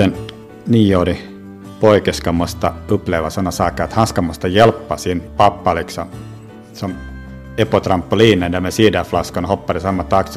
att 0.00 0.06
en 0.06 0.14
nioårig 0.64 1.26
pojke 1.80 2.12
ska 2.12 2.32
måste 2.32 2.72
uppleva 2.88 3.30
sådana 3.30 3.52
saker 3.52 3.84
att 3.84 3.92
han 3.92 4.06
ska 4.06 4.22
måste 4.22 4.48
hjälpa 4.48 4.96
sin 4.96 5.22
pappa 5.36 5.74
liksom, 5.74 6.04
som 6.72 6.94
är 7.56 7.64
på 7.64 7.80
trampolinen 7.80 8.52
där 8.52 8.60
med 8.60 8.74
ciderflaskan 8.74 9.44
och 9.44 9.50
samma 9.80 10.02
och 10.02 10.36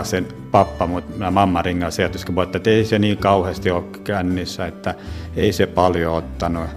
och 0.00 0.06
pappa 0.50 0.88
när 1.18 1.30
mamma 1.30 1.62
ringer 1.62 1.86
och 1.86 1.92
säger 1.92 2.08
att 2.42 2.66
ei 2.66 2.84
se 2.84 2.98
niin 2.98 3.16
kauheasti 3.16 3.70
ole 3.70 3.84
kännissä, 4.06 4.66
että 4.66 4.94
ei 5.36 5.52
se 5.52 5.66
paljon 5.66 6.14
ottanut. 6.14 6.70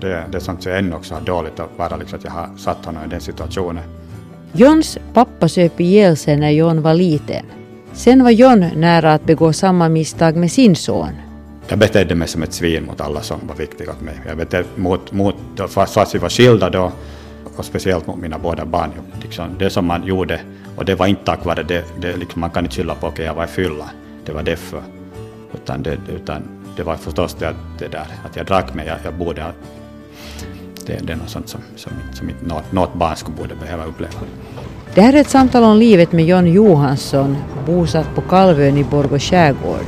Det, 0.00 0.24
det 0.32 0.38
är 0.38 0.40
sånt 0.40 0.62
som 0.62 0.72
jag 0.72 0.78
ännu 0.78 0.96
också 0.96 1.14
har 1.14 1.20
dåligt 1.20 1.60
att 1.60 1.70
vara 1.78 1.96
liksom, 1.96 2.18
att 2.18 2.24
jag 2.24 2.30
har 2.30 2.48
satt 2.56 2.84
honom 2.84 3.04
i 3.04 3.08
den 3.08 3.20
situationen. 3.20 3.99
Johns 4.52 4.98
pappa 5.12 5.48
söp 5.48 5.80
ihjäl 5.80 6.16
sig 6.16 6.36
när 6.36 6.50
John 6.50 6.82
var 6.82 6.94
liten. 6.94 7.44
Sen 7.92 8.24
var 8.24 8.30
John 8.30 8.60
nära 8.76 9.14
att 9.14 9.24
begå 9.24 9.52
samma 9.52 9.88
misstag 9.88 10.36
med 10.36 10.52
sin 10.52 10.76
son. 10.76 11.12
Jag 11.68 11.78
betedde 11.78 12.14
mig 12.14 12.28
som 12.28 12.42
ett 12.42 12.52
svin 12.52 12.84
mot 12.84 13.00
alla 13.00 13.22
som 13.22 13.40
var 13.48 13.54
viktiga 13.54 13.92
för 13.92 14.04
mig. 14.04 14.14
Jag 14.26 14.36
betedde 14.36 14.68
mot, 14.76 15.12
mot 15.12 15.34
fast, 15.68 15.94
fast 15.94 16.14
vi 16.14 16.18
var 16.18 16.28
skilda 16.28 16.70
då, 16.70 16.92
och 17.56 17.64
speciellt 17.64 18.06
mot 18.06 18.18
mina 18.18 18.38
båda 18.38 18.64
barn. 18.64 18.90
Liksom, 19.22 19.46
det 19.58 19.70
som 19.70 19.86
man 19.86 20.06
gjorde, 20.06 20.40
och 20.76 20.84
det 20.84 20.94
var 20.94 21.06
inte 21.06 21.24
tack 21.24 21.44
vare 21.44 21.62
det, 21.62 21.84
det 22.00 22.16
liksom, 22.16 22.40
man 22.40 22.50
kan 22.50 22.64
inte 22.64 22.76
skylla 22.76 22.94
på 22.94 23.06
att 23.06 23.12
okay, 23.12 23.24
jag 23.24 23.34
var 23.34 23.44
i 23.44 23.48
fylla, 23.48 23.90
det 24.26 24.32
var 24.32 24.42
därför. 24.42 24.82
Utan 25.54 25.82
det, 25.82 25.98
utan 26.14 26.42
det 26.76 26.82
var 26.82 26.96
förstås 26.96 27.36
det, 27.38 27.54
det 27.78 27.88
där 27.88 28.06
att 28.24 28.36
jag 28.36 28.46
drack 28.46 28.74
mig, 28.74 28.86
jag, 28.86 28.98
jag 29.04 29.14
borde 29.14 29.44
det, 30.90 31.06
det 31.06 31.12
är 31.12 31.16
något 31.16 31.30
sånt 31.30 31.48
som, 31.48 31.60
som, 31.76 31.92
som 32.12 32.30
inte 32.30 32.46
något, 32.46 32.72
något 32.72 32.94
barn 32.94 33.16
skulle 33.16 33.36
borde 33.36 33.54
behöva 33.54 33.84
uppleva. 33.84 34.12
Det 34.94 35.00
här 35.00 35.12
är 35.12 35.20
ett 35.20 35.30
samtal 35.30 35.64
om 35.64 35.76
livet 35.76 36.12
med 36.12 36.24
John 36.24 36.46
Johansson, 36.46 37.36
bosatt 37.66 38.14
på 38.14 38.20
Kalvön 38.20 38.76
i 38.76 38.84
Borgå 38.84 39.18
skärgård. 39.18 39.86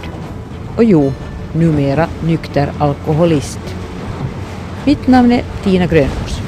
Och 0.77 0.85
jo, 0.85 1.13
numera 1.53 2.09
nykter 2.25 2.73
alkoholist. 2.79 3.61
Mitt 4.85 5.07
namn 5.07 5.33
är 5.33 5.43
Tina 5.63 5.87
Grönros. 5.87 6.41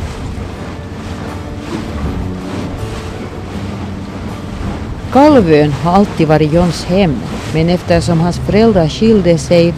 Kalvön 5.12 5.72
har 5.72 5.92
alltid 5.92 6.28
varit 6.28 6.52
Johns 6.52 6.84
hem, 6.84 7.16
men 7.54 7.68
eftersom 7.68 8.20
hans 8.20 8.38
föräldrar 8.38 8.88
skilde 8.88 9.38
sig 9.38 9.74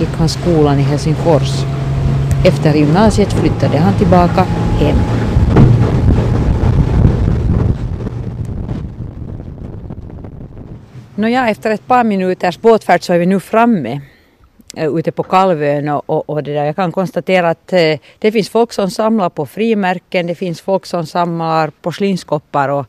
gick 0.00 0.08
han 0.18 0.28
skolan 0.28 0.78
i 0.78 0.82
Helsingfors. 0.82 1.71
Efter 2.44 2.74
gymnasiet 2.74 3.32
flyttade 3.32 3.78
han 3.78 3.98
tillbaka 3.98 4.42
hem. 4.80 4.96
Nåja, 11.14 11.48
efter 11.48 11.70
ett 11.70 11.86
par 11.86 12.04
minuters 12.04 12.60
båtfärd 12.60 13.02
så 13.02 13.12
är 13.12 13.18
vi 13.18 13.26
nu 13.26 13.40
framme 13.40 14.00
eh, 14.76 14.96
ute 14.96 15.12
på 15.12 15.22
Kalvön 15.22 15.88
och, 15.88 16.02
och, 16.06 16.30
och, 16.30 16.42
det 16.42 16.52
där. 16.54 16.64
jag 16.64 16.76
kan 16.76 16.92
konstatera 16.92 17.50
att 17.50 17.72
eh, 17.72 17.98
det 18.18 18.32
finns 18.32 18.48
folk 18.48 18.72
som 18.72 18.90
samlar 18.90 19.28
på 19.30 19.46
frimärken, 19.46 20.26
det 20.26 20.34
finns 20.34 20.60
folk 20.60 20.86
som 20.86 21.06
samlar 21.06 21.70
porslinskoppar 21.82 22.68
och, 22.68 22.86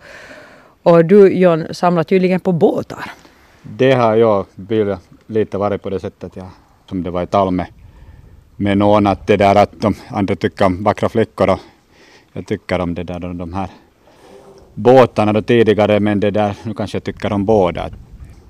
och 0.84 1.06
du 1.06 1.34
John 1.34 1.66
samlar 1.72 2.04
tydligen 2.04 2.40
på 2.40 2.52
båtar. 2.52 3.12
Det 3.62 3.94
har 3.94 4.16
jag 4.16 4.46
lite 5.28 5.58
varit 5.58 5.82
på 5.82 5.90
det 5.90 6.00
sättet, 6.00 6.32
ja, 6.36 6.50
som 6.90 7.04
det 7.04 7.12
var 7.12 7.24
i 7.24 7.28
Talme 7.28 7.52
med 7.52 7.83
någon 8.58 9.08
att 9.08 9.28
det 9.28 9.38
där 9.38 9.56
att 9.56 9.72
de 9.82 9.96
andra 10.08 10.36
tycker 10.36 10.66
om 10.66 10.84
vackra 10.84 11.10
flickor 11.10 11.50
och 11.50 11.60
jag 12.34 12.48
tycker 12.48 12.80
om 12.80 12.94
det 12.94 13.04
där 13.04 13.20
de 13.20 13.54
här 13.54 13.70
båtarna 14.74 15.34
då 15.34 15.42
tidigare 15.42 16.00
men 16.00 16.20
det 16.20 16.32
där 16.32 16.56
nu 16.64 16.74
kanske 16.74 16.96
jag 16.96 17.04
tycker 17.04 17.34
om 17.34 17.46
båda. 17.46 17.90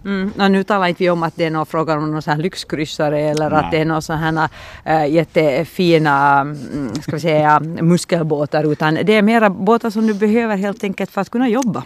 Mm. 0.05 0.31
No, 0.35 0.47
nu 0.47 0.63
talar 0.63 0.87
inte 0.87 1.03
vi 1.03 1.09
om 1.09 1.23
att 1.23 1.35
det 1.35 1.45
är 1.45 1.51
någon 1.51 1.65
fråga 1.65 1.93
om 1.93 2.11
någon 2.11 2.21
sån 2.21 2.41
lyxkryssare 2.41 3.19
eller 3.19 3.49
Nej. 3.49 3.59
att 3.59 3.71
det 3.71 3.77
är 3.77 3.85
någon 3.85 4.01
sån 4.01 4.17
här 4.17 4.49
äh, 4.85 5.13
jättefina 5.13 6.39
mm, 6.41 6.95
ska 7.01 7.11
vi 7.11 7.19
säga, 7.19 7.59
muskelbåtar 7.59 8.71
utan 8.71 8.95
det 9.03 9.13
är 9.13 9.21
mera 9.21 9.49
båtar 9.49 9.89
som 9.89 10.07
du 10.07 10.13
behöver 10.13 10.57
helt 10.57 10.83
enkelt 10.83 11.11
för 11.11 11.21
att 11.21 11.29
kunna 11.29 11.49
jobba. 11.49 11.83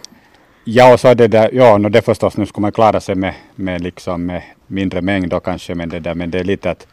Ja, 0.64 0.92
och 0.92 1.00
så 1.00 1.14
det 1.14 1.28
där, 1.28 1.50
ja, 1.52 1.78
no, 1.78 1.88
det 1.88 2.02
förstås, 2.02 2.36
nu 2.36 2.46
ska 2.46 2.60
man 2.60 2.72
klara 2.72 3.00
sig 3.00 3.14
med, 3.14 3.34
med, 3.54 3.80
liksom, 3.80 4.26
med 4.26 4.42
mindre 4.66 5.00
mängd 5.02 5.28
då 5.28 5.40
kanske, 5.40 5.74
men 5.74 5.88
det, 5.88 6.00
där, 6.00 6.14
men 6.14 6.30
det 6.30 6.38
är 6.38 6.44
lite 6.44 6.70
att 6.70 6.86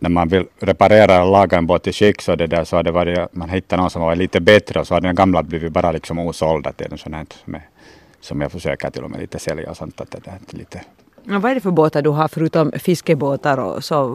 när 0.00 0.10
man 0.10 0.28
vill 0.28 0.46
reparera 0.58 1.24
och 1.24 1.32
laga 1.32 1.58
en 1.58 1.66
båt 1.66 1.86
i 1.86 1.92
skick 1.92 2.22
så, 2.22 2.36
det 2.36 2.46
där, 2.46 2.64
så 2.64 2.76
har 2.76 2.82
det 2.82 2.90
varit, 2.90 3.18
man 3.32 3.48
hittar 3.48 3.76
någon 3.76 3.90
som 3.90 4.02
var 4.02 4.16
lite 4.16 4.40
bättre 4.40 4.80
och 4.80 4.86
så 4.86 4.94
har 4.94 5.00
den 5.00 5.14
gamla 5.14 5.42
blivit 5.42 5.72
bara 5.72 5.92
liksom 5.92 6.18
osåld. 6.18 6.66
Det 6.76 6.84
är 6.84 6.96
sånt 6.96 7.14
här 7.14 7.26
som, 7.44 7.54
är, 7.54 7.68
som 8.20 8.40
jag 8.40 8.52
försöker 8.52 8.90
till 8.90 9.04
och 9.04 9.10
med 9.10 9.20
lite 9.20 9.38
sälja 9.38 9.70
och 9.70 9.76
sånt. 9.76 10.00
Att 10.00 10.10
det 10.10 10.20
där, 10.24 10.38
lite. 10.50 10.80
Och 11.24 11.42
vad 11.42 11.50
är 11.50 11.54
det 11.54 11.60
för 11.60 11.70
båtar 11.70 12.02
du 12.02 12.10
har 12.10 12.28
förutom 12.28 12.72
fiskebåtar 12.72 13.58
och 13.58 13.84
så? 13.84 14.06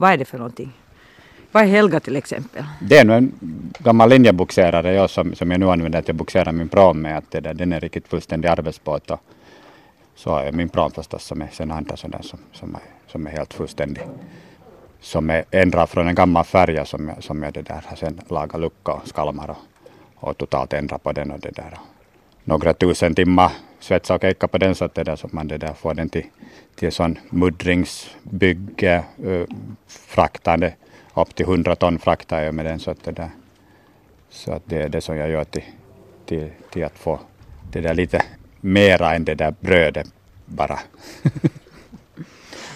Vad 0.00 0.10
är 0.10 0.16
det 0.16 0.24
för 0.24 0.38
någonting? 0.38 0.72
Vad 1.52 1.62
är 1.62 1.66
Helga 1.66 2.00
till 2.00 2.16
exempel? 2.16 2.64
Det 2.80 2.98
är 2.98 3.04
nog 3.04 3.16
en 3.16 3.32
gammal 3.78 4.08
linjebuxerare 4.08 4.94
jag, 4.94 5.10
som, 5.10 5.34
som 5.34 5.50
jag 5.50 5.60
nu 5.60 5.70
använder 5.70 5.98
att 5.98 6.08
jag 6.08 6.16
buxerar 6.16 6.52
min 6.52 6.68
prom 6.68 7.00
med. 7.00 7.18
Att 7.18 7.30
det 7.30 7.40
där, 7.40 7.54
den 7.54 7.72
är 7.72 7.80
riktigt 7.80 8.08
fullständig 8.08 8.48
arbetsbåt. 8.48 9.10
Och 9.10 9.20
så 10.14 10.30
har 10.30 10.44
jag 10.44 10.54
min 10.54 10.68
prom 10.68 10.90
förstås 10.90 11.24
som 11.24 11.42
är 11.42 11.48
sen 11.52 11.70
andra 11.70 11.96
sådär 11.96 12.22
som, 12.22 12.38
som, 12.52 12.74
är, 12.74 12.80
som 13.06 13.26
är 13.26 13.30
helt 13.30 13.54
fullständig 13.54 14.02
som 15.00 15.30
är 15.30 15.44
ändrad 15.50 15.88
från 15.88 16.08
en 16.08 16.14
gammal 16.14 16.44
färja 16.44 16.84
som, 16.84 17.08
jag, 17.08 17.24
som 17.24 17.42
jag 17.42 17.52
det 17.52 17.62
där 17.62 17.84
har 17.86 17.96
sen 17.96 18.20
lagat 18.28 18.60
lucka 18.60 18.92
och 18.92 19.08
skalmar 19.08 19.50
och, 19.50 19.56
och 20.14 20.38
totalt 20.38 20.72
ändrat 20.72 21.02
på 21.02 21.12
den 21.12 21.30
och 21.30 21.40
det 21.40 21.50
där. 21.50 21.78
Några 22.44 22.74
tusen 22.74 23.14
timmar 23.14 23.52
svetsa 23.80 24.14
och 24.14 24.20
kejka 24.20 24.48
på 24.48 24.58
den 24.58 24.74
så 24.74 24.84
att 24.84 24.94
det 24.94 25.04
där 25.04 25.16
så 25.16 25.28
man 25.32 25.48
det 25.48 25.58
där 25.58 25.74
får 25.74 25.94
den 25.94 26.08
till, 26.08 26.26
till 26.74 26.92
sån 26.92 27.18
muddringsbygge, 27.30 29.04
uh, 29.24 29.46
fraktande 29.86 30.74
upp 31.14 31.34
till 31.34 31.46
100 31.46 31.76
ton 31.76 31.98
fraktar 31.98 32.42
jag 32.42 32.54
med 32.54 32.64
den 32.64 32.78
så 32.78 32.90
att 32.90 33.04
det 33.04 33.12
där 33.12 33.30
så 34.30 34.52
att 34.52 34.62
det 34.64 34.82
är 34.82 34.88
det 34.88 35.00
som 35.00 35.16
jag 35.16 35.30
gör 35.30 35.44
till, 35.44 35.64
till, 36.26 36.50
till 36.70 36.84
att 36.84 36.98
få 36.98 37.20
det 37.72 37.80
där 37.80 37.94
lite 37.94 38.22
mera 38.60 39.14
än 39.14 39.24
det 39.24 39.34
där 39.34 39.54
brödet 39.60 40.12
bara. 40.44 40.78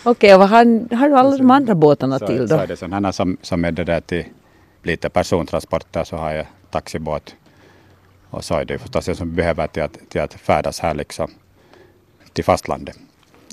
Okej, 0.04 0.34
och 0.34 0.40
vad 0.40 0.48
har, 0.48 0.96
har 0.96 1.08
du 1.08 1.16
alla 1.16 1.36
de 1.36 1.50
andra 1.50 1.74
båtarna 1.74 2.18
så, 2.18 2.26
till 2.26 2.40
då? 2.40 2.48
Så 2.48 2.56
är 2.56 2.66
det 2.66 2.76
sådana 2.76 3.12
som, 3.12 3.36
som 3.42 3.64
är 3.64 3.72
det 3.72 3.84
där 3.84 4.00
till 4.00 4.24
lite 4.82 5.08
persontransporter 5.08 6.04
så 6.04 6.16
har 6.16 6.32
jag 6.32 6.46
taxibåt. 6.70 7.34
Och 8.30 8.44
så 8.44 8.54
är 8.54 8.64
det 8.64 8.78
förstås 8.78 9.08
jag 9.08 9.16
som 9.16 9.34
behöver 9.34 9.66
till 9.66 9.82
att, 9.82 9.98
till 10.08 10.20
att 10.20 10.34
färdas 10.34 10.80
här 10.80 10.94
liksom 10.94 11.30
till 12.32 12.44
fastlandet. 12.44 12.98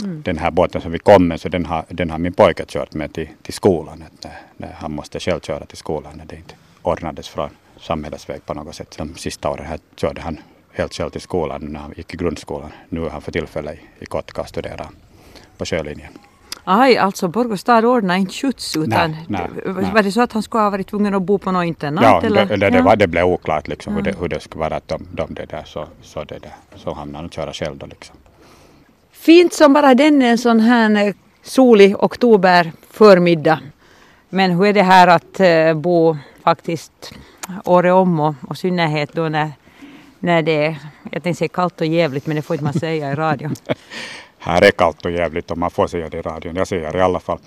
Mm. 0.03 0.21
Den 0.21 0.37
här 0.37 0.51
båten 0.51 0.81
som 0.81 0.91
vi 0.91 0.99
kom 0.99 1.27
med, 1.27 1.41
så 1.41 1.49
den 1.49 1.65
har, 1.65 1.85
den 1.89 2.09
har 2.09 2.17
min 2.17 2.33
pojke 2.33 2.65
kört 2.67 2.93
med 2.93 3.13
till, 3.13 3.29
till 3.41 3.53
skolan. 3.53 4.03
När, 4.21 4.31
när 4.57 4.73
han 4.73 4.91
måste 4.91 5.19
själv 5.19 5.39
köra 5.39 5.65
till 5.65 5.77
skolan 5.77 6.13
när 6.17 6.25
det 6.25 6.35
inte 6.35 6.55
ordnades 6.81 7.29
från 7.29 7.49
samhällets 7.79 8.29
väg 8.29 8.45
på 8.45 8.53
något 8.53 8.75
sätt. 8.75 8.95
De 8.97 9.15
sista 9.15 9.49
åren 9.49 9.65
här 9.65 9.79
körde 9.95 10.21
han 10.21 10.39
helt 10.71 10.93
själv 10.93 11.09
till 11.09 11.21
skolan 11.21 11.61
när 11.61 11.79
han 11.79 11.93
gick 11.97 12.13
i 12.13 12.17
grundskolan. 12.17 12.71
Nu 12.89 13.05
är 13.05 13.09
han 13.09 13.21
för 13.21 13.31
tillfället 13.31 13.79
i, 13.99 14.03
i 14.03 14.05
Kotka 14.05 14.41
och 14.41 14.47
studerar 14.47 14.89
på 15.57 15.65
sjölinjen. 15.65 16.13
Aj, 16.63 16.97
alltså 16.97 17.27
Borgå 17.27 17.57
stad 17.57 17.85
ordnade 17.85 18.19
inte 18.19 18.33
skjuts 18.33 18.77
utan 18.77 19.11
nej, 19.11 19.25
nej, 19.27 19.49
nej. 19.65 19.91
var 19.93 20.03
det 20.03 20.11
så 20.11 20.21
att 20.21 20.33
han 20.33 20.43
skulle 20.43 20.63
ha 20.63 20.69
varit 20.69 20.87
tvungen 20.87 21.13
att 21.13 21.21
bo 21.21 21.37
på 21.37 21.51
något 21.51 21.65
internat? 21.65 22.03
Ja, 22.03 22.21
eller? 22.23 22.45
Det, 22.45 22.57
det, 22.57 22.69
det, 22.69 22.81
var, 22.81 22.95
det 22.95 23.07
blev 23.07 23.25
oklart 23.25 23.67
liksom 23.67 23.93
ja. 23.93 23.97
hur, 23.97 24.03
det, 24.03 24.19
hur 24.19 24.27
det 24.27 24.39
skulle 24.39 24.59
vara 24.59 24.75
att 24.75 24.87
de, 24.87 25.07
de 25.11 25.33
det 25.33 25.45
där 25.45 25.63
så, 25.65 25.87
så, 26.01 26.23
det 26.23 26.39
där, 26.39 26.53
så 26.75 26.93
hamnade 26.93 27.17
han 27.17 27.25
och 27.25 27.33
köra 27.33 27.53
själv 27.53 27.77
då 27.77 27.85
liksom. 27.85 28.15
Fint 29.11 29.53
som 29.53 29.73
bara 29.73 29.95
den 29.95 30.21
en 30.21 30.37
sån 30.37 30.59
här 30.59 31.07
eh, 31.07 31.13
solig 31.43 32.03
oktober 32.03 32.71
förmiddag. 32.91 33.59
Men 34.29 34.51
hur 34.51 34.65
är 34.65 34.73
det 34.73 34.83
här 34.83 35.07
att 35.07 35.39
uh, 35.39 35.81
bo 35.81 36.17
faktiskt 36.43 37.13
året 37.65 37.93
om 37.93 38.19
och, 38.19 38.35
och 38.47 38.57
synnerhet 38.57 39.13
då 39.13 39.29
när, 39.29 39.51
när 40.19 40.41
det 40.41 40.65
är, 40.65 40.75
jag 41.11 41.23
tänkte 41.23 41.33
säga 41.33 41.47
kallt 41.47 41.81
och 41.81 41.87
jävligt 41.87 42.27
men 42.27 42.35
det 42.35 42.41
får 42.41 42.53
inte 42.53 42.63
man 42.63 42.73
säga 42.73 43.11
i 43.11 43.15
radio. 43.15 43.49
här 44.39 44.61
är 44.61 44.71
kallt 44.71 45.05
och 45.05 45.11
jävligt 45.11 45.51
om 45.51 45.59
man 45.59 45.71
får 45.71 45.87
säga 45.87 46.09
det 46.09 46.17
i 46.17 46.21
radion. 46.21 46.55
Jag 46.55 46.67
säger 46.67 46.95
i 46.95 47.01
alla 47.01 47.19
fall. 47.19 47.39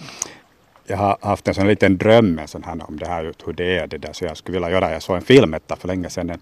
Jag 0.86 0.96
har 0.96 1.18
haft 1.20 1.48
en 1.48 1.54
sån 1.54 1.66
liten 1.66 1.98
dröm 1.98 2.38
en 2.38 2.48
sån 2.48 2.64
här, 2.64 2.88
om 2.88 2.98
det 2.98 3.08
här 3.08 3.32
hur 3.44 3.52
det 3.52 3.78
är 3.78 3.86
det 3.86 3.98
där 3.98 4.12
så 4.12 4.24
jag 4.24 4.36
skulle 4.36 4.56
vilja 4.56 4.70
göra. 4.70 4.92
Jag 4.92 5.02
såg 5.02 5.16
en 5.16 5.22
filmetta 5.22 5.76
för 5.76 5.88
länge 5.88 6.10
sedan. 6.10 6.30
En, 6.30 6.40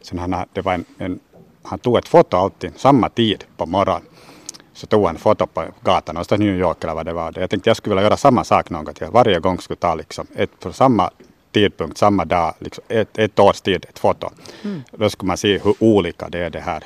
sån 0.00 0.18
här, 0.18 0.46
det 0.52 0.60
var 0.60 0.74
en, 0.74 0.84
en, 0.98 1.20
han 1.62 1.78
tog 1.78 1.98
ett 1.98 2.08
foto 2.08 2.36
alltid 2.36 2.72
samma 2.76 3.08
tid 3.08 3.44
på 3.56 3.66
morgonen. 3.66 4.02
Så 4.72 4.86
tog 4.86 5.06
han 5.06 5.16
foto 5.16 5.46
på 5.46 5.64
gatan 5.82 6.14
någonstans 6.14 6.40
i 6.40 6.44
New 6.44 6.58
York 6.58 6.84
eller 6.84 6.94
vad 6.94 7.06
det 7.06 7.12
var. 7.12 7.32
Jag 7.36 7.50
tänkte 7.50 7.70
jag 7.70 7.76
skulle 7.76 7.94
vilja 7.94 8.06
göra 8.06 8.16
samma 8.16 8.44
sak 8.44 8.70
något. 8.70 9.00
Jag 9.00 9.10
varje 9.10 9.40
gång 9.40 9.58
skulle 9.58 9.76
ta 9.76 9.94
liksom 9.94 10.26
ett, 10.36 10.60
på 10.60 10.72
samma 10.72 11.10
tidpunkt, 11.52 11.98
samma 11.98 12.24
dag, 12.24 12.54
liksom 12.58 12.84
ett, 12.88 13.18
ett 13.18 13.38
års 13.38 13.60
tid, 13.60 13.86
ett 13.88 13.98
foto. 13.98 14.30
Mm. 14.64 14.82
Då 14.90 15.10
skulle 15.10 15.26
man 15.26 15.36
se 15.36 15.58
hur 15.58 15.74
olika 15.78 16.28
det 16.28 16.38
är 16.38 16.50
det 16.50 16.60
här 16.60 16.84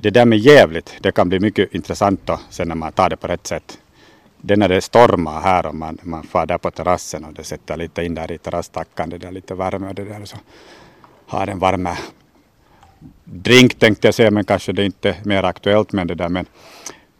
det 0.00 0.10
där 0.10 0.24
med 0.24 0.38
jävligt, 0.38 0.96
det 1.00 1.12
kan 1.12 1.28
bli 1.28 1.40
mycket 1.40 1.74
intressant 1.74 2.20
då, 2.24 2.40
sen 2.50 2.68
när 2.68 2.74
man 2.74 2.92
tar 2.92 3.10
det 3.10 3.16
på 3.16 3.26
rätt 3.26 3.46
sätt. 3.46 3.78
Det 4.36 4.54
är 4.54 4.58
när 4.58 4.68
det 4.68 4.80
stormar 4.80 5.40
här 5.40 5.66
och 5.66 5.74
man, 5.74 5.98
man 6.02 6.22
far 6.22 6.46
där 6.46 6.58
på 6.58 6.70
terrassen 6.70 7.24
och 7.24 7.32
det 7.32 7.44
sätter 7.44 7.76
lite 7.76 8.04
in 8.04 8.14
där 8.14 8.32
i 8.32 8.38
terrasstackan, 8.38 9.10
det 9.10 9.18
där 9.18 9.32
lite 9.32 9.54
värme 9.54 9.88
och 9.88 9.94
det 9.94 10.04
där 10.04 10.24
så 10.24 10.36
har 11.26 11.46
en 11.46 11.58
värme 11.58 11.96
drink 13.24 13.78
tänkte 13.78 14.06
jag 14.06 14.14
säga, 14.14 14.30
men 14.30 14.44
kanske 14.44 14.72
det 14.72 14.82
är 14.82 14.86
inte 14.86 15.16
mer 15.24 15.42
aktuellt 15.42 15.92
men 15.92 16.06
det 16.06 16.14
där. 16.14 16.28
Men, 16.28 16.46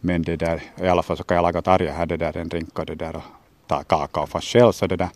men 0.01 0.23
det 0.23 0.37
där, 0.37 0.63
i 0.83 0.89
alla 0.89 1.03
fall 1.03 1.17
så 1.17 1.23
kan 1.23 1.35
jag 1.35 1.43
laga 1.43 1.63
Tarja 1.63 1.93
här, 1.93 2.07
det 2.07 2.17
där 2.17 2.37
en 2.37 2.49
drink 2.49 2.79
och 2.79 2.87
det 2.87 2.95
där 2.95 3.17
och 3.17 3.23
ta 3.67 3.83
kakao 3.83 4.27
fast 4.27 4.47
själv. 4.47 4.73
Så 4.73 4.87
det 4.87 4.97
där, 4.97 5.09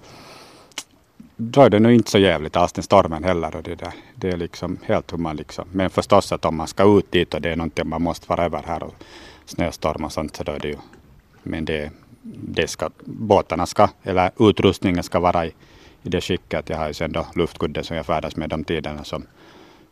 då 1.36 1.62
är 1.62 1.70
det 1.70 1.80
nog 1.80 1.92
inte 1.92 2.10
så 2.10 2.18
jävligt 2.18 2.56
alls 2.56 2.72
den 2.72 2.84
stormen 2.84 3.24
heller. 3.24 3.56
Och 3.56 3.62
det, 3.62 3.74
där. 3.74 3.92
det 4.14 4.28
är 4.28 4.36
liksom 4.36 4.78
helt 4.82 5.12
hur 5.12 5.18
man 5.18 5.36
liksom. 5.36 5.64
Men 5.72 5.90
förstås 5.90 6.32
att 6.32 6.44
om 6.44 6.56
man 6.56 6.66
ska 6.66 6.98
ut 6.98 7.12
dit 7.12 7.34
och 7.34 7.40
det 7.40 7.50
är 7.50 7.56
någonting 7.56 7.88
man 7.88 8.02
måste 8.02 8.28
vara 8.28 8.44
över 8.44 8.62
här 8.66 8.82
och 8.82 8.94
snöstorm 9.44 10.04
och 10.04 10.12
sånt 10.12 10.36
så 10.36 10.42
då 10.42 10.52
är 10.52 10.58
det 10.58 10.68
ju. 10.68 10.76
Men 11.42 11.64
det, 11.64 11.90
det 12.22 12.68
ska, 12.68 12.90
båtarna 13.04 13.66
ska, 13.66 13.88
eller 14.02 14.30
utrustningen 14.38 15.02
ska 15.02 15.20
vara 15.20 15.46
i, 15.46 15.54
i 16.02 16.08
det 16.08 16.20
skicket. 16.20 16.68
Jag 16.68 16.76
har 16.76 16.88
ju 16.88 16.94
sen 16.94 17.12
då 17.12 17.26
luftkudde 17.34 17.84
som 17.84 17.96
jag 17.96 18.06
färdas 18.06 18.36
med 18.36 18.50
de 18.50 18.64
tiderna 18.64 19.04
som, 19.04 19.26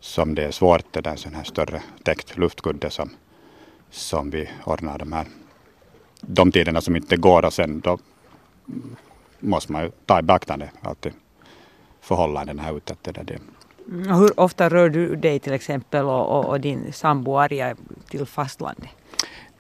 som 0.01 0.35
det 0.35 0.45
är 0.45 0.51
svårt. 0.51 0.93
Det 0.93 1.01
där 1.01 1.17
sån 1.17 1.35
här 1.35 1.45
större 1.45 1.83
täckt 2.03 2.39
luftkudde 2.39 2.91
som, 2.91 3.11
som 3.91 4.31
vi 4.31 4.49
ordnar 4.65 4.99
de 4.99 5.13
här 5.13 5.27
de 6.21 6.53
tiderna 6.53 6.81
som 6.81 6.97
inte 6.97 7.17
går 7.17 7.45
och 7.45 7.53
sen 7.53 7.81
då 7.81 7.99
måste 9.41 9.73
man 9.73 9.83
ju 9.83 9.91
ta 10.07 10.19
i 10.19 10.23
beaktande 10.23 10.71
alltid 10.83 11.13
förhållanden 12.03 12.59
här 12.59 12.77
ute. 12.77 12.95
Det. 13.23 13.39
Mm, 13.89 14.15
hur 14.15 14.41
ofta 14.41 14.69
rör 14.69 14.89
du 14.89 15.17
dig 15.17 15.39
till 15.39 15.53
exempel 15.53 16.05
och, 16.05 16.39
och, 16.39 16.45
och 16.45 16.61
din 16.61 16.93
sambo 16.93 17.39
Arja 17.39 17.77
till 18.11 18.27
fastlandet? 18.27 18.91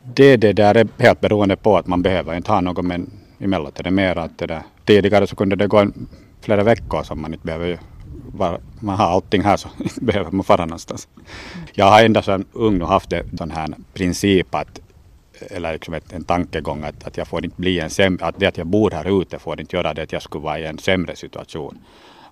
Det, 0.03 0.37
det 0.37 0.53
där 0.53 0.75
är 0.75 0.89
helt 0.99 1.21
beroende 1.21 1.56
på 1.56 1.77
att 1.77 1.87
man 1.87 2.03
behöver 2.03 2.37
inte 2.37 2.53
ha 2.53 2.61
något 2.61 2.85
men 2.85 3.11
emellanåt 3.39 3.81
är 3.81 3.83
det 3.83 3.91
mer 3.91 4.19
att 4.19 4.39
det 4.39 4.47
där, 4.47 4.62
tidigare 4.85 5.27
så 5.27 5.37
kunde 5.37 5.56
det 5.56 5.67
gå 5.67 5.79
en, 5.79 6.09
flera 6.41 6.62
veckor 6.62 7.03
som 7.03 7.23
man 7.23 7.33
inte 7.33 7.47
behöver 7.47 7.79
var, 8.35 8.61
man 8.81 8.97
har 8.97 9.06
allting 9.06 9.43
här 9.43 9.56
så 9.56 9.69
behöver 10.00 10.31
man 10.31 10.45
fara 10.45 10.65
någonstans. 10.65 11.09
Jag 11.73 11.85
har 11.85 12.05
ända 12.05 12.23
sedan 12.23 12.45
ung 12.53 12.81
haft 12.81 13.12
en 13.12 13.38
sån 13.38 13.50
här 13.50 13.69
princip 13.95 14.55
att 14.55 14.81
eller 15.50 15.73
liksom 15.73 15.95
ett, 15.95 16.12
en 16.12 16.25
tankegång 16.25 16.85
att, 16.85 17.06
att 17.06 17.17
jag 17.17 17.29
får 17.29 17.45
inte 17.45 17.61
bli 17.61 17.81
en 17.81 17.91
sämre, 17.91 18.27
att 18.27 18.35
det 18.38 18.47
att 18.47 18.59
jag 18.59 18.67
bor 18.67 18.91
här 18.91 19.23
ute 19.23 19.38
får 19.38 19.61
inte 19.61 19.77
göra 19.77 19.95
det 19.95 20.03
att 20.03 20.12
jag 20.12 20.23
skulle 20.23 20.45
vara 20.45 20.59
i 20.59 20.67
en 20.67 20.79
sämre 20.79 21.17
situation. 21.17 21.79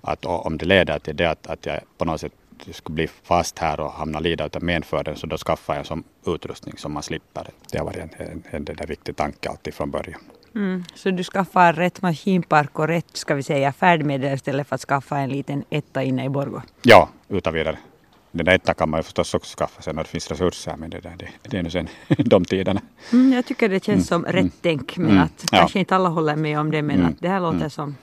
Att 0.02 0.25
om 0.25 0.58
det 0.58 0.67
leder 0.67 0.99
till 0.99 1.17
det 1.17 1.26
att, 1.26 1.47
att 1.47 1.67
jag 1.67 1.81
på 1.99 2.05
något 2.05 2.20
sätt 2.20 2.32
skulle 2.73 2.94
bli 2.94 3.08
fast 3.23 3.58
här 3.58 3.81
och 3.81 3.93
hamna 3.93 4.20
lida 4.20 4.44
av 4.44 4.62
menföden 4.62 5.17
så 5.17 5.26
då 5.26 5.37
skaffar 5.37 5.76
jag 5.76 5.87
som 5.87 6.05
utrustning 6.26 6.75
som 6.79 6.93
man 6.93 7.02
slipper. 7.02 7.47
Det 7.70 7.79
har 7.79 7.85
varit 7.85 7.97
en, 7.97 8.11
en, 8.19 8.43
en, 8.50 8.67
en 8.79 8.88
viktig 8.88 9.17
tanke 9.17 9.49
alltid 9.49 9.75
från 9.75 9.91
början. 9.91 10.20
Mm, 10.55 10.85
så 10.94 11.11
du 11.11 11.25
skaffar 11.25 11.73
rätt 11.73 12.02
maskinpark 12.02 12.79
och 12.79 12.88
rätt 12.88 13.17
ska 13.17 13.35
vi 13.35 13.43
säga 13.43 13.73
färdmedel 13.73 14.35
istället 14.35 14.69
för 14.69 14.75
att 14.75 14.81
skaffa 14.81 15.19
en 15.19 15.31
liten 15.31 15.64
etta 15.70 16.03
inne 16.03 16.25
i 16.25 16.29
Borgå? 16.29 16.62
Ja, 16.82 17.08
utan 17.29 17.55
vidare. 17.55 17.79
Den 18.32 18.46
där 18.46 18.53
ettan 18.53 18.75
kan 18.75 18.91
man 18.91 18.99
ju 18.99 19.03
förstås 19.03 19.35
också 19.35 19.56
skaffa 19.58 19.82
sig 19.82 19.94
när 19.94 20.03
det 20.03 20.08
finns 20.08 20.31
resurser, 20.31 20.76
men 20.76 20.91
det, 20.91 21.00
där, 21.00 21.14
det, 21.19 21.29
det 21.43 21.58
är 21.58 21.62
nu 21.62 21.70
sen 21.70 21.88
de 22.19 22.44
tiderna. 22.44 22.81
Mm, 23.12 23.32
jag 23.32 23.46
tycker 23.46 23.69
det 23.69 23.85
känns 23.85 24.11
mm, 24.12 24.25
som 24.25 24.32
rätt 24.32 24.41
mm, 24.41 24.53
tänk, 24.62 24.96
men 24.96 25.11
mm, 25.11 25.23
att 25.23 25.44
ja. 25.53 25.58
kanske 25.58 25.79
inte 25.79 25.96
alla 25.96 26.08
håller 26.08 26.37
med 26.37 26.61
om 26.61 26.70
det, 26.70 26.82
men 26.82 26.96
mm, 26.96 27.08
att 27.08 27.20
det 27.20 27.29
här 27.29 27.41
låter 27.41 27.56
mm. 27.56 27.70
som 27.70 27.96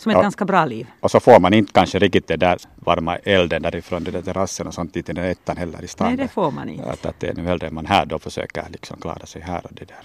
som 0.00 0.10
ett 0.10 0.16
ja. 0.16 0.22
ganska 0.22 0.44
bra 0.44 0.64
liv. 0.64 0.86
Och 1.00 1.10
så 1.10 1.20
får 1.20 1.40
man 1.40 1.54
inte 1.54 1.72
kanske 1.72 1.98
riktigt 1.98 2.28
det 2.28 2.36
där 2.36 2.58
varma 2.74 3.16
elden 3.16 3.62
därifrån 3.62 4.04
den 4.04 4.12
där 4.12 4.22
terrassen 4.22 4.66
och 4.66 4.74
sånt 4.74 4.96
i 4.96 5.02
den 5.02 5.16
ettan 5.16 5.56
heller 5.56 5.84
i 5.84 5.88
stan. 5.88 6.06
Nej, 6.06 6.16
det 6.16 6.28
får 6.28 6.50
man 6.50 6.68
inte. 6.68 6.90
Att, 6.90 7.06
att 7.06 7.20
det 7.20 7.28
är 7.28 7.34
nu 7.34 7.42
hellre 7.42 7.70
man 7.70 7.86
här 7.86 8.06
då 8.06 8.18
försöker 8.18 8.64
liksom 8.68 9.00
klara 9.00 9.26
sig 9.26 9.42
här 9.42 9.60
och 9.64 9.70
det 9.72 9.84
där. 9.84 9.96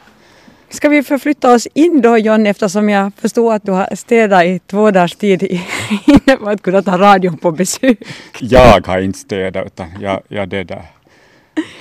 Ska 0.70 0.90
vi 0.90 1.04
förflytta 1.04 1.54
oss 1.54 1.68
in 1.74 2.02
då 2.02 2.18
John 2.18 2.46
eftersom 2.46 2.90
jag 2.90 3.12
förstår 3.18 3.54
att 3.54 3.64
du 3.64 3.72
har 3.72 3.96
städat 3.96 4.44
i 4.44 4.60
två 4.60 4.92
dagars 4.92 5.16
tid 5.16 5.44
innan 6.06 6.48
att 6.48 6.62
kunna 6.62 6.82
ta 6.82 6.98
radion 6.98 7.38
på 7.38 7.52
besök? 7.52 7.98
Jag 8.40 8.88
har 8.88 9.00
inte 9.00 9.20
städat 9.20 9.66
utan 9.66 9.88
jag, 10.02 10.22
jag 10.28 10.50
det 10.50 10.64
där 10.64 10.86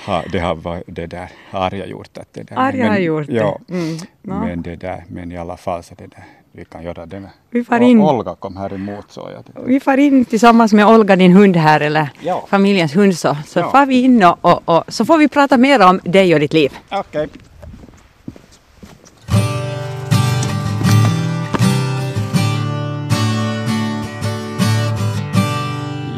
ha, 0.05 0.23
det 0.31 0.39
har 0.39 0.55
varit 0.55 0.83
det 0.87 1.07
där 1.07 1.29
Arja 1.51 1.85
gjort. 1.85 2.17
Att 2.17 2.33
det 2.33 2.43
där. 2.43 2.55
Arja 2.57 2.87
har 2.87 2.97
gjort 2.97 3.27
ja, 3.29 3.59
det? 3.67 3.73
Mm, 3.73 3.97
no. 4.21 4.33
men, 4.45 4.61
det 4.61 4.75
där, 4.75 5.03
men 5.07 5.31
i 5.31 5.37
alla 5.37 5.57
fall 5.57 5.83
så 5.83 5.95
det 5.95 6.07
där, 6.07 6.25
vi 6.57 6.65
kan 6.65 6.83
göra 6.83 7.05
det 7.05 7.19
med. 7.19 7.29
Vi 7.49 7.63
far 7.63 7.79
in. 7.79 8.01
Olga 8.01 8.35
kom 8.35 8.57
här 8.57 8.73
emot 8.73 9.05
så. 9.11 9.29
Jag 9.33 9.65
vi 9.65 9.79
far 9.79 9.97
in 9.97 10.25
tillsammans 10.25 10.73
med 10.73 10.87
Olga, 10.87 11.15
din 11.15 11.33
hund 11.33 11.55
här, 11.55 11.79
eller 11.79 12.09
ja. 12.19 12.45
familjens 12.49 12.95
hund 12.95 13.17
så. 13.17 13.37
Så 13.45 13.59
ja. 13.59 13.71
far 13.71 13.85
vi 13.85 14.01
in 14.01 14.23
och, 14.23 14.37
och, 14.41 14.61
och, 14.65 14.83
så 14.87 15.05
får 15.05 15.17
vi 15.17 15.27
prata 15.27 15.57
mer 15.57 15.81
om 15.81 15.99
dig 16.03 16.33
och 16.33 16.39
ditt 16.39 16.53
liv. 16.53 16.77
Okej. 16.91 16.99
Okay. 17.01 17.27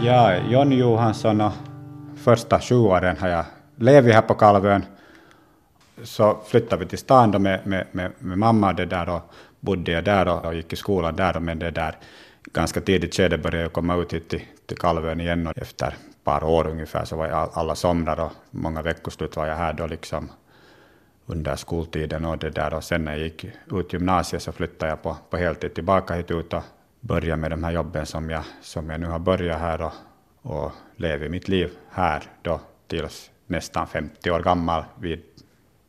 Ja, 0.03 0.37
Jonny 0.49 0.75
Johansson 0.75 1.41
och 1.41 1.51
första 2.23 2.59
sju 2.59 2.75
åren 2.75 3.17
har 3.19 3.27
jag 3.27 3.45
levt 3.75 4.13
här 4.13 4.21
på 4.21 4.33
Kalvön. 4.33 4.85
Så 6.03 6.37
flyttade 6.47 6.83
vi 6.83 6.89
till 6.89 6.97
stan 6.97 7.31
då 7.31 7.39
med, 7.39 7.59
med, 7.63 7.85
med, 7.91 8.11
med 8.19 8.37
mamma 8.37 8.73
det 8.73 8.85
där 8.85 9.09
och 9.09 9.21
bodde 9.59 9.91
jag 9.91 10.03
där 10.03 10.45
och, 10.45 10.55
gick 10.55 10.73
i 10.73 10.75
skolan 10.75 11.15
där. 11.15 11.39
Men 11.39 11.59
det 11.59 11.71
där 11.71 11.95
ganska 12.53 12.81
tidigt 12.81 13.15
skede 13.15 13.37
började 13.37 13.61
jag 13.61 13.73
komma 13.73 13.95
ut 13.95 14.13
hit 14.13 14.29
till, 14.29 14.41
till 14.65 14.77
Kalvön 14.77 15.19
igen 15.19 15.47
och 15.47 15.57
efter 15.57 15.87
ett 15.87 16.23
par 16.23 16.43
år 16.43 16.67
ungefär 16.67 17.05
så 17.05 17.15
var 17.15 17.27
jag 17.27 17.49
alla 17.53 17.75
somrar 17.75 18.19
och 18.19 18.31
många 18.51 18.81
veckoslut 18.81 19.35
var 19.35 19.45
jag 19.45 19.55
här 19.55 19.73
då 19.73 19.87
liksom 19.87 20.29
under 21.25 21.55
skoltiden 21.55 22.25
och 22.25 22.37
det 22.37 22.49
där 22.49 22.73
och 22.73 22.83
sen 22.83 23.05
när 23.05 23.11
jag 23.11 23.21
gick 23.21 23.45
ut 23.71 23.93
gymnasiet 23.93 24.41
så 24.41 24.51
flyttade 24.51 24.91
jag 24.91 25.03
på, 25.03 25.17
på 25.29 25.37
heltid 25.37 25.73
tillbaka 25.73 26.13
hit 26.13 26.31
ut 26.31 26.53
och 26.53 26.63
började 26.99 27.41
med 27.41 27.51
de 27.51 27.63
här 27.63 27.71
jobben 27.71 28.05
som 28.05 28.29
jag, 28.29 28.43
som 28.61 28.89
jag 28.89 28.99
nu 28.99 29.07
har 29.07 29.19
börjat 29.19 29.59
här 29.59 29.81
och, 29.81 29.93
och 30.41 30.71
lever 30.95 31.29
mitt 31.29 31.47
liv 31.47 31.69
här 31.89 32.23
då 32.41 32.61
tills 32.87 33.31
nästan 33.47 33.87
50 33.87 34.31
år 34.31 34.39
gammal 34.39 34.83
vid 34.99 35.23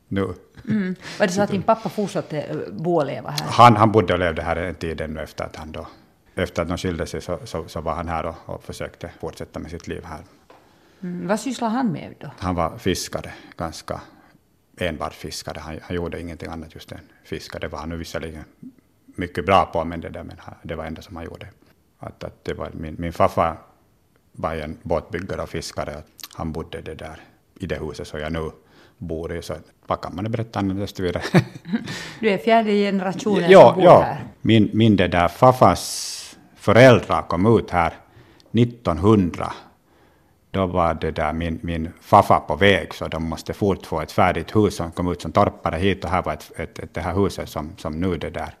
nu. 0.09 0.33
Mm. 0.67 0.95
Var 1.19 1.27
det 1.27 1.33
så 1.33 1.41
att 1.41 1.51
din 1.51 1.63
pappa 1.63 1.89
fortsatte 1.89 2.41
eh, 2.41 2.57
bo 2.71 2.95
och 2.95 3.05
leva 3.05 3.29
här? 3.29 3.45
Han, 3.45 3.75
han 3.75 3.91
bodde 3.91 4.13
och 4.13 4.19
levde 4.19 4.41
här 4.41 4.55
en 4.55 4.75
tid 4.75 5.01
ännu 5.01 5.21
efter 5.21 5.43
att 5.43 5.55
han 5.55 5.71
då 5.71 5.87
efter 6.43 6.61
att 6.61 6.67
de 6.67 6.77
skilde 6.77 7.05
sig 7.05 7.21
så, 7.21 7.39
så, 7.43 7.67
så 7.67 7.81
var 7.81 7.93
han 7.93 8.07
här 8.07 8.25
och, 8.25 8.35
och, 8.45 8.63
försökte 8.63 9.11
fortsätta 9.19 9.59
med 9.59 9.71
sitt 9.71 9.87
liv 9.87 10.03
här. 10.03 10.23
Mm. 11.01 11.27
Vad 11.27 11.39
sysslade 11.39 11.73
han 11.73 11.91
med 11.91 12.15
då? 12.19 12.31
Han 12.37 12.55
var 12.55 12.77
fiskare, 12.77 13.33
ganska 13.57 14.01
enbart 14.77 15.13
fiskare. 15.13 15.59
Han, 15.59 15.79
han 15.81 15.95
gjorde 15.95 16.21
ingenting 16.21 16.49
annat 16.49 16.75
just 16.75 16.91
än 16.91 16.99
fiskare. 17.23 17.59
Det 17.59 17.67
var 17.67 17.79
han 17.79 17.89
nu 17.89 17.97
visserligen 17.97 18.43
mycket 19.05 19.45
bra 19.45 19.65
på, 19.65 19.85
men 19.85 20.01
det, 20.01 20.09
där, 20.09 20.23
men 20.23 20.37
det 20.63 20.75
var 20.75 20.83
det 20.83 20.87
enda 20.87 21.01
som 21.01 21.15
han 21.15 21.25
gjorde. 21.25 21.47
Att, 21.99 22.23
att 22.23 22.45
det 22.45 22.53
var 22.53 22.69
min, 22.73 22.95
min 22.99 23.13
farfar 23.13 23.57
var 24.31 24.55
en 24.55 24.77
båtbyggare 24.83 25.41
och 25.41 25.49
fiskare. 25.49 26.03
Han 26.33 26.51
bodde 26.51 26.81
det 26.81 26.95
där 26.95 27.21
i 27.55 27.65
det 27.65 27.79
huset 27.79 28.07
som 28.07 28.19
jag 28.19 28.33
nu 28.33 28.51
bor 28.99 29.35
i, 29.35 29.41
så 29.41 29.53
vad 29.87 30.01
kan 30.01 30.15
man 30.15 30.31
berätta 30.31 30.61
desto 30.61 31.03
vidare. 31.03 31.23
du 32.19 32.29
är 32.29 32.37
fjärde 32.37 32.71
generationen 32.71 33.51
ja, 33.51 33.67
som 33.67 33.75
bor 33.75 33.83
ja. 33.83 34.01
här? 34.01 34.23
Min, 34.41 34.69
min 34.73 34.95
det 34.95 35.07
där 35.07 35.27
farfars 35.27 36.15
föräldrar 36.55 37.21
kom 37.21 37.57
ut 37.59 37.71
här 37.71 37.93
1900. 38.51 39.53
Då 40.51 40.65
var 40.65 40.93
det 40.93 41.11
där 41.11 41.33
min, 41.33 41.59
min 41.63 41.89
farfar 42.01 42.39
på 42.39 42.55
väg, 42.55 42.93
så 42.93 43.07
de 43.07 43.23
måste 43.23 43.53
fort 43.53 43.85
få 43.85 44.01
ett 44.01 44.11
färdigt 44.11 44.55
hus 44.55 44.75
som 44.75 44.91
kom 44.91 45.11
ut 45.11 45.21
som 45.21 45.31
torpare 45.31 45.77
hit, 45.77 46.03
och 46.03 46.09
här 46.09 46.23
var 46.23 46.33
ett, 46.33 46.51
ett, 46.55 46.79
ett, 46.79 46.93
det 46.93 47.01
här 47.01 47.13
huset 47.13 47.49
som, 47.49 47.69
som 47.77 47.99
nu 47.99 48.17
det 48.17 48.29
där, 48.29 48.53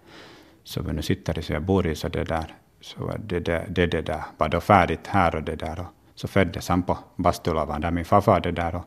så 0.63 0.81
vi 0.81 0.93
nu 0.93 1.01
sitter 1.01 1.39
i, 1.39 1.41
så 1.41 1.53
jag 1.53 1.61
bor 1.61 1.87
i, 1.87 1.95
så 1.95 2.07
det 2.07 2.23
där 2.23 2.55
så 2.81 3.11
det, 3.19 3.39
det, 3.39 3.65
det, 3.69 3.87
det 3.87 4.01
där 4.01 4.23
var 4.37 4.49
då 4.49 4.61
färdigt 4.61 5.07
här 5.07 5.35
och 5.35 5.43
det 5.43 5.55
där. 5.55 5.79
Och 5.79 5.85
så 6.15 6.27
föddes 6.27 6.69
han 6.69 6.83
på 6.83 6.97
Bastulavan 7.15 7.81
där 7.81 7.91
min 7.91 8.05
farfar 8.05 8.39
det 8.39 8.51
där. 8.51 8.75
Och 8.75 8.85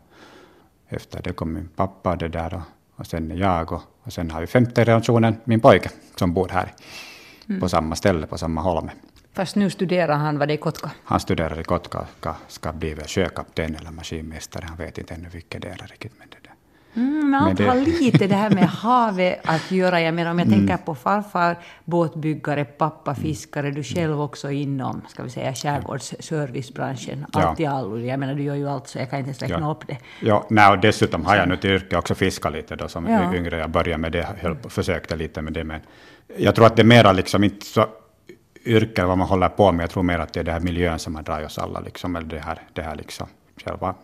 efter 0.93 1.23
det 1.23 1.33
kom 1.33 1.53
min 1.53 1.69
pappa 1.77 2.17
det 2.17 2.29
där 2.29 2.55
och, 2.55 2.61
och 2.97 3.07
sen 3.07 3.37
jag 3.39 3.73
och, 3.73 3.83
och 4.03 4.13
sen 4.13 4.31
har 4.31 4.41
vi 4.41 4.47
femte 4.47 4.85
generationen 4.85 5.37
min 5.45 5.61
pojke 5.61 5.91
som 6.17 6.35
bor 6.35 6.49
här 6.49 6.73
mm. 7.49 7.61
på 7.61 7.69
samma 7.69 7.97
ställe, 7.97 8.27
på 8.27 8.39
samma 8.39 8.61
holme. 8.61 8.93
Fast 9.35 9.57
nu 9.57 9.71
studerar 9.71 10.17
han, 10.17 10.39
vad 10.39 10.49
det 10.49 10.55
i 10.55 10.57
Kotka? 10.57 10.91
Han 11.05 11.21
studerar 11.21 11.61
i 11.61 11.65
Kotka, 11.65 12.07
ska, 12.19 12.35
ska 12.49 12.73
bli 12.73 12.95
väl 12.95 13.07
sjökapten 13.07 13.75
eller 13.75 13.91
maskinmästare, 13.91 14.65
han 14.69 14.77
vet 14.77 14.99
inte 14.99 15.15
ännu 15.15 15.29
vilket 15.29 15.63
det 15.63 15.69
är 15.69 15.87
riktigt. 15.87 16.13
Men 16.19 16.29
det 16.31 16.42
Mm, 16.95 17.31
men 17.31 17.43
allt 17.43 17.59
det... 17.59 17.65
har 17.65 17.77
lite 17.77 18.27
det 18.27 18.35
här 18.35 18.51
med 18.51 18.65
havet 18.69 19.41
att 19.45 19.71
göra. 19.71 20.01
Jag 20.01 20.15
menar 20.15 20.31
om 20.31 20.39
jag 20.39 20.47
mm. 20.47 20.59
tänker 20.59 20.85
på 20.85 20.95
farfar, 20.95 21.59
båtbyggare, 21.85 22.65
pappa, 22.65 23.15
fiskare, 23.15 23.71
du 23.71 23.83
själv 23.83 24.21
också 24.21 24.51
inom 24.51 25.03
ska 25.09 25.23
vi 25.23 25.31
säga, 25.31 25.55
skärgårdsservicebranschen. 25.55 27.27
Allt 27.33 27.59
ja. 27.59 27.65
i 27.65 27.67
allo. 27.67 27.99
Jag 27.99 28.21
menar 28.21 28.35
du 28.35 28.43
gör 28.43 28.55
ju 28.55 28.69
allt 28.69 28.89
så 28.89 28.99
jag 28.99 29.11
kan 29.11 29.19
inte 29.19 29.29
ens 29.29 29.43
räkna 29.43 29.61
ja. 29.61 29.71
upp 29.71 29.87
det. 29.87 29.99
Ja, 30.21 30.47
nej, 30.51 30.71
och 30.71 30.79
dessutom 30.79 31.27
har 31.27 31.37
jag 31.37 31.49
nu 31.49 31.57
till 31.57 31.71
yrke 31.71 31.97
också 31.97 32.15
fiskat 32.15 32.53
lite 32.53 32.77
då 32.77 32.89
som 32.89 33.07
ja. 33.07 33.35
yngre. 33.35 33.59
Jag 33.59 33.71
började 33.71 33.99
med 33.99 34.13
det, 34.13 34.27
höll, 34.41 34.57
försökte 34.69 35.17
lite 35.17 35.43
med 35.43 35.53
det. 35.53 35.65
Men 35.65 35.81
jag 36.37 36.55
tror 36.55 36.67
att 36.67 36.77
det 36.77 36.83
är 36.83 36.87
mera 36.87 37.13
liksom 37.13 37.45
inte 37.45 37.67
så 37.67 37.87
yrke 38.65 39.05
vad 39.05 39.19
man 39.19 39.29
håller 39.29 39.49
på 39.49 39.73
med. 39.73 39.83
Jag 39.83 39.91
tror 39.91 40.03
mer 40.03 40.19
att 40.19 40.33
det 40.33 40.41
är 40.41 40.45
den 40.45 40.55
här 40.55 40.61
miljön 40.61 40.99
som 40.99 41.15
har 41.15 41.23
dragit 41.23 41.47
oss 41.47 41.59
alla. 41.59 41.81
Liksom, 41.81 42.17
eller 42.17 42.27
det 42.27 42.39
här, 42.39 42.59
det 42.73 42.83
här 42.83 42.97
liksom, 42.97 43.27
själva 43.65 43.95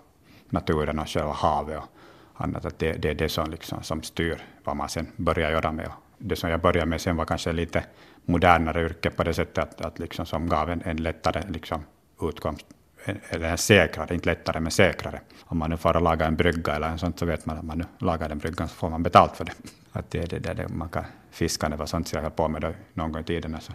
naturen 0.50 0.98
och 0.98 1.08
själva 1.08 1.32
havet. 1.32 1.78
Och, 1.78 1.97
annat. 2.38 2.64
Att 2.64 2.78
det, 2.78 2.92
det 2.92 3.10
är 3.10 3.14
det 3.14 3.28
som, 3.28 3.50
liksom, 3.50 3.82
som 3.82 4.02
styr 4.02 4.42
vad 4.64 4.76
man 4.76 4.88
sen 4.88 5.06
börjar 5.16 5.50
göra 5.50 5.72
med. 5.72 5.90
Det 6.18 6.36
som 6.36 6.50
jag 6.50 6.60
började 6.60 6.86
med 6.86 7.00
sen 7.00 7.16
var 7.16 7.24
kanske 7.24 7.52
lite 7.52 7.84
modernare 8.24 8.84
yrke 8.84 9.10
på 9.10 9.24
det 9.24 9.34
sättet 9.34 9.58
att, 9.58 9.80
att 9.80 9.98
liksom, 9.98 10.26
som 10.26 10.48
gav 10.48 10.70
en, 10.70 10.82
en 10.84 10.96
lättare 10.96 11.42
liksom, 11.48 11.84
utkomst 12.22 12.66
eller 13.04 13.56
säkrare, 13.56 14.14
inte 14.14 14.26
lättare 14.26 14.60
men 14.60 14.70
säkrare. 14.70 15.20
Om 15.44 15.58
man 15.58 15.70
nu 15.70 15.76
får 15.76 16.00
laga 16.00 16.26
en 16.26 16.36
brygga 16.36 16.76
eller 16.76 16.88
en 16.88 16.98
sånt 16.98 17.18
så 17.18 17.26
vet 17.26 17.46
man 17.46 17.58
att 17.58 17.64
man 17.64 17.78
nu 17.78 17.84
lagar 17.98 18.28
den 18.28 18.38
bryggan 18.38 18.68
så 18.68 18.74
får 18.74 18.90
man 18.90 19.02
betalt 19.02 19.36
för 19.36 19.44
det. 19.44 19.52
Att 19.92 20.10
det 20.10 20.30
det, 20.30 20.38
det 20.38 20.54
det 20.54 20.68
man 20.68 20.88
kan 20.88 21.04
fiska, 21.30 21.68
det 21.68 21.76
var 21.76 21.86
sånt 21.86 22.12
jag 22.12 22.22
höll 22.22 22.30
på 22.30 22.48
med 22.48 22.62
då, 22.62 22.72
någon 22.94 23.12
gång 23.12 23.22
i 23.22 23.24
tiden. 23.24 23.54
Alltså. 23.54 23.72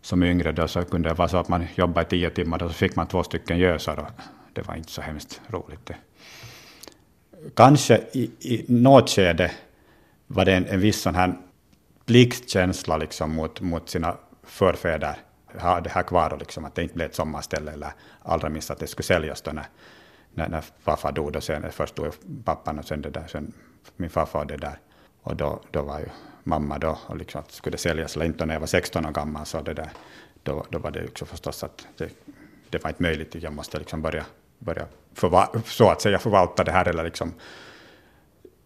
Som 0.00 0.22
yngre 0.22 0.52
då 0.52 0.68
så 0.68 0.84
kunde 0.84 1.08
det 1.08 1.14
vara 1.14 1.28
så 1.28 1.36
att 1.36 1.48
man 1.48 1.66
jobbade 1.74 2.06
i 2.06 2.10
tio 2.10 2.30
timmar 2.30 2.62
och 2.62 2.70
så 2.70 2.74
fick 2.74 2.96
man 2.96 3.06
två 3.06 3.22
stycken 3.22 3.58
gösar 3.58 3.98
och 3.98 4.08
det 4.52 4.68
var 4.68 4.74
inte 4.74 4.90
så 4.90 5.02
hemskt 5.02 5.40
roligt. 5.48 5.86
Det. 5.86 5.96
Kanske 7.54 8.00
i, 8.12 8.30
i 8.40 8.64
något 8.68 9.10
skede 9.10 9.50
var 10.26 10.44
det 10.44 10.52
en, 10.52 10.66
en 10.66 10.80
viss 10.80 11.00
sån 11.00 11.14
här 11.14 11.34
pliktkänsla 12.06 12.96
liksom 12.96 13.34
mot, 13.34 13.60
mot 13.60 13.88
sina 13.88 14.16
förfäder 14.42 15.16
ha 15.60 15.80
det 15.80 15.90
här 15.90 16.02
kvar 16.02 16.32
och 16.32 16.38
liksom 16.38 16.64
att 16.64 16.74
det 16.74 16.82
inte 16.82 16.94
blev 16.94 17.08
ett 17.08 17.14
sommarställe 17.14 17.72
eller 17.72 17.92
allra 18.22 18.48
minst 18.48 18.70
att 18.70 18.78
det 18.78 18.86
skulle 18.86 19.04
säljas 19.04 19.42
då 19.42 19.50
när, 19.50 19.66
när, 20.34 20.48
när 20.48 20.60
farfar 20.60 21.12
dog. 21.12 21.36
Och 21.36 21.42
sen, 21.42 21.72
först 21.72 21.96
dog 21.96 22.12
pappan 22.44 22.78
och 22.78 22.84
sen, 22.84 23.02
det 23.02 23.10
där, 23.10 23.26
sen 23.26 23.52
min 23.96 24.10
farfar 24.10 24.44
det 24.44 24.56
där. 24.56 24.78
Och 25.22 25.36
då, 25.36 25.60
då 25.70 25.82
var 25.82 26.00
ju 26.00 26.06
mamma 26.44 26.78
då 26.78 26.98
och 27.06 27.16
liksom 27.16 27.40
att 27.40 27.52
skulle 27.52 27.74
det 27.74 27.78
säljas 27.78 28.16
eller 28.16 28.26
inte. 28.26 28.46
när 28.46 28.54
jag 28.54 28.60
var 28.60 28.66
16 28.66 29.06
år 29.06 29.10
gammal 29.10 29.46
så 29.46 29.62
det 29.62 29.74
där, 29.74 29.90
då, 30.42 30.66
då 30.70 30.78
var 30.78 30.90
det 30.90 31.04
också 31.04 31.24
förstås 31.24 31.64
att 31.64 31.86
det, 31.96 32.10
det 32.70 32.84
var 32.84 32.90
inte 32.90 33.02
möjligt. 33.02 33.34
Jag 33.34 33.52
måste 33.52 33.78
liksom 33.78 34.02
börja, 34.02 34.24
börja 34.64 34.86
förva, 35.14 35.48
så 35.64 35.90
att 35.90 36.00
säga 36.00 36.18
förvalta 36.18 36.64
det 36.64 36.72
här 36.72 36.88
eller 36.88 37.04
liksom 37.04 37.34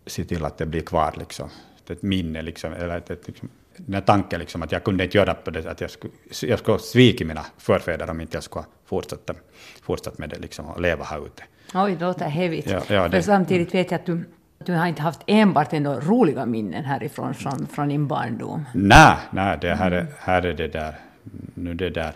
se 0.07 0.25
till 0.25 0.45
att 0.45 0.59
det 0.59 0.67
blir 0.67 0.81
kvar. 0.81 1.15
Liksom. 1.19 1.51
Ett 1.89 2.03
minne, 2.03 2.43
liksom, 2.43 2.73
eller 2.73 2.99
ett, 2.99 3.11
ett, 3.11 3.27
liksom, 3.27 3.49
den 3.77 3.95
här 3.95 4.01
tanken 4.01 4.41
liksom 4.41 4.63
att 4.63 4.73
jag 4.73 4.85
kunde 4.85 5.05
inte 5.05 5.19
göra 5.19 5.35
på 5.35 5.51
det, 5.51 5.71
att 5.71 5.81
jag 5.81 5.91
skulle, 5.91 6.13
jag 6.43 6.59
skulle 6.59 6.79
svika 6.79 7.25
mina 7.25 7.47
förfäder 7.59 8.11
om 8.11 8.21
inte 8.21 8.37
jag 8.37 8.45
skulle 8.45 8.65
fortsätta, 8.85 9.35
fortsätta 9.83 10.17
med 10.19 10.31
det 10.31 10.39
liksom, 10.39 10.67
och 10.67 10.81
leva 10.81 11.05
här 11.05 11.27
ute. 11.27 11.43
Oj, 11.75 11.97
det 11.99 12.07
låter 12.07 12.29
heavigt. 12.29 12.71
Ja, 12.71 12.83
ja, 12.89 13.11
För 13.11 13.21
samtidigt 13.21 13.75
vet 13.75 13.91
jag 13.91 14.01
att 14.01 14.07
du, 14.07 14.25
du 14.59 14.73
har 14.73 14.87
inte 14.87 15.03
haft 15.03 15.21
enbart 15.27 15.73
ändå 15.73 15.95
roliga 15.95 16.47
minnen 16.47 16.85
härifrån, 16.85 17.35
från, 17.35 17.67
från 17.67 17.89
din 17.89 18.07
barndom. 18.07 18.65
Nej, 18.75 19.17
nej 19.31 19.59
det 19.61 19.75
här, 19.75 19.91
är, 19.91 20.07
här 20.19 20.43
är 20.43 20.55
det 20.55 20.69
där, 20.69 20.95
nu 21.55 21.75
det 21.75 21.91
där, 21.91 22.13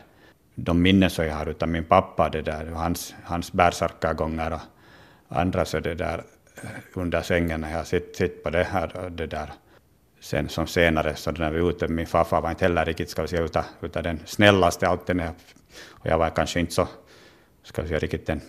de 0.64 0.82
minnen 0.82 1.10
som 1.10 1.24
jag 1.24 1.34
har 1.34 1.46
utan 1.46 1.70
min 1.70 1.84
pappa, 1.84 2.28
det 2.28 2.42
där, 2.42 2.66
hans, 2.66 3.14
hans 3.24 3.52
bärsärkagångar 3.52 4.50
och 4.50 5.36
andra 5.38 5.64
så 5.64 5.80
det 5.80 5.94
där 5.94 6.24
eh, 6.62 6.70
under 6.94 7.22
sängen 7.22 7.60
när 7.60 7.72
jag 7.72 7.86
sitter 7.86 8.28
på 8.28 8.50
det 8.50 8.64
här 8.64 8.96
och 8.96 9.12
det 9.12 9.26
där 9.26 9.52
sen 10.20 10.48
som 10.48 10.66
senare, 10.66 11.16
så 11.16 11.30
när 11.30 11.50
vi 11.50 11.60
var 11.60 11.70
ute, 11.70 11.88
min 11.88 12.06
farfar 12.06 12.40
var 12.40 12.50
inte 12.50 12.64
heller 12.64 12.84
riktigt, 12.84 13.10
ska 13.10 13.22
vi 13.22 13.28
säga, 13.28 13.42
utan, 13.42 13.64
utan 13.80 14.02
den 14.02 14.20
snällaste 14.24 14.88
alltid, 14.88 15.16
När 15.16 15.24
jag, 15.24 15.34
och 15.88 16.06
jag 16.06 16.18
var 16.18 16.30
kanske 16.30 16.60
inte 16.60 16.72
så, 16.72 16.88
ska 17.62 17.82
vi 17.82 17.88
säga, 17.88 17.98
riktigt 17.98 18.26
den, 18.26 18.40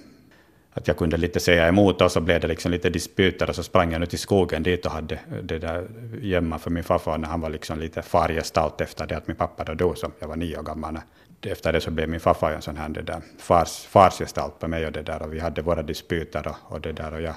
att 0.73 0.87
jag 0.87 0.97
kunde 0.97 1.17
lite 1.17 1.39
säga 1.39 1.67
emot, 1.67 2.01
och 2.01 2.11
så 2.11 2.21
blev 2.21 2.41
det 2.41 2.47
liksom 2.47 2.71
lite 2.71 2.89
disputer, 2.89 3.49
och 3.49 3.55
så 3.55 3.63
sprang 3.63 3.91
jag 3.91 4.03
ut 4.03 4.13
i 4.13 4.17
skogen 4.17 4.63
dit 4.63 4.85
och 4.85 4.91
hade 4.91 5.19
det 5.43 5.59
där 5.59 5.87
gömma 6.21 6.59
för 6.59 6.69
min 6.69 6.83
farfar 6.83 7.17
när 7.17 7.27
han 7.27 7.41
var 7.41 7.49
liksom 7.49 7.79
lite 7.79 8.01
fargestalt 8.01 8.81
efter 8.81 9.07
det 9.07 9.17
att 9.17 9.27
min 9.27 9.37
pappa 9.37 9.63
då 9.63 9.73
dog, 9.73 9.97
som 9.97 10.11
jag 10.19 10.27
var 10.27 10.35
nio 10.35 10.57
år 10.57 10.63
gammal. 10.63 10.99
Efter 11.41 11.73
det 11.73 11.81
så 11.81 11.91
blev 11.91 12.09
min 12.09 12.19
farfar 12.19 12.51
en 12.51 12.61
sån 12.61 12.77
här 12.77 12.89
det 12.89 13.01
där 13.01 13.21
fars, 13.39 13.85
farsgestalt 13.89 14.59
på 14.59 14.67
mig 14.67 14.85
och 14.85 14.91
det 14.91 15.01
där, 15.01 15.21
och 15.21 15.33
vi 15.33 15.39
hade 15.39 15.61
våra 15.61 15.83
disputer 15.83 16.47
och, 16.47 16.73
och 16.73 16.81
det 16.81 16.91
där, 16.91 17.13
och 17.13 17.21
jag 17.21 17.35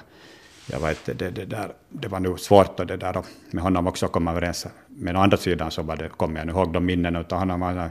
jag 0.71 0.79
vet, 0.79 1.05
det, 1.05 1.29
det, 1.29 1.45
där, 1.45 1.71
det 1.89 2.07
var 2.07 2.19
nog 2.19 2.39
svårt 2.39 2.79
och 2.79 2.87
det 2.87 2.97
där 2.97 3.17
och 3.17 3.25
med 3.51 3.63
honom 3.63 3.87
också 3.87 4.07
komma 4.07 4.31
överens. 4.31 4.67
Men 4.87 5.15
å 5.15 5.19
andra 5.19 5.37
sidan 5.37 5.71
så 5.71 5.81
var 5.81 5.95
det, 5.95 6.09
kommer 6.09 6.39
jag 6.39 6.47
nu 6.47 6.53
ihåg 6.53 6.73
de 6.73 6.85
minnen 6.85 7.15
av 7.15 7.31
honom 7.31 7.89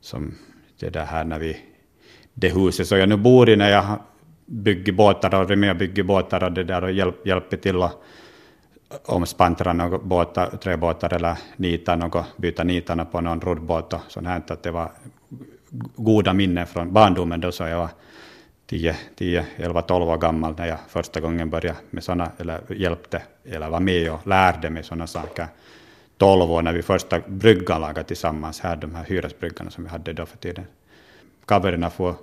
som 0.00 0.34
det 0.78 0.90
där 0.90 1.04
här 1.04 1.24
när 1.24 1.38
vi, 1.38 1.56
det 2.34 2.48
huset 2.48 2.86
som 2.86 2.98
jag 2.98 3.08
nu 3.08 3.16
bor 3.16 3.48
i 3.48 3.56
när 3.56 3.70
jag 3.70 3.98
bygger 4.50 4.92
båtar 4.92 5.34
och 5.34 5.50
är 5.50 5.56
med 5.56 5.70
och 5.70 5.76
bygger 5.76 6.02
båtar 6.02 6.44
och 6.44 6.52
det 6.52 6.64
där 6.64 6.84
och 6.84 6.92
hjälp, 6.92 7.26
hjälper 7.26 7.56
till 7.56 7.82
att 7.82 7.96
omspantra 9.04 9.72
några 9.72 9.98
båtar, 9.98 10.46
tre 10.62 10.76
båtar 10.76 11.14
eller 11.14 11.38
nita 11.56 11.96
något, 11.96 12.24
byta 12.36 12.64
nitarna 12.64 13.04
på 13.04 13.20
någon 13.20 13.40
roddbåt 13.40 13.92
och 13.92 14.00
sånt 14.08 14.26
här. 14.26 14.42
Att 14.48 14.62
det 14.62 14.70
var 14.70 14.90
goda 15.96 16.32
minnen 16.32 16.66
från 16.66 16.92
barndomen 16.92 17.40
då 17.40 17.52
så 17.52 17.62
jag 17.64 17.78
var 17.78 17.88
10, 18.66 18.96
10, 19.16 19.46
11, 19.56 19.82
12 19.82 20.08
år 20.08 20.16
gammal 20.16 20.54
när 20.58 20.66
jag 20.66 20.78
första 20.88 21.20
gången 21.20 21.50
började 21.50 21.78
med 21.90 22.04
sådana, 22.04 22.30
eller 22.38 22.60
hjälpte, 22.72 23.22
eller 23.44 23.68
var 23.68 23.80
med 23.80 24.12
och 24.12 24.26
lärde 24.26 24.70
mig 24.70 24.82
sådana 24.82 25.06
saker. 25.06 25.46
12 26.16 26.52
år 26.52 26.62
när 26.62 26.72
vi 26.72 26.82
första 26.82 27.20
bryggan 27.26 27.80
lagade 27.80 28.04
tillsammans 28.04 28.60
här, 28.60 28.76
de 28.76 28.94
här 28.94 29.04
hyresbryggarna 29.04 29.70
som 29.70 29.84
vi 29.84 29.90
hade 29.90 30.12
då 30.12 30.26
för 30.26 30.36
tiden. 30.36 30.64
Kaverna 31.46 31.90
får 31.90 32.14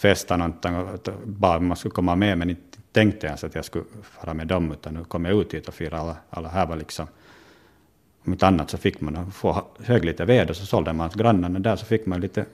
festa 0.00 0.36
någonting 0.36 0.76
och 0.76 0.98
bara 1.24 1.60
man 1.60 1.76
skulle 1.76 1.92
komma 1.92 2.16
med, 2.16 2.38
men 2.38 2.50
inte 2.50 2.78
tänkte 2.92 3.26
ens 3.26 3.44
att 3.44 3.54
jag 3.54 3.64
skulle 3.64 3.84
fara 4.02 4.34
med 4.34 4.46
dem, 4.46 4.72
utan 4.72 4.94
nu 4.94 5.04
kom 5.04 5.24
jag 5.24 5.40
ut 5.40 5.54
hit 5.54 5.68
och 5.68 5.74
firade 5.74 6.02
alla, 6.02 6.16
alla 6.30 6.48
här 6.48 6.66
var 6.66 6.76
liksom 6.76 7.06
om 8.24 8.32
inte 8.32 8.46
annat 8.46 8.70
så 8.70 8.78
fick 8.78 9.00
man 9.00 9.32
få 9.32 9.64
hög 9.84 10.04
lite 10.04 10.24
ved 10.24 10.50
och 10.50 10.56
så 10.56 10.66
sålde 10.66 10.92
man 10.92 11.10
till 11.10 11.20
grannarna 11.20 11.58
där 11.58 11.76
så 11.76 11.86
fick 11.86 12.06
man 12.06 12.20
lite 12.20 12.44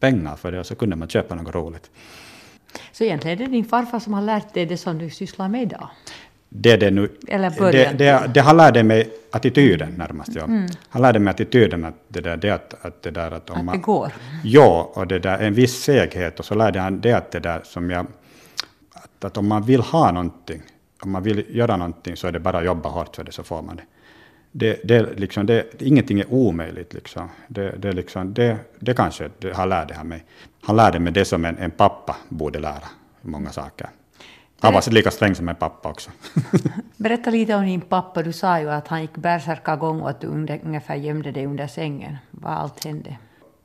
pengar 0.00 0.36
för 0.36 0.52
det 0.52 0.60
och 0.60 0.66
så 0.66 0.74
kunde 0.74 0.96
man 0.96 1.08
köpa 1.08 1.34
något 1.34 1.54
roligt. 1.54 1.90
Så 2.92 3.04
egentligen 3.04 3.40
är 3.40 3.44
det 3.44 3.50
din 3.50 3.64
farfar 3.64 3.98
som 3.98 4.14
har 4.14 4.22
lärt 4.22 4.54
dig 4.54 4.66
det 4.66 4.76
som 4.76 4.98
du 4.98 5.10
sysslar 5.10 5.48
med 5.48 5.62
idag? 5.62 5.88
Det 6.54 6.76
det 6.76 6.90
nu. 6.90 7.08
Det, 7.26 7.98
det, 7.98 8.30
det 8.34 8.40
har 8.40 8.54
lärt 8.54 8.86
mig 8.86 9.10
attityden 9.30 9.94
närmast. 9.98 10.30
Ja. 10.34 10.44
Mm. 10.44 10.68
Han 10.88 11.02
lärde 11.02 11.18
mig 11.18 11.30
attityden 11.30 11.84
att 11.84 11.94
det 12.08 12.20
där, 12.20 12.36
det 12.36 12.50
att, 12.50 12.74
att 12.86 13.02
det 13.02 13.10
där 13.10 13.30
att 13.30 13.50
om 13.50 13.68
att 13.68 13.74
det 13.74 13.80
går? 13.80 14.12
Ja, 14.44 14.92
och 14.94 15.06
det 15.06 15.18
där 15.18 15.38
en 15.38 15.54
viss 15.54 15.82
seghet 15.82 16.38
och 16.38 16.44
så 16.44 16.54
lärde 16.54 16.80
han 16.80 17.00
det 17.00 17.12
att 17.12 17.30
det 17.30 17.40
där 17.40 17.60
som 17.64 17.90
jag, 17.90 18.06
att, 18.92 19.24
att 19.24 19.36
om 19.36 19.48
man 19.48 19.62
vill 19.62 19.80
ha 19.80 20.12
någonting, 20.12 20.62
om 21.02 21.10
man 21.10 21.22
vill 21.22 21.44
göra 21.48 21.76
någonting 21.76 22.16
så 22.16 22.26
är 22.26 22.32
det 22.32 22.40
bara 22.40 22.58
att 22.58 22.64
jobba 22.64 22.88
hårt 22.88 23.16
för 23.16 23.24
det 23.24 23.32
så 23.32 23.42
får 23.42 23.62
man 23.62 23.76
det 23.76 23.82
det, 24.52 24.80
det, 24.84 25.18
liksom, 25.18 25.46
det, 25.46 25.82
ingenting 25.82 26.20
är 26.20 26.32
omöjligt. 26.32 26.94
Liksom. 26.94 27.28
Det, 27.48 27.74
det, 27.78 27.92
liksom, 27.92 28.34
det, 28.34 28.56
det 28.78 28.94
kanske 28.94 29.30
det 29.38 29.56
han 29.56 29.68
lärde 29.68 29.94
han 29.94 30.08
mig. 30.08 30.24
Han 30.62 30.76
lärde 30.76 30.98
mig 30.98 31.12
det 31.12 31.24
som 31.24 31.44
en, 31.44 31.58
en 31.58 31.70
pappa 31.70 32.16
borde 32.28 32.58
lära, 32.58 32.88
många 33.22 33.50
saker. 33.50 33.88
Han 34.62 34.74
var 34.74 34.90
lika 34.90 35.10
sträng 35.10 35.34
som 35.34 35.48
en 35.48 35.56
pappa 35.56 35.88
också. 35.88 36.10
Berätta 36.96 37.30
lite 37.30 37.54
om 37.54 37.66
din 37.66 37.80
pappa. 37.80 38.22
Du 38.22 38.32
sa 38.32 38.60
ju 38.60 38.70
att 38.70 38.88
han 38.88 39.02
gick 39.02 39.16
bärsärkagång 39.16 40.00
och 40.00 40.10
att 40.10 40.20
du 40.20 40.26
ungefär 40.64 40.94
gömde 40.94 41.32
dig 41.32 41.46
under 41.46 41.66
sängen. 41.66 42.16
Vad 42.30 42.52
allt 42.52 42.84
hände? 42.84 43.16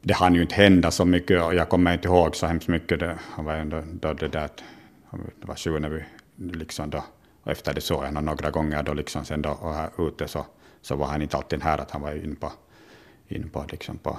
Det 0.01 0.13
hann 0.13 0.35
ju 0.35 0.41
inte 0.41 0.55
hända 0.55 0.91
så 0.91 1.05
mycket 1.05 1.43
och 1.43 1.55
jag 1.55 1.69
kommer 1.69 1.93
inte 1.93 2.07
ihåg 2.07 2.35
så 2.35 2.47
hemskt 2.47 2.67
mycket. 2.67 2.99
Det, 2.99 3.19
var 3.37 3.53
ändå 3.53 3.83
då 3.85 4.13
det 4.13 4.27
där, 4.27 4.49
det 5.11 5.47
var 5.47 5.55
20 5.55 5.79
när 5.79 5.89
vi 5.89 6.03
liksom 6.35 6.89
då, 6.89 7.03
och 7.43 7.51
efter 7.51 7.73
det 7.73 7.81
såg 7.81 8.03
jag 8.03 8.07
honom 8.07 8.25
några 8.25 8.51
gånger 8.51 8.83
då 8.83 8.93
liksom 8.93 9.25
sen 9.25 9.41
då 9.41 9.49
och 9.49 9.73
här 9.73 9.89
ute 9.97 10.27
så 10.27 10.45
så 10.81 10.95
var 10.95 11.07
han 11.07 11.21
inte 11.21 11.37
alltid 11.37 11.63
här, 11.63 11.77
att 11.77 11.91
han 11.91 12.01
var 12.01 12.11
inne 12.11 12.35
på, 12.35 12.51
in 13.27 13.49
på, 13.49 13.65
liksom 13.71 13.97
på 13.97 14.17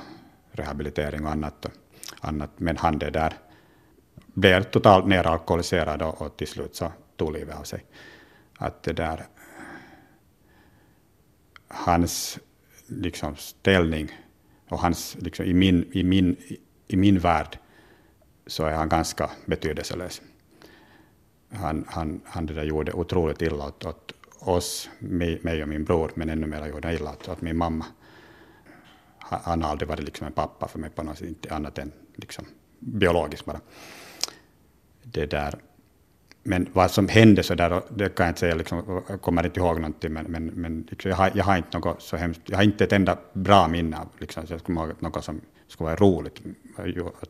rehabilitering 0.52 1.26
och 1.26 1.32
annat, 1.32 1.66
annat. 2.20 2.50
Men 2.56 2.76
han 2.76 2.98
det 2.98 3.10
där 3.10 3.32
blev 4.40 4.62
totalt 4.62 5.06
neralkoholiserad 5.06 6.02
och, 6.02 6.22
och 6.22 6.36
till 6.36 6.48
slut 6.48 6.76
så 6.76 6.92
tog 7.16 7.32
livet 7.32 7.56
av 7.56 7.62
sig. 7.62 7.84
Att 8.58 8.82
det 8.82 8.92
där, 8.92 9.26
hans 11.68 12.38
liksom 12.86 13.36
ställning 13.36 14.10
och 14.68 14.78
hans, 14.78 15.16
liksom, 15.20 15.46
i, 15.46 15.54
min, 15.54 15.90
i, 15.92 16.04
min, 16.04 16.36
i 16.88 16.96
min 16.96 17.18
värld 17.18 17.58
så 18.46 18.64
är 18.64 18.72
han 18.72 18.88
ganska 18.88 19.30
betydelselös. 19.46 20.22
Han, 21.50 21.84
han, 21.88 22.20
han 22.24 22.46
det 22.46 22.54
där 22.54 22.64
gjorde 22.64 22.92
otroligt 22.92 23.42
illa 23.42 23.66
åt, 23.66 23.84
åt, 23.84 24.12
oss, 24.40 24.90
mig 24.98 25.62
och 25.62 25.68
min 25.68 25.84
bror, 25.84 26.12
men 26.14 26.28
ännu 26.28 26.46
mer 26.46 26.66
gjorde 26.66 26.94
illa 26.94 27.10
åt, 27.10 27.28
åt 27.28 27.40
min 27.40 27.56
mamma. 27.56 27.86
Han 29.18 29.62
har 29.62 29.70
aldrig 29.70 29.88
varit 29.88 30.04
liksom 30.04 30.26
en 30.26 30.32
pappa 30.32 30.68
för 30.68 30.78
mig 30.78 30.90
på 30.90 31.02
något 31.02 31.18
sätt, 31.18 31.28
inte 31.28 31.54
annat 31.54 31.78
än 31.78 31.92
liksom 32.14 32.44
biologiskt 32.78 33.44
bara. 33.44 33.60
Det 35.12 35.26
där. 35.26 35.54
Men 36.42 36.68
vad 36.72 36.90
som 36.90 37.08
hände 37.08 37.42
så 37.42 37.54
där, 37.54 37.82
det 37.90 38.08
kan 38.08 38.26
jag 38.26 38.30
inte 38.30 38.40
säga, 38.40 38.54
liksom, 38.54 39.02
jag 39.08 39.20
kommer 39.20 39.46
inte 39.46 39.60
ihåg 39.60 39.80
någonting, 39.80 40.12
men, 40.12 40.26
men, 40.26 40.44
men 40.44 40.86
liksom, 40.90 41.08
jag, 41.08 41.16
har, 41.16 41.30
jag 41.34 41.44
har 41.44 41.56
inte 41.56 41.78
något 41.78 42.02
så 42.02 42.16
hemskt, 42.16 42.40
jag 42.44 42.56
har 42.56 42.64
inte 42.64 42.84
ett 42.84 42.92
enda 42.92 43.18
bra 43.32 43.68
minne 43.68 43.98
av, 43.98 44.08
liksom, 44.18 44.46
så 44.46 44.52
jag 44.52 44.60
skulle 44.60 44.80
ihåg 44.80 44.92
något 44.98 45.24
som 45.24 45.40
skulle 45.68 45.86
vara 45.86 45.96
roligt. 45.96 46.42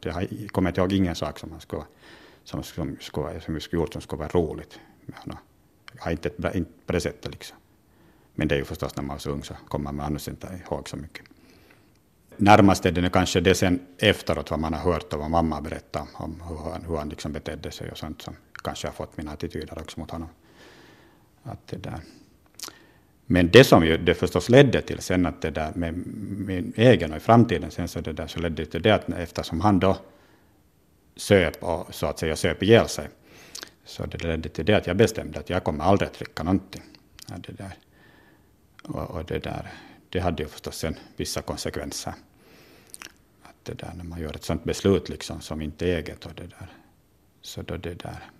Jag, 0.02 0.12
har, 0.12 0.48
kommer 0.48 0.70
inte 0.70 0.80
ihåg 0.80 0.92
ingen 0.92 1.14
sak 1.14 1.38
som, 1.38 1.60
skulle, 1.60 1.82
som, 2.44 2.62
som, 2.62 2.96
skulle, 3.00 3.40
som 3.40 3.54
vi 3.54 3.60
skulle 3.60 3.82
gjort 3.82 3.92
som 3.92 4.02
skulle 4.02 4.20
vara 4.20 4.28
roligt 4.28 4.80
med 5.06 5.18
honom 5.18 5.38
har 5.98 6.10
inte, 6.10 6.28
ett, 6.28 6.54
inte 6.54 6.70
på 6.86 6.92
det 6.92 7.00
sättet 7.00 7.32
liksom. 7.32 7.56
Men 8.34 8.48
det 8.48 8.54
är 8.54 8.58
ju 8.58 8.64
förstås 8.64 8.96
när 8.96 9.02
man 9.02 9.16
är 9.16 9.20
så 9.20 9.30
ung 9.30 9.44
så 9.44 9.54
kommer 9.68 9.92
man 9.92 10.06
annars 10.06 10.28
inte 10.28 10.62
ihåg 10.66 10.88
så 10.88 10.96
mycket. 10.96 11.24
Närmast 12.40 12.86
är 12.86 12.92
det 12.92 13.10
kanske 13.10 13.40
det 13.40 13.54
sen 13.54 13.80
efteråt 13.98 14.50
vad 14.50 14.60
man 14.60 14.74
har 14.74 14.92
hört 14.92 15.12
och 15.12 15.20
vad 15.20 15.30
mamma 15.30 15.60
berättar 15.60 16.06
om 16.14 16.42
hur 16.48 16.70
han, 16.70 16.84
hur 16.88 16.96
han 16.96 17.08
liksom 17.08 17.32
betedde 17.32 17.70
sig 17.70 17.90
och 17.90 17.98
sånt 17.98 18.22
som 18.22 18.36
kanske 18.64 18.86
har 18.86 18.92
fått 18.92 19.16
mina 19.16 19.32
attityder 19.32 19.78
också 19.78 20.00
mot 20.00 20.10
honom. 20.10 20.28
Att 21.42 21.66
det 21.66 21.76
där. 21.76 22.00
Men 23.26 23.50
det 23.50 23.64
som 23.64 23.86
ju 23.86 23.98
det 23.98 24.14
förstås 24.14 24.48
ledde 24.48 24.82
till 24.82 24.98
sen 24.98 25.26
att 25.26 25.42
det 25.42 25.50
där 25.50 25.72
med 25.74 25.94
min 26.46 26.72
egen 26.76 27.10
och 27.10 27.16
i 27.16 27.20
framtiden 27.20 27.70
sen 27.70 27.88
så, 27.88 28.00
det 28.00 28.12
där, 28.12 28.26
så 28.26 28.40
ledde 28.40 28.64
det 28.64 28.70
till 28.70 28.82
det 28.82 28.90
att 28.90 29.08
eftersom 29.08 29.60
han 29.60 29.80
då 29.80 29.96
söp 31.16 31.62
och 31.62 31.94
så 31.94 32.06
att 32.06 32.18
säga 32.18 32.36
söp 32.36 32.62
ihjäl 32.62 32.88
sig. 32.88 33.08
Så 33.84 34.06
det 34.06 34.24
ledde 34.24 34.48
till 34.48 34.64
det 34.64 34.76
att 34.76 34.86
jag 34.86 34.96
bestämde 34.96 35.38
att 35.38 35.50
jag 35.50 35.64
kommer 35.64 35.84
aldrig 35.84 36.08
att 36.08 36.14
dricka 36.14 36.42
någonting. 36.42 36.82
Ja, 37.28 37.34
det 37.38 37.52
där. 37.52 37.72
Och, 38.84 39.10
och, 39.10 39.24
det, 39.24 39.38
där, 39.38 39.72
det 40.08 40.20
hade 40.20 40.42
ju 40.42 40.48
förstås 40.48 40.76
sen 40.78 40.96
vissa 41.16 41.42
konsekvenser. 41.42 42.14
Det 43.68 43.74
där, 43.74 43.92
när 43.96 44.04
man 44.04 44.20
gör 44.20 44.34
ett 44.34 44.44
sådant 44.44 44.64
beslut 44.64 45.08
liksom, 45.08 45.40
som 45.40 45.62
inte 45.62 45.86
är 45.86 45.96
eget. 45.96 46.26
Och 46.26 46.34
det 46.34 46.46
där, 46.46 46.72
så 47.40 47.62
då 47.62 47.76
det 47.76 47.94
där 47.94 48.30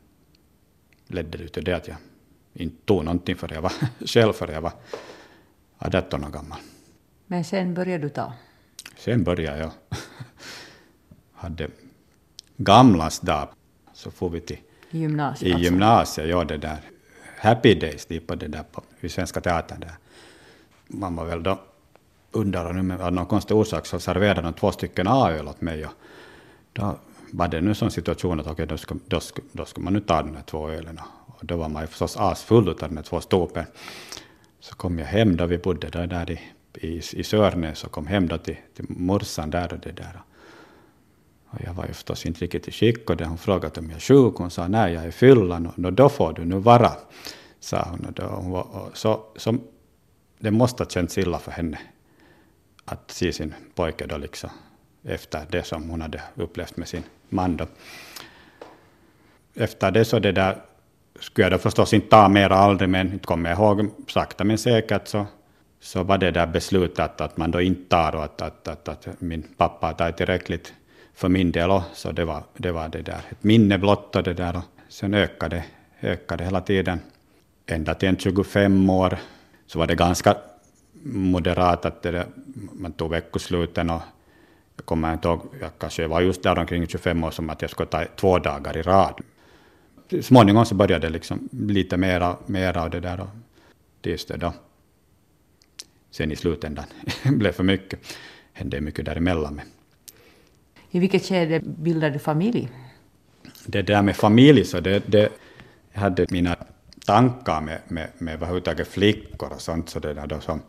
ledde 1.07 1.39
det 1.39 1.49
till 1.49 1.65
det 1.65 1.73
att 1.73 1.89
jag 1.89 1.97
inte 2.53 2.77
tog 2.85 3.05
någonting 3.05 3.37
för 3.37 3.53
jag 3.55 3.63
var 3.63 3.73
själv 4.07 4.33
för 4.33 4.49
jag 4.49 4.61
var 4.61 4.73
18 5.79 6.25
år 6.25 6.31
gammal. 6.31 6.59
Men 7.27 7.45
sen 7.45 7.75
började 7.75 8.03
du 8.05 8.09
ta? 8.09 8.33
Sen 8.97 9.25
började 9.25 9.59
jag. 9.59 9.71
hade 11.33 11.69
gamlas 12.57 13.21
dag 13.21 13.49
så 13.93 14.11
får 14.11 14.31
vi 14.31 14.41
till 14.41 14.59
I 14.91 14.99
gymnasiet? 14.99 15.49
i 15.49 15.53
alltså. 15.53 15.65
gymnasiet, 15.65 16.29
ja 16.29 16.45
det 16.45 16.57
där 16.57 16.79
Happy 17.39 17.75
Days, 17.75 18.07
de 18.07 18.21
på 18.21 18.35
det 18.35 18.49
där 18.49 18.63
på, 18.63 18.83
i 19.01 19.09
Svenska 19.09 19.41
Teatern 19.41 19.81
där. 19.81 19.95
Man 20.87 21.17
var 21.17 21.25
väl 21.25 21.43
då 21.43 21.61
under 22.33 22.73
nu 22.73 22.83
med 22.83 23.01
av 23.01 23.13
någon 23.13 23.27
konstig 23.27 23.57
orsak 23.57 23.87
så 23.87 23.99
serverade 23.99 24.43
de 24.43 24.53
två 24.53 24.73
stycken 24.73 25.09
A-öl 25.09 25.49
åt 25.49 25.61
mig 25.61 25.87
och 25.87 25.93
då 26.73 26.99
var 27.33 27.49
det 27.49 27.61
nu 27.61 27.75
sån 27.75 27.91
situation 27.91 28.41
att 28.41 28.47
okej, 28.47 28.67
då, 28.67 28.77
ska, 28.77 28.95
då, 29.07 29.21
ska, 29.21 29.43
då 29.53 29.65
ska 29.65 29.81
man 29.81 29.93
nu 29.93 30.01
ta 30.01 30.23
de 30.23 30.35
här 30.35 30.43
två 30.43 30.69
ölen 30.69 31.01
och 31.27 31.47
då 31.47 31.57
var 31.57 31.69
man 31.69 31.83
ju 31.83 31.87
förstås 31.87 32.17
asfull 32.17 32.69
av 32.69 32.77
de 32.77 32.97
här 32.97 33.05
två 33.05 33.21
stopen. 33.21 33.65
Så 34.61 34.75
kom 34.75 34.99
jag 34.99 35.07
hem 35.07 35.37
då 35.37 35.47
vi 35.47 35.59
bodde 35.59 35.89
där, 35.89 36.07
där 36.07 36.31
i, 36.31 36.41
i, 36.75 37.03
i 37.13 37.25
Sörnäs 37.25 37.85
och 37.85 37.93
kom 37.93 38.07
hem 38.07 38.29
då 38.29 38.39
till, 38.39 38.57
till 38.77 38.85
morsan 38.89 39.51
där 39.51 39.73
och 39.73 39.79
det 39.79 39.93
där. 39.93 40.21
Och 41.51 41.59
jag 41.65 41.75
var 41.75 41.87
ju 41.87 41.93
förstås 41.93 42.27
inte 42.27 42.41
riktigt 42.41 42.69
i 42.69 42.73
skick 42.73 43.11
och 43.11 43.17
det 43.17 43.25
hon 43.25 43.39
frågade 43.39 43.81
om 43.81 43.87
jag 43.87 43.97
är 43.97 44.01
sjuk. 44.01 44.35
Hon 44.37 44.51
sa 44.51 44.69
nej, 44.69 44.95
jag 44.95 45.05
är 45.05 45.11
fyllan 45.11 45.67
och 45.67 45.93
då 45.93 46.09
får 46.09 46.33
du 46.33 46.45
nu 46.45 46.59
vara, 46.59 46.93
sa 47.61 47.89
hon. 47.91 48.05
Och 48.05 48.13
då, 48.13 48.23
hon 48.23 48.51
var, 48.51 48.63
och 48.63 48.97
så, 48.97 49.25
så, 49.37 49.57
det 50.39 50.51
måste 50.51 50.83
ha 50.83 50.91
känts 50.91 51.19
illa 51.19 51.39
för 51.39 51.53
henne 51.53 51.79
att 52.89 53.11
se 53.11 53.33
sin 53.33 53.55
pojke 53.75 54.07
då 54.07 54.17
liksom 54.17 54.51
efter 55.05 55.47
det 55.51 55.63
som 55.63 55.91
hon 55.91 56.01
hade 56.01 56.23
upplevt 56.35 56.77
med 56.77 56.89
sin 56.89 57.03
man 57.29 57.57
då. 57.57 57.67
Efter 59.55 59.91
det 59.91 60.05
så 60.05 60.19
det 60.19 60.33
där 60.33 60.57
skulle 61.21 61.45
jag 61.45 61.53
då 61.53 61.59
förstås 61.59 61.95
inte 61.95 62.09
ta 62.09 62.29
mer 62.29 62.51
aldrig, 62.51 62.89
men 62.89 63.13
inte 63.13 63.27
kommer 63.27 63.51
jag 63.51 63.59
ihåg 63.59 63.91
sakta 64.09 64.45
men 64.45 64.59
säkert 64.59 65.09
så, 65.09 65.27
så 65.81 66.03
var 66.03 66.19
det 66.19 66.31
där 66.31 66.47
beslutet 66.47 67.21
att 67.21 67.37
man 67.37 67.51
då 67.51 67.61
inte 67.61 67.89
tar 67.89 68.15
och 68.15 68.25
att, 68.25 68.43
att, 68.43 68.69
att, 68.69 68.89
att 68.89 69.21
min 69.21 69.43
pappa 69.57 69.93
tar 69.93 70.13
tillräckligt 70.13 70.75
för 71.15 71.29
min 71.29 71.53
del 71.53 71.71
också, 71.71 71.89
så 71.95 72.13
det 72.13 72.25
var, 72.25 72.43
det 72.57 72.73
var 72.73 72.89
det 72.89 73.03
där 73.03 73.21
ett 73.31 73.45
minne 73.45 73.79
blott 73.79 74.17
och 74.17 74.23
det 74.23 74.35
där 74.35 74.57
och 74.57 74.63
sen 74.89 75.15
ökade, 75.15 75.65
ökade 76.01 76.45
hela 76.45 76.61
tiden. 76.61 77.01
Ända 77.67 77.95
till 77.95 78.09
en 78.09 78.17
25 78.17 78.91
år 78.91 79.19
så 79.67 79.79
var 79.79 79.87
det 79.87 79.95
ganska 79.95 80.37
moderat 81.03 81.85
att 81.85 82.03
det 82.03 82.27
man 82.73 82.93
tog 82.93 83.11
veckosluten 83.11 83.91
och 83.91 84.03
jag 84.77 84.85
kommer 84.85 85.13
inte 85.13 85.29
ihåg, 85.29 85.41
jag 85.61 85.71
kanske 85.79 86.07
var 86.07 86.21
just 86.21 86.43
där 86.43 86.59
omkring 86.59 86.87
25 86.87 87.25
år 87.25 87.31
som 87.31 87.51
att 87.51 87.63
jag 87.63 87.71
skulle 87.71 87.89
ta 87.89 88.05
två 88.17 88.39
dagar 88.39 88.77
i 88.77 88.83
rad. 88.83 89.21
Småningom 90.23 90.67
så 90.67 90.75
började 90.75 91.07
det 91.07 91.13
liksom 91.13 91.49
lite 91.53 91.97
mera, 91.97 92.37
mera 92.47 92.83
av 92.83 92.91
det 92.91 93.01
där 93.01 93.21
och 93.21 93.29
tills 94.01 94.27
det 94.27 94.37
då 94.37 94.53
sen 96.11 96.33
i 96.33 96.37
slutändan 96.37 96.85
blev 97.25 97.53
för 97.53 97.65
mycket. 97.65 98.01
hände 98.53 98.81
mycket 98.81 99.05
däremellan. 99.05 99.55
Men 99.55 99.67
I 100.91 100.99
vilket 100.99 101.25
skede 101.25 101.61
bildade 101.61 102.13
du 102.13 102.19
familj? 102.19 102.69
det 103.67 103.83
där 103.83 104.03
med 104.03 104.17
familj, 104.17 104.65
så 104.65 104.81
det, 104.81 105.03
det 105.07 105.33
jag 105.93 106.01
hade 106.01 106.27
mina 106.31 106.57
tankar 107.07 107.61
med, 107.61 107.81
med, 107.89 108.09
med 108.19 108.35
överhuvudtaget 108.35 108.89
flickor 108.89 109.53
och 109.53 109.61
sånt, 109.61 109.89
så 109.89 109.99
det 109.99 110.15
där 110.15 110.27
då 110.27 110.41
som, 110.41 110.63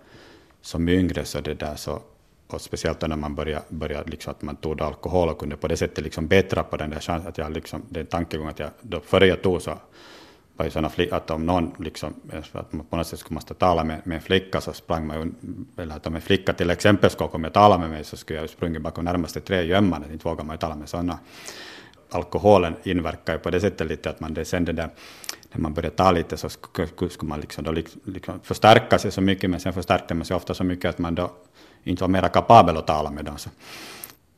som 0.62 0.90
yngre, 0.90 1.26
så 1.26 1.42
det 1.42 1.54
där 1.54 1.76
så, 1.76 2.00
och 2.48 2.62
speciellt 2.62 3.02
när 3.02 3.16
man 3.16 3.36
började, 3.36 3.66
började 3.70 4.12
liksom 4.12 4.32
att 4.32 4.42
man 4.42 4.56
tog 4.56 4.82
alkohol 4.82 5.30
och 5.30 5.40
kunde 5.40 5.58
på 5.58 5.68
det 5.68 5.78
sättet 5.78 6.04
liksom 6.04 6.28
bättra 6.28 6.64
på 6.64 6.78
den 6.78 6.90
där 6.90 7.00
chansen, 7.00 7.30
att 7.30 7.38
jag 7.38 7.52
liksom, 7.52 7.84
den 7.90 8.06
tankegången 8.06 8.52
att 8.52 8.60
jag, 8.60 8.70
då 8.82 9.00
före 9.00 9.28
jag 9.28 9.42
tog 9.42 9.62
så 9.62 9.78
var 10.58 10.66
ju 10.66 10.72
sådana 10.72 10.90
flickor, 10.90 11.16
att 11.16 11.32
om 11.32 11.46
någon 11.46 11.72
liksom, 11.80 12.14
att 12.52 12.74
man 12.74 12.86
på 12.86 12.98
något 12.98 13.08
sätt 13.08 13.20
skulle 13.20 13.36
måste 13.36 13.54
tala 13.54 13.84
med, 13.84 14.02
med 14.04 14.16
en 14.16 14.22
flicka 14.22 14.62
så 14.62 14.74
sprang 14.74 15.08
man 15.08 15.22
ju, 15.22 15.32
eller 15.84 15.96
att 15.96 16.08
om 16.08 16.16
en 16.16 16.22
flicka 16.22 16.54
till 16.54 16.70
exempel 16.70 17.10
skulle 17.10 17.30
komma 17.30 17.48
och 17.48 17.54
tala 17.54 17.78
med 17.78 17.90
mig 17.90 18.04
så 18.04 18.18
skulle 18.18 18.40
jag 18.40 18.44
ju 18.44 18.48
sprungit 18.48 18.82
bakom 18.82 19.06
närmaste 19.06 19.42
trädgömman, 19.42 20.06
inte 20.12 20.28
vågar 20.28 20.44
man 20.44 20.54
ju 20.54 20.58
tala 20.58 20.76
med 20.76 20.90
sådana 20.90 21.20
alkoholen 22.10 22.76
inverkar 22.84 23.34
ju 23.34 23.40
på 23.40 23.50
det 23.50 23.60
sättet 23.60 23.88
lite 23.88 24.10
att 24.10 24.20
man 24.20 24.34
det 24.34 24.46
sen 24.46 24.66
det 24.66 24.74
där, 24.74 24.90
när 25.52 25.62
man 25.62 25.74
började 25.74 25.96
ta 25.96 26.12
lite 26.12 26.38
så 26.38 26.50
skulle 26.50 27.10
man 27.22 27.40
liksom 27.40 27.64
då 27.64 27.72
liksom 28.04 28.40
förstärka 28.44 29.00
sig 29.00 29.12
så 29.12 29.22
mycket, 29.22 29.50
men 29.50 29.60
sen 29.60 29.74
förstärkte 29.74 30.14
man 30.14 30.26
sig 30.26 30.36
ofta 30.36 30.54
så 30.54 30.64
mycket 30.64 30.90
att 30.90 30.98
man 30.98 31.16
då 31.16 31.32
inte 31.84 32.04
var 32.04 32.08
mera 32.08 32.30
kapabel 32.30 32.78
att 32.78 32.88
tala 32.88 33.12
med 33.12 33.26
dem. 33.26 33.38
Så 33.38 33.50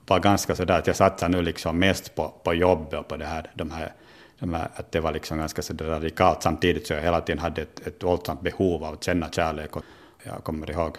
var 0.08 0.19
ganska 0.19 0.56
så 0.56 0.65
där 0.65 0.80
att 0.80 0.88
jag 0.88 0.95
satsar 0.95 1.30
nu 1.30 1.41
liksom 1.41 1.80
mest 1.80 2.15
på, 2.15 2.34
på 2.43 2.54
jobbet 2.54 3.00
och 3.00 3.08
på 3.08 3.17
det 3.17 3.26
här, 3.26 3.52
de 3.54 3.71
här, 3.71 3.93
de 4.39 4.54
här, 4.54 4.69
att 4.76 4.91
det 4.91 5.00
var 5.00 5.12
liksom 5.12 5.38
ganska 5.38 5.62
så 5.62 5.74
radikalt 5.74 6.43
samtidigt 6.43 6.88
så 6.88 6.93
jag 6.93 7.02
hela 7.02 7.21
tiden 7.21 7.39
hade 7.39 7.62
ett, 7.62 7.88
ett 7.88 8.04
våldsamt 8.04 8.41
behov 8.41 8.84
av 8.84 8.93
att 8.93 9.04
känna 9.04 9.30
kärlek. 9.32 9.76
Och 9.76 9.84
jag 10.24 10.43
kommer 10.43 10.71
ihåg 10.71 10.97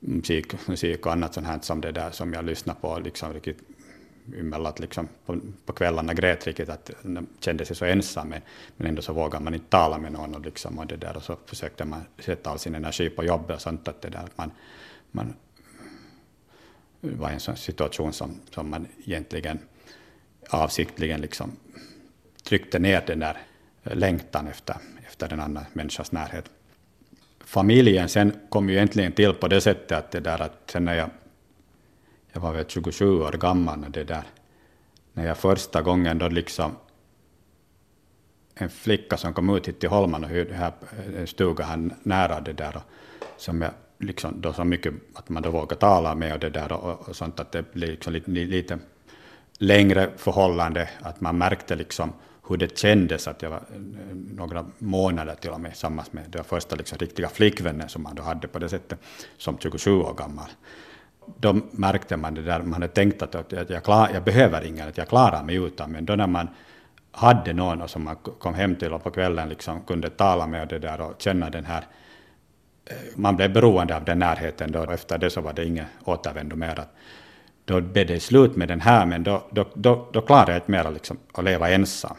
musik, 0.00 0.68
musik 0.68 1.06
och 1.06 1.12
annat 1.12 1.34
sånt 1.34 1.46
här 1.46 1.58
som 1.62 1.80
det 1.80 1.92
där 1.92 2.10
som 2.10 2.32
jag 2.32 2.44
lyssnade 2.44 2.80
på 2.80 2.98
liksom 2.98 3.32
riktigt 3.32 3.58
emellan 4.38 4.66
att 4.66 4.80
liksom 4.80 5.08
på, 5.26 5.40
på 5.66 5.72
kvällarna 5.72 6.14
grät 6.14 6.46
riktigt 6.46 6.68
att 6.68 6.90
kände 7.40 7.64
sig 7.64 7.76
så 7.76 7.84
ensam 7.84 8.28
men, 8.28 8.42
men 8.76 8.86
ändå 8.86 9.02
så 9.02 9.12
vågade 9.12 9.44
man 9.44 9.54
inte 9.54 9.68
tala 9.68 9.98
med 9.98 10.12
någon 10.12 10.34
och, 10.34 10.40
liksom, 10.40 10.78
och 10.78 10.86
det 10.86 10.96
där 10.96 11.16
och 11.16 11.22
så 11.22 11.36
försökte 11.46 11.84
man 11.84 12.00
sätta 12.18 12.50
all 12.50 12.58
sin 12.58 12.74
energi 12.74 13.10
på 13.10 13.24
jobbet 13.24 13.56
och 13.56 13.62
sånt 13.62 13.88
att 13.88 14.02
det 14.02 14.08
där 14.08 14.18
att 14.18 14.38
man, 14.38 14.50
man 15.10 15.34
var 17.00 17.30
i 17.30 17.34
en 17.34 17.40
sån 17.40 17.56
situation 17.56 18.12
som, 18.12 18.40
som 18.50 18.70
man 18.70 18.86
egentligen 19.04 19.58
avsiktligen 20.50 21.20
liksom 21.20 21.52
tryckte 22.42 22.78
ner 22.78 23.04
den 23.06 23.18
där 23.18 23.38
längtan 23.82 24.46
efter, 24.46 24.76
efter 25.06 25.28
den 25.28 25.40
andra 25.40 25.66
människans 25.72 26.12
närhet. 26.12 26.50
Familjen 27.44 28.08
sen 28.08 28.32
kom 28.48 28.68
ju 28.68 28.74
egentligen 28.74 29.12
till 29.12 29.34
på 29.34 29.48
det 29.48 29.60
sättet 29.60 29.98
att 29.98 30.10
det 30.10 30.20
där 30.20 30.42
att 30.42 30.70
sen 30.70 30.84
när 30.84 30.94
jag 30.94 31.10
jag 32.34 32.40
var 32.40 32.52
väl 32.52 32.64
27 32.68 33.20
år 33.20 33.32
gammal 33.32 33.78
när 33.78 33.88
det 33.88 34.04
där, 34.04 34.22
när 35.12 35.26
jag 35.26 35.38
första 35.38 35.82
gången 35.82 36.18
då 36.18 36.28
liksom 36.28 36.76
en 38.54 38.70
flicka 38.70 39.16
som 39.16 39.34
kom 39.34 39.56
ut 39.56 39.68
hit 39.68 39.80
till 39.80 39.88
Holman 39.88 40.24
och 40.24 40.30
hyrde 40.30 40.54
här, 40.54 40.72
eh, 40.98 41.20
en 41.20 41.26
stuga 41.26 41.64
här 41.64 41.90
nära 42.02 42.40
det 42.40 42.52
där, 42.52 42.76
och, 42.76 42.82
som 43.36 43.62
jag 43.62 43.70
liksom 43.98 44.40
då 44.40 44.52
så 44.52 44.64
mycket 44.64 44.94
att 45.14 45.28
man 45.28 45.42
då 45.42 45.50
vågar 45.50 45.76
tala 45.76 46.14
med 46.14 46.32
och 46.32 46.38
det 46.38 46.50
där 46.50 46.72
och, 46.72 47.08
och 47.08 47.16
sånt 47.16 47.40
att 47.40 47.52
det 47.52 47.72
blir 47.72 47.88
liksom 47.88 48.12
lite, 48.12 48.30
lite 48.30 48.78
längre 49.58 50.10
förhållande, 50.16 50.88
att 51.00 51.20
man 51.20 51.38
märkte 51.38 51.76
liksom 51.76 52.12
hur 52.48 52.56
det 52.56 52.78
kändes 52.78 53.28
att 53.28 53.42
jag 53.42 53.50
var 53.50 53.62
eh, 53.74 54.14
några 54.14 54.66
månader 54.78 55.34
till 55.34 55.50
och 55.50 55.60
med 55.60 55.70
tillsammans 55.70 56.12
med 56.12 56.24
den 56.28 56.44
första 56.44 56.76
liksom 56.76 56.98
riktiga 56.98 57.28
flickvännen 57.28 57.88
som 57.88 58.02
man 58.02 58.14
då 58.14 58.22
hade 58.22 58.48
på 58.48 58.58
det 58.58 58.68
sättet 58.68 58.98
som 59.38 59.58
27 59.58 59.92
år 59.92 60.14
gammal 60.14 60.50
då 61.40 61.60
märkte 61.70 62.16
man 62.16 62.34
det 62.34 62.42
där, 62.42 62.60
man 62.60 62.72
hade 62.72 62.88
tänkt 62.88 63.22
att, 63.22 63.34
att 63.34 63.70
jag, 63.70 63.84
klar, 63.84 64.10
jag 64.14 64.24
behöver 64.24 64.64
ingen, 64.64 64.88
att 64.88 64.98
jag 64.98 65.08
klarar 65.08 65.42
mig 65.42 65.56
utan, 65.56 65.90
men 65.92 66.04
då 66.04 66.14
när 66.16 66.26
man 66.26 66.48
hade 67.12 67.52
någon 67.52 67.88
som 67.88 68.04
man 68.04 68.16
kom 68.16 68.54
hem 68.54 68.76
till 68.76 68.92
och 68.92 69.04
på 69.04 69.10
kvällen 69.10 69.48
liksom 69.48 69.80
kunde 69.80 70.10
tala 70.10 70.46
med 70.46 70.62
och 70.62 70.68
det 70.68 70.78
där 70.78 71.00
och 71.00 71.14
känna 71.18 71.50
den 71.50 71.64
här, 71.64 71.84
eh, 72.86 72.96
man 73.16 73.36
blev 73.36 73.52
beroende 73.52 73.96
av 73.96 74.04
den 74.04 74.18
närheten 74.18 74.72
då, 74.72 74.80
och 74.80 74.92
efter 74.92 75.18
det 75.18 75.30
så 75.30 75.40
var 75.40 75.52
det 75.52 75.64
ingen 75.64 75.86
återvändo 76.04 76.56
mer. 76.56 76.84
Då 77.64 77.80
blev 77.80 78.06
det 78.06 78.20
slut 78.20 78.56
med 78.56 78.68
den 78.68 78.80
här, 78.80 79.06
men 79.06 79.22
då, 79.22 79.42
då, 79.50 79.64
då, 79.74 80.08
då 80.12 80.20
klarade 80.20 80.52
jag 80.52 80.58
inte 80.58 80.70
mer 80.70 80.90
liksom, 80.90 81.18
att 81.32 81.44
leva 81.44 81.70
ensam. 81.70 82.16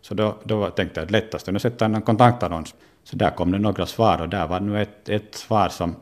Så 0.00 0.14
då, 0.14 0.36
då 0.44 0.70
tänkte 0.70 1.00
jag 1.00 1.04
att 1.04 1.10
lättast 1.10 1.48
är 1.48 1.54
att 1.56 1.62
sätta 1.62 1.84
en 1.84 2.02
kontaktannons. 2.02 2.74
Så 3.04 3.16
där 3.16 3.30
kom 3.30 3.52
det 3.52 3.58
några 3.58 3.86
svar 3.86 4.20
och 4.20 4.28
där 4.28 4.46
var 4.46 4.60
nu 4.60 4.82
ett, 4.82 5.08
ett 5.08 5.34
svar 5.34 5.68
som 5.68 5.96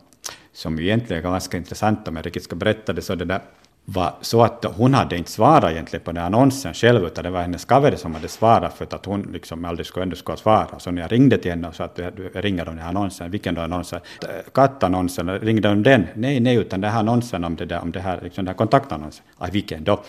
som 0.54 0.78
egentligen 0.78 1.24
är 1.24 1.30
ganska 1.30 1.56
intressant 1.56 2.08
om 2.08 2.16
jag 2.16 2.26
riktigt 2.26 2.44
ska 2.44 2.56
berätta 2.56 2.92
det, 2.92 3.02
så 3.02 3.14
det 3.14 3.24
där 3.24 3.40
var 3.84 4.14
så 4.20 4.42
att 4.42 4.64
hon 4.64 4.94
hade 4.94 5.16
inte 5.16 5.30
svarat 5.30 5.70
egentligen 5.70 6.04
på 6.04 6.12
den 6.12 6.24
annonsen 6.24 6.74
själv, 6.74 7.04
utan 7.04 7.24
det 7.24 7.30
var 7.30 7.40
hennes 7.40 7.64
kaveri 7.64 7.96
som 7.96 8.14
hade 8.14 8.28
svarat 8.28 8.74
för 8.74 8.84
att 8.84 9.06
hon 9.06 9.22
liksom 9.32 9.64
aldrig 9.64 9.86
skulle 9.86 10.02
ändå 10.02 10.16
skulle 10.16 10.36
svara. 10.36 10.78
Så 10.78 10.90
när 10.90 11.02
jag 11.02 11.12
ringde 11.12 11.38
till 11.38 11.50
henne 11.50 11.68
och 11.68 11.74
sa 11.74 11.84
att 11.84 11.98
jag 11.98 12.12
ringer 12.34 12.68
om 12.68 12.74
den 12.74 12.82
här 12.82 12.88
annonsen, 12.88 13.30
vilken 13.30 13.54
då 13.54 13.60
annonsen? 13.60 14.00
Kattannonsen, 14.54 15.38
ringde 15.38 15.68
hon 15.68 15.82
den? 15.82 16.06
Nej, 16.14 16.40
nej, 16.40 16.56
utan 16.56 16.80
den 16.80 16.90
här 16.90 16.98
annonsen 16.98 17.44
om 17.44 17.56
det 17.56 17.64
där, 17.64 17.80
om 17.80 17.92
det 17.92 18.00
här, 18.00 18.20
liksom 18.22 18.44
den 18.44 18.52
här 18.52 18.58
kontaktannonsen. 18.58 19.24
Ah, 19.38 19.48
vilken 19.52 19.84
då? 19.84 20.02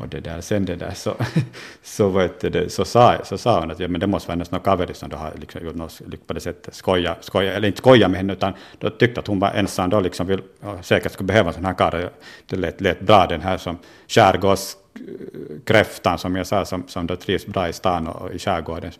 Och 0.00 0.08
det 0.08 0.20
där, 0.20 0.40
sen 0.40 0.64
det 0.64 0.76
där 0.76 0.94
så, 0.94 1.14
så, 1.82 2.08
vet 2.08 2.40
det, 2.40 2.72
så, 2.72 2.84
sa, 2.84 3.24
så 3.24 3.38
sa 3.38 3.60
hon 3.60 3.70
att 3.70 3.80
ja, 3.80 3.88
men 3.88 4.00
det 4.00 4.06
måste 4.06 4.28
vara 4.28 4.34
hennes 4.34 4.50
någon 4.50 4.60
kaveri 4.60 4.94
som 4.94 5.08
då 5.08 5.16
har 5.16 5.32
liksom 5.40 5.64
gjort 5.64 5.74
något 5.74 6.00
liksom 6.00 6.26
på 6.26 6.32
det 6.32 6.40
sättet, 6.40 6.74
skoja, 6.74 7.16
skoja, 7.20 7.52
eller 7.52 7.68
inte 7.68 7.78
skoja 7.78 8.08
med 8.08 8.16
henne, 8.16 8.32
utan 8.32 8.52
då 8.78 8.90
tyckte 8.90 9.20
att 9.20 9.26
hon 9.26 9.38
var 9.38 9.50
ensam 9.50 9.90
då 9.90 10.00
liksom 10.00 10.26
vill, 10.26 10.40
säkert 10.82 11.12
skulle 11.12 11.26
behöva 11.26 11.48
en 11.48 11.54
sån 11.54 11.64
här 11.64 11.74
karl. 11.74 12.08
Det 12.46 12.56
lät, 12.56 12.80
lät 12.80 13.00
bra 13.00 13.26
den 13.26 13.40
här 13.40 13.58
som 13.58 13.78
skärgårdskräftan 14.08 16.18
som 16.18 16.36
jag 16.36 16.46
sa, 16.46 16.64
som, 16.64 16.88
som 16.88 17.06
då 17.06 17.16
trivs 17.16 17.46
bra 17.46 17.68
i 17.68 17.72
stan 17.72 18.06
och 18.06 18.34
i 18.34 18.38
skärgården, 18.38 18.92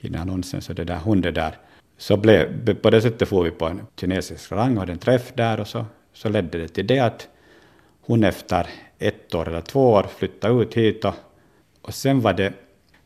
i 0.00 0.08
den 0.08 0.20
annonsen, 0.20 0.62
så 0.62 0.72
det 0.72 0.84
där, 0.84 0.96
hon 0.96 1.20
det 1.20 1.30
där. 1.30 1.58
Så 1.98 2.16
blev, 2.16 2.74
på 2.74 2.90
det 2.90 3.02
sättet 3.02 3.28
får 3.28 3.44
vi 3.44 3.50
på 3.50 3.66
en 3.66 3.80
kinesisk 4.00 4.32
restaurang 4.32 4.74
och 4.74 4.80
hade 4.80 4.92
en 4.92 4.98
träff 4.98 5.32
där 5.34 5.60
och 5.60 5.68
så, 5.68 5.84
så 6.12 6.28
ledde 6.28 6.58
det 6.58 6.68
till 6.68 6.86
det 6.86 6.98
att 6.98 7.28
hon 8.06 8.24
efter 8.24 8.66
ett 8.98 9.34
år 9.34 9.48
eller 9.48 9.60
två 9.60 9.90
år 9.90 10.06
flyttade 10.16 10.62
ut 10.62 10.74
hit 10.74 11.04
och, 11.04 11.14
och 11.82 11.94
sen 11.94 12.20
var 12.20 12.32
det 12.32 12.52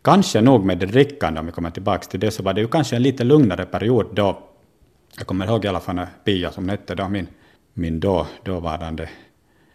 kanske 0.03 0.41
nog 0.41 0.65
med 0.65 0.79
det 0.79 0.87
drickande, 0.87 1.41
om 1.41 1.47
vi 1.47 1.53
kommer 1.53 1.71
tillbaka 1.71 2.07
till 2.09 2.21
det, 2.21 2.31
så 2.31 2.43
var 2.43 2.55
det 2.55 2.61
ju 2.61 2.69
kanske 2.69 2.97
en 2.97 3.03
lite 3.03 3.25
lugnare 3.25 3.67
period 3.67 4.07
då. 4.13 4.43
Jag 5.17 5.27
kommer 5.27 5.47
ihåg 5.47 5.65
i 5.65 5.69
alla 5.69 5.81
fall 5.81 5.95
när 5.95 6.09
Pia, 6.25 6.53
som 6.53 6.69
hette 6.69 6.95
då, 6.95 7.09
min, 7.09 7.27
min 7.75 8.01
då, 8.01 8.27
dåvarande, 8.45 9.09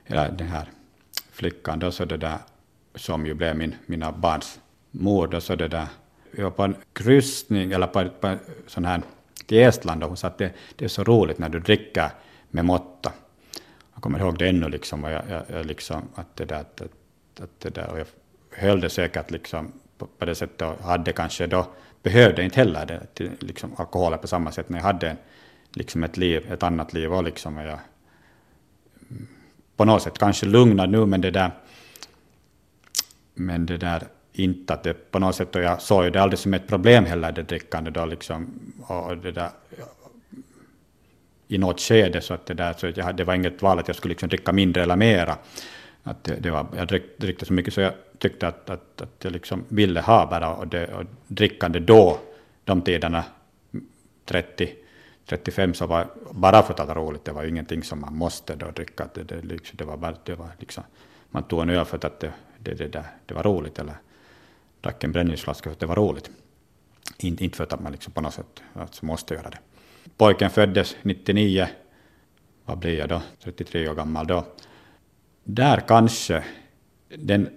eller 0.05 0.31
den 0.31 0.47
här 0.47 0.69
flickan 1.31 1.79
då, 1.79 1.91
så 1.91 2.05
det 2.05 2.17
där, 2.17 2.37
som 2.95 3.25
ju 3.25 3.33
blev 3.33 3.57
min, 3.57 3.75
mina 3.85 4.11
barns 4.11 4.59
mor, 4.91 5.27
då, 5.27 5.41
så 5.41 5.55
det 5.55 5.67
där, 5.67 5.87
jag 6.31 6.43
var 6.43 6.51
på 6.51 6.63
en 6.63 6.75
kryssning, 6.93 7.71
eller 7.71 7.87
på, 7.87 8.09
på 8.21 8.27
en 8.27 8.39
sån 8.67 8.85
här, 8.85 9.01
till 9.45 9.57
Estland, 9.57 10.03
och 10.03 10.09
hon 10.09 10.17
sa 10.17 10.27
att 10.27 10.37
det, 10.37 10.51
det 10.75 10.85
är 10.85 10.89
så 10.89 11.03
roligt 11.03 11.37
när 11.37 11.49
du 11.49 11.59
dricker 11.59 12.09
med 12.49 12.65
måtta. 12.65 13.11
Kommer 14.03 14.19
ihåg 14.19 14.37
det 14.37 14.49
ännu, 14.49 14.69
liksom, 14.69 15.03
och 15.03 15.11
jag, 15.11 15.23
jag, 15.29 15.43
jag 15.47 15.65
liksom, 15.65 16.09
att 16.15 16.35
det 16.35 16.45
där, 16.45 16.59
att, 16.59 16.81
att, 17.39 17.59
det 17.59 17.69
där, 17.69 17.89
och 17.89 17.99
jag 17.99 18.05
höll 18.51 18.81
det 18.81 18.89
säkert 18.89 19.31
liksom 19.31 19.71
på, 19.97 20.07
på 20.17 20.25
det 20.25 20.35
sättet 20.35 20.61
och 20.61 20.83
hade 20.83 21.13
kanske 21.13 21.47
då, 21.47 21.67
behövde 22.01 22.43
inte 22.43 22.55
heller 22.55 22.85
det, 22.85 23.01
till, 23.13 23.31
liksom, 23.39 23.73
alkoholen 23.77 24.19
på 24.19 24.27
samma 24.27 24.51
sätt 24.51 24.69
men 24.69 24.77
jag 24.77 24.85
hade 24.85 25.09
en, 25.09 25.17
liksom 25.71 26.03
ett 26.03 26.17
liv, 26.17 26.51
ett 26.51 26.63
annat 26.63 26.93
liv 26.93 27.13
och 27.13 27.23
liksom, 27.23 27.57
och 27.57 27.63
jag, 27.63 27.79
mm, 29.09 29.27
på 29.75 29.85
något 29.85 30.01
sätt 30.01 30.17
kanske 30.17 30.45
lugnad 30.45 30.89
nu, 30.89 31.05
men 31.05 31.21
det 31.21 31.31
där, 31.31 31.51
men 33.33 33.65
det 33.65 33.77
där 33.77 34.03
inte 34.33 34.73
att 34.73 34.83
det 34.83 35.11
på 35.11 35.19
något 35.19 35.35
sätt, 35.35 35.55
och 35.55 35.61
jag 35.61 35.81
såg 35.81 36.03
ju 36.03 36.09
det 36.09 36.21
aldrig 36.21 36.39
som 36.39 36.53
ett 36.53 36.67
problem 36.67 37.05
heller, 37.05 37.31
det 37.31 37.43
drickande 37.43 37.91
då 37.91 38.05
liksom, 38.05 38.59
och 38.87 39.17
det 39.17 39.31
där, 39.31 39.49
i 41.47 41.57
något 41.57 41.79
skede, 41.79 42.21
så 42.21 42.33
att 42.33 42.45
det 42.45 42.53
där, 42.53 42.73
så 42.73 42.91
jag, 42.95 43.15
det 43.15 43.23
var 43.23 43.33
inget 43.33 43.61
val 43.61 43.79
att 43.79 43.87
jag 43.87 43.97
skulle 43.97 44.11
liksom 44.11 44.29
dricka 44.29 44.51
mindre 44.51 44.83
eller 44.83 44.95
mera. 44.95 45.37
Att 46.03 46.23
det, 46.23 46.35
det 46.35 46.51
var, 46.51 46.67
jag 46.77 46.87
drick, 46.87 47.17
drickte 47.17 47.45
så 47.45 47.53
mycket 47.53 47.73
så 47.73 47.81
jag 47.81 47.93
tyckte 48.17 48.47
att, 48.47 48.69
att, 48.69 49.01
att 49.01 49.23
jag 49.23 49.33
liksom 49.33 49.63
ville 49.67 50.01
ha 50.01 50.25
bara, 50.25 50.55
och, 50.55 50.67
det, 50.67 50.93
och 50.93 51.05
drickande 51.27 51.79
då, 51.79 52.19
de 52.63 52.81
tiderna, 52.81 53.23
30, 54.25 54.73
35 55.25 55.73
så 55.73 55.87
var 55.87 56.07
bara 56.31 56.63
för 56.63 56.71
att 56.71 56.77
det 56.77 56.85
var 56.85 56.95
roligt, 56.95 57.25
det 57.25 57.31
var 57.31 57.43
ingenting 57.43 57.83
som 57.83 58.01
man 58.01 58.15
måste 58.15 58.55
då 58.55 58.71
dricka, 58.71 59.07
det, 59.13 59.23
det, 59.23 59.41
liksom, 59.41 59.77
det 59.77 59.85
var 59.85 59.97
bara, 59.97 60.15
det 60.23 60.35
var 60.35 60.49
liksom, 60.59 60.83
man 61.29 61.43
tog 61.43 61.61
en 61.61 61.69
öl 61.69 61.85
för 61.85 62.05
att 62.05 62.19
det, 62.19 62.31
det, 62.59 62.73
det, 62.73 62.87
det, 62.87 63.05
det 63.25 63.33
var 63.33 63.43
roligt, 63.43 63.79
eller 63.79 63.95
drack 64.81 65.03
en 65.03 65.11
brännvinsflaska 65.11 65.63
för 65.63 65.71
att 65.71 65.79
det 65.79 65.85
var 65.85 65.95
roligt. 65.95 66.29
In, 67.17 67.37
inte 67.39 67.57
för 67.57 67.63
att 67.63 67.79
man 67.79 67.91
liksom 67.91 68.13
på 68.13 68.21
något 68.21 68.33
sätt 68.33 68.63
alltså 68.73 69.05
måste 69.05 69.33
göra 69.33 69.49
det. 69.49 69.57
Pojken 70.17 70.49
föddes 70.49 70.95
99, 71.01 71.67
vad 72.65 72.77
blir 72.77 72.99
jag 72.99 73.09
då, 73.09 73.21
33 73.43 73.89
år 73.89 73.95
gammal 73.95 74.27
då. 74.27 74.45
Där 75.43 75.79
kanske 75.79 76.43
den 77.17 77.49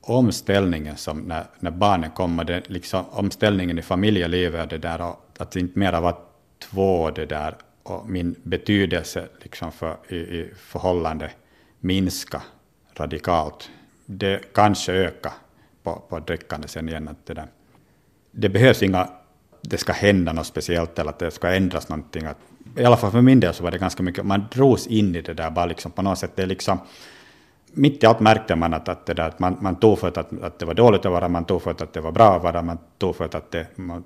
omställningen 0.00 0.96
som 0.96 1.20
när, 1.20 1.44
när 1.60 1.70
barnen 1.70 2.10
kommer, 2.10 2.44
det, 2.44 2.70
liksom 2.70 3.04
omställningen 3.10 3.78
i 3.78 3.82
familjelivet, 3.82 4.70
det 4.70 4.78
där, 4.78 5.14
att 5.38 5.50
det 5.50 5.60
inte 5.60 5.78
mera 5.78 6.00
var 6.00 6.16
två 6.58 7.10
det 7.10 7.26
där, 7.26 7.56
och 7.82 8.08
min 8.08 8.34
betydelse 8.42 9.28
liksom 9.42 9.72
för, 9.72 9.96
i, 10.08 10.16
i 10.16 10.50
förhållande 10.56 11.30
minska 11.80 12.42
radikalt. 12.94 13.70
Det 14.06 14.54
kanske 14.54 14.92
ökar 14.92 15.32
på, 15.82 16.02
på 16.08 16.18
drickande 16.18 16.68
sen 16.68 16.88
igen. 16.88 17.08
Att 17.08 17.26
det, 17.26 17.34
där. 17.34 17.46
det 18.30 18.48
behövs 18.48 18.82
inga, 18.82 19.08
det 19.62 19.78
ska 19.78 19.92
hända 19.92 20.32
något 20.32 20.46
speciellt 20.46 20.98
eller 20.98 21.10
att 21.10 21.18
det 21.18 21.30
ska 21.30 21.48
ändras 21.48 21.88
någonting. 21.88 22.24
Att, 22.24 22.38
I 22.76 22.84
alla 22.84 22.96
fall 22.96 23.10
för 23.10 23.20
min 23.20 23.40
del 23.40 23.54
så 23.54 23.62
var 23.62 23.70
det 23.70 23.78
ganska 23.78 24.02
mycket, 24.02 24.26
man 24.26 24.44
drogs 24.52 24.86
in 24.86 25.16
i 25.16 25.20
det 25.20 25.34
där 25.34 25.50
bara 25.50 25.66
liksom 25.66 25.92
på 25.92 26.02
något 26.02 26.18
sätt. 26.18 26.32
Det 26.34 26.42
är 26.42 26.46
liksom, 26.46 26.78
mitt 27.72 28.02
i 28.02 28.06
allt 28.06 28.20
märkte 28.20 28.56
man 28.56 28.74
att, 28.74 28.88
att, 28.88 29.06
det 29.06 29.14
där, 29.14 29.28
att 29.28 29.38
man, 29.38 29.56
man 29.60 29.76
tog 29.76 29.98
för 29.98 30.08
att, 30.08 30.42
att 30.42 30.58
det 30.58 30.66
var 30.66 30.74
dåligt 30.74 31.06
att 31.06 31.12
vara, 31.12 31.28
man 31.28 31.44
tog 31.44 31.62
för 31.62 31.70
att 31.70 31.92
det 31.92 32.00
var 32.00 32.12
bra 32.12 32.36
att 32.36 32.42
vara, 32.42 32.62
man 32.62 32.78
tog 32.98 33.16
för 33.16 33.24
att 33.24 33.50
det, 33.50 33.66
man, 33.74 34.04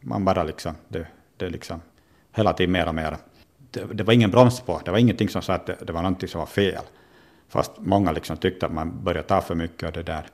man 0.00 0.24
bara 0.24 0.42
liksom, 0.42 0.74
det, 0.88 1.06
det 1.36 1.48
liksom 1.48 1.80
hela 2.32 2.52
tiden 2.52 2.72
mer 2.72 2.88
och 2.88 2.94
mer. 2.94 3.16
Det, 3.70 3.84
det, 3.92 4.04
var 4.04 4.12
ingen 4.12 4.30
broms 4.30 4.60
på, 4.60 4.80
det 4.84 4.90
var 4.90 4.98
ingenting 4.98 5.28
som 5.28 5.42
sa 5.42 5.54
att 5.54 5.66
det, 5.66 5.76
det 5.86 5.92
var 5.92 6.02
någonting 6.02 6.28
som 6.28 6.38
var 6.38 6.46
fel. 6.46 6.82
Fast 7.48 7.72
många 7.78 8.12
liksom 8.12 8.36
tyckte 8.36 8.66
att 8.66 8.72
man 8.72 9.04
började 9.04 9.28
ta 9.28 9.40
för 9.40 9.54
mycket 9.54 9.86
av 9.86 9.92
det 9.92 10.02
där. 10.02 10.26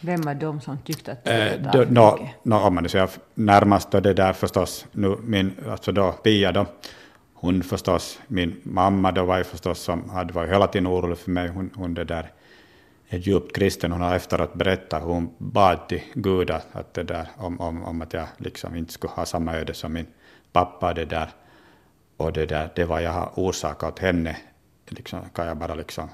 Vem 0.00 0.20
var 0.22 0.34
de 0.34 0.60
som 0.60 0.78
tyckte 0.78 1.12
att 1.12 1.24
det 1.24 1.60
var 1.74 1.82
eh, 1.82 1.90
no, 1.90 2.28
no, 2.42 2.54
Om 2.54 2.74
man 2.74 2.88
säger 2.88 3.10
närmast 3.34 3.90
då 3.90 4.00
det 4.00 4.14
där 4.14 4.32
förstås, 4.32 4.86
nu 4.92 5.16
min, 5.22 5.52
alltså 5.68 5.92
då 5.92 6.12
Pia 6.12 6.52
då, 6.52 6.66
hon 7.34 7.62
förstås, 7.62 8.20
min 8.26 8.60
mamma 8.62 9.12
då 9.12 9.24
var 9.24 9.38
ju 9.38 9.44
förstås 9.44 9.78
som 9.78 10.10
hade 10.10 10.32
varit 10.32 10.50
hela 10.50 10.66
tiden 10.66 10.86
orolig 10.86 11.18
för 11.18 11.30
mig, 11.30 11.48
hon, 11.48 11.70
hon 11.74 11.94
det 11.94 12.04
där 12.04 12.32
är 13.08 13.18
djupt 13.18 13.56
kristen, 13.56 13.92
hon 13.92 14.00
har 14.00 14.14
efteråt 14.14 14.54
berättat 14.54 15.02
hur 15.02 15.08
hon 15.08 15.34
bad 15.38 15.88
till 15.88 16.02
Gud 16.14 16.50
att 16.50 16.94
det 16.94 17.02
där, 17.02 17.28
om, 17.36 17.60
om, 17.60 17.84
om 17.84 18.02
att 18.02 18.12
jag 18.12 18.26
liksom 18.36 18.76
inte 18.76 18.92
skulle 18.92 19.12
ha 19.12 19.26
samma 19.26 19.56
öde 19.56 19.74
som 19.74 19.92
min 19.92 20.06
pappa 20.52 20.94
det 20.94 21.04
där. 21.04 21.28
Och 22.16 22.32
det 22.32 22.46
där, 22.46 22.70
det 22.74 22.84
var 22.84 23.00
jag 23.00 23.12
har 23.12 23.30
orsakat 23.34 23.92
åt 23.92 23.98
henne, 23.98 24.36
liksom, 24.88 25.20
kan 25.34 25.46
jag 25.46 25.56
bara 25.56 25.74
liksom 25.74 26.08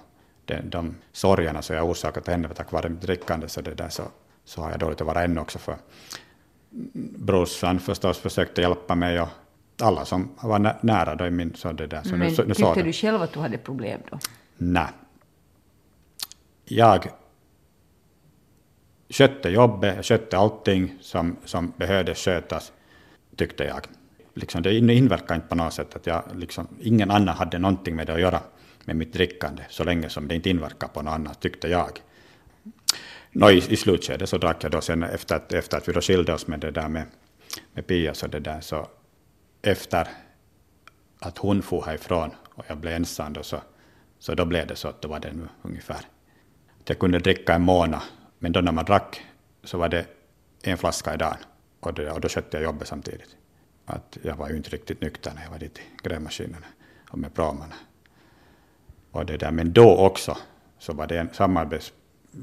de, 0.44 0.61
de 0.64 0.94
sorgerna 1.12 1.62
som 1.62 1.76
jag 1.76 1.90
orsakat 1.90 2.28
henne 2.28 2.48
tack 2.48 2.72
vare 2.72 2.88
mitt 2.88 3.00
drickande 3.00 3.48
så, 3.48 3.61
det 3.61 3.74
där, 3.74 3.88
så, 3.88 4.02
så 4.44 4.62
har 4.62 4.70
jag 4.70 4.78
dåligt 4.78 5.00
att 5.00 5.07
vara 5.07 5.24
ännu 5.24 5.40
också 5.40 5.59
för 5.59 5.76
brorsan 7.18 7.80
förstås 7.80 8.18
försökte 8.18 8.61
hjälpa 8.61 8.94
mig 8.94 9.20
och 9.20 9.28
alla 9.83 10.04
som 10.04 10.30
var 10.40 10.76
nära 10.80 11.14
då 11.14 11.26
i 11.26 11.30
min... 11.30 11.54
Så 11.54 11.72
det 11.72 11.87
där, 11.87 12.02
så 12.02 12.11
Men 12.11 12.18
nu, 12.18 12.35
så, 12.35 12.42
nu 12.42 12.54
tyckte 12.54 12.83
du 12.83 12.92
själv 12.92 13.22
att 13.22 13.33
du 13.33 13.40
hade 13.40 13.59
problem 13.59 14.00
då? 14.11 14.18
Nej. 14.57 14.88
Jag 16.64 17.07
skötte 19.09 19.48
jobbet, 19.48 19.96
jag 19.96 20.04
skötte 20.04 20.38
allting 20.38 20.94
som, 21.00 21.37
som 21.44 21.72
behövde 21.76 22.14
skötas, 22.14 22.72
tyckte 23.37 23.64
jag. 23.64 23.80
Liksom 24.35 24.62
det 24.62 24.74
inverkade 24.74 25.35
inte 25.35 25.48
på 25.48 25.54
något 25.54 25.72
sätt 25.72 25.96
att 25.96 26.07
jag, 26.07 26.22
liksom, 26.35 26.68
ingen 26.80 27.11
annan 27.11 27.37
hade 27.37 27.59
någonting 27.59 27.96
med 27.96 28.07
det 28.07 28.14
att 28.14 28.20
göra 28.20 28.40
med 28.87 28.97
mitt 28.97 29.12
drickande, 29.12 29.62
så 29.68 29.85
länge 29.85 30.09
som 30.09 30.29
det 30.29 30.35
inte 30.35 30.51
inverkar 30.51 30.88
på 30.88 31.03
något 31.03 31.12
annat, 31.12 31.40
tyckte 31.40 31.68
jag. 31.68 32.03
Nå, 33.31 33.51
i, 33.51 33.57
I 33.57 33.77
slutskedet 33.77 34.29
så 34.29 34.38
drack 34.38 34.64
jag 34.64 34.73
då 34.73 34.81
sen 34.81 35.03
efter 35.03 35.37
att, 35.37 35.53
efter 35.53 35.77
att 35.77 35.88
vi 35.88 35.92
då 35.92 36.01
skilde 36.01 36.33
oss 36.33 36.47
med 36.47 36.61
det 36.61 36.70
där 36.70 36.88
med, 36.88 37.05
med 37.73 37.87
Pia, 37.87 38.14
så 38.14 38.27
det 38.27 38.40
där 38.40 38.61
så 38.61 38.88
efter 39.62 40.09
att 41.18 41.38
hon 41.38 41.62
for 41.62 41.83
härifrån 41.83 42.31
och 42.55 42.64
jag 42.68 42.79
blev 42.79 42.94
ensam 42.94 43.33
då 43.33 43.42
så, 43.42 43.62
så 44.18 44.35
då 44.35 44.44
blev 44.44 44.66
det 44.66 44.77
så 44.77 44.88
att 44.88 45.03
då 45.03 45.09
var 45.09 45.20
det 45.20 45.33
nu 45.33 45.49
ungefär. 45.62 46.01
Att 46.81 46.88
jag 46.88 46.99
kunde 46.99 47.18
dricka 47.18 47.55
en 47.55 47.62
månad, 47.62 48.03
men 48.38 48.53
då 48.53 48.61
när 48.61 48.73
man 48.73 48.85
drack 48.85 49.25
så 49.64 49.79
var 49.79 49.88
det 49.88 50.07
en 50.62 50.79
flaska 50.79 51.14
i 51.14 51.16
dagen 51.16 51.37
och, 51.81 51.94
det, 51.94 52.11
och 52.11 52.20
då 52.20 52.29
skötte 52.29 52.57
jag 52.57 52.64
jobbet 52.64 52.88
samtidigt. 52.88 53.37
Att 53.87 54.18
jag 54.23 54.37
var 54.37 54.49
ju 54.49 54.57
inte 54.57 54.70
riktigt 54.70 55.01
nykter 55.01 55.33
när 55.35 55.42
jag 55.42 55.51
var 55.51 55.59
dit 55.59 55.79
i 55.79 55.83
grävmaskinerna 56.03 56.66
och 57.11 57.18
med 57.18 57.35
pramarna. 57.35 57.75
Och 59.14 59.27
det 59.27 59.37
där. 59.37 59.50
Men 59.50 59.72
då 59.72 59.96
också 59.96 60.37
så 60.79 60.92
var 60.92 61.07
det 61.07 61.18
en 61.18 61.29
samarbets... 61.33 61.92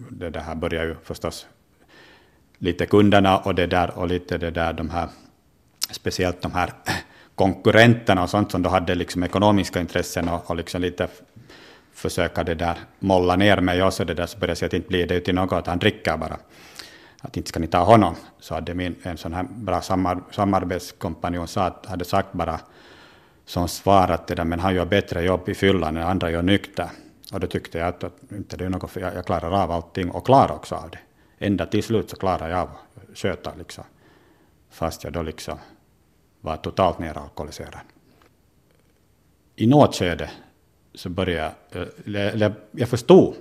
Det 0.10 0.30
där 0.30 0.40
här 0.40 0.56
började 0.56 0.88
ju 0.88 0.96
förstås 1.04 1.48
lite 2.58 2.86
kunderna 2.86 3.38
och 3.38 3.56
det 3.56 3.68
där 3.68 3.98
och 3.98 4.08
lite 4.08 4.38
det 4.38 4.52
där 4.52 4.74
de 4.74 4.90
här 4.90 5.10
speciellt 5.92 6.42
de 6.42 6.52
här 6.52 6.70
konkurrenterna 7.36 8.24
och 8.24 8.30
sånt 8.30 8.52
som 8.52 8.62
då 8.62 8.70
hade 8.70 8.96
liksom 8.96 9.24
ekonomiska 9.24 9.80
intressen 9.80 10.30
och, 10.30 10.50
och 10.50 10.56
liksom 10.56 10.82
lite 10.82 11.08
försöka 11.94 12.44
det 12.44 12.56
där 12.56 12.78
molla 13.00 13.36
ner 13.36 13.58
mig 13.58 13.84
och 13.84 13.94
så 13.94 14.04
det 14.04 14.14
där 14.14 14.26
så 14.26 14.38
började 14.38 14.52
jag 14.52 14.58
säga 14.58 14.68
att 14.68 14.74
inte 14.74 14.88
blir 14.88 15.08
det 15.08 15.20
till 15.20 15.36
något 15.36 15.54
att 15.54 15.68
han 15.68 15.80
dricker 15.80 16.18
bara. 16.18 16.38
Att 17.22 17.38
inte 17.38 17.50
ska 17.50 17.60
ni 17.60 17.68
ta 17.68 17.84
honom. 17.84 18.16
Så 18.40 18.54
hade 18.54 18.74
min 18.74 18.96
en 19.04 19.18
sån 19.18 19.34
här 19.34 19.44
bra 19.44 19.82
samar, 19.82 20.22
samarbetskompanjon 20.32 21.48
sa, 21.48 21.76
hade 21.88 22.06
sagt 22.06 22.34
bara 22.34 22.60
som 23.52 23.68
svar 23.68 24.08
att 24.08 24.28
det 24.28 24.36
där, 24.36 24.44
men 24.44 24.60
han 24.60 24.76
gör 24.76 24.86
bättre 24.86 25.24
jobb 25.24 25.50
i 25.50 25.54
fyllan 25.54 25.98
än 25.98 26.04
andra 26.04 26.32
gör 26.32 26.42
nykter. 26.42 26.90
Och 27.34 27.40
då 27.40 27.48
tyckte 27.48 27.78
jag 27.78 27.88
att, 27.88 28.04
att 28.04 28.32
inte 28.32 28.58
det 28.58 28.66
är 28.66 28.70
något, 28.70 28.96
jag, 28.96 29.16
jag 29.16 29.26
klarar 29.26 29.52
av 29.64 29.72
allting 29.72 30.12
och 30.12 30.26
klarar 30.26 30.52
också 30.52 30.76
av 30.76 30.90
det. 30.90 31.00
Ända 31.46 31.66
till 31.66 31.84
slut 31.84 32.10
så 32.10 32.16
klarar 32.16 32.50
jag 32.50 32.60
av 32.60 32.70
att 32.70 33.18
sköta 33.18 33.56
liksom. 33.58 33.84
Fast 34.70 35.04
jag 35.04 35.14
då 35.14 35.22
liksom 35.22 35.58
var 36.42 36.58
totalt 36.58 37.00
neralkoholiserad. 37.00 37.80
I 39.56 39.68
något 39.68 39.96
skede 39.96 40.30
så 40.94 41.10
började 41.10 41.54
jag, 41.72 41.88
eller 42.06 42.54
jag 42.72 42.90
förstod 42.90 43.36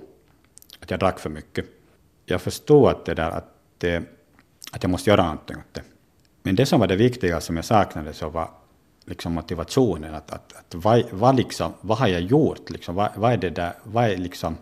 att 0.79 0.91
jag 0.91 0.99
drack 0.99 1.19
för 1.19 1.29
mycket. 1.29 1.65
Jag 2.25 2.41
förstod 2.41 2.89
att 2.89 3.05
det 3.05 3.13
där 3.13 3.31
att, 3.31 3.53
det, 3.77 4.03
att 4.71 4.83
jag 4.83 4.89
måste 4.89 5.09
göra 5.09 5.23
någonting 5.23 5.57
åt 5.57 5.73
det. 5.73 5.83
Men 6.43 6.55
det 6.55 6.65
som 6.65 6.79
var 6.79 6.87
det 6.87 6.95
viktiga 6.95 7.41
som 7.41 7.55
jag 7.55 7.65
saknade 7.65 8.13
så 8.13 8.29
var 8.29 8.49
liksom 9.11 9.33
motivationen. 9.33 10.15
Att, 10.15 10.31
att, 10.31 10.53
att 10.53 10.75
vad, 10.75 11.03
vad, 11.11 11.35
liksom, 11.35 11.73
vad 11.81 11.97
har 11.97 12.07
jag 12.07 12.21
gjort? 12.21 12.69
Liksom, 12.69 12.95
vad, 12.95 13.09
vad 13.15 13.33
är 13.33 13.37
det 13.37 13.49
där? 13.49 13.73
Vad 13.83 14.05
är 14.05 14.17
liksom 14.17 14.57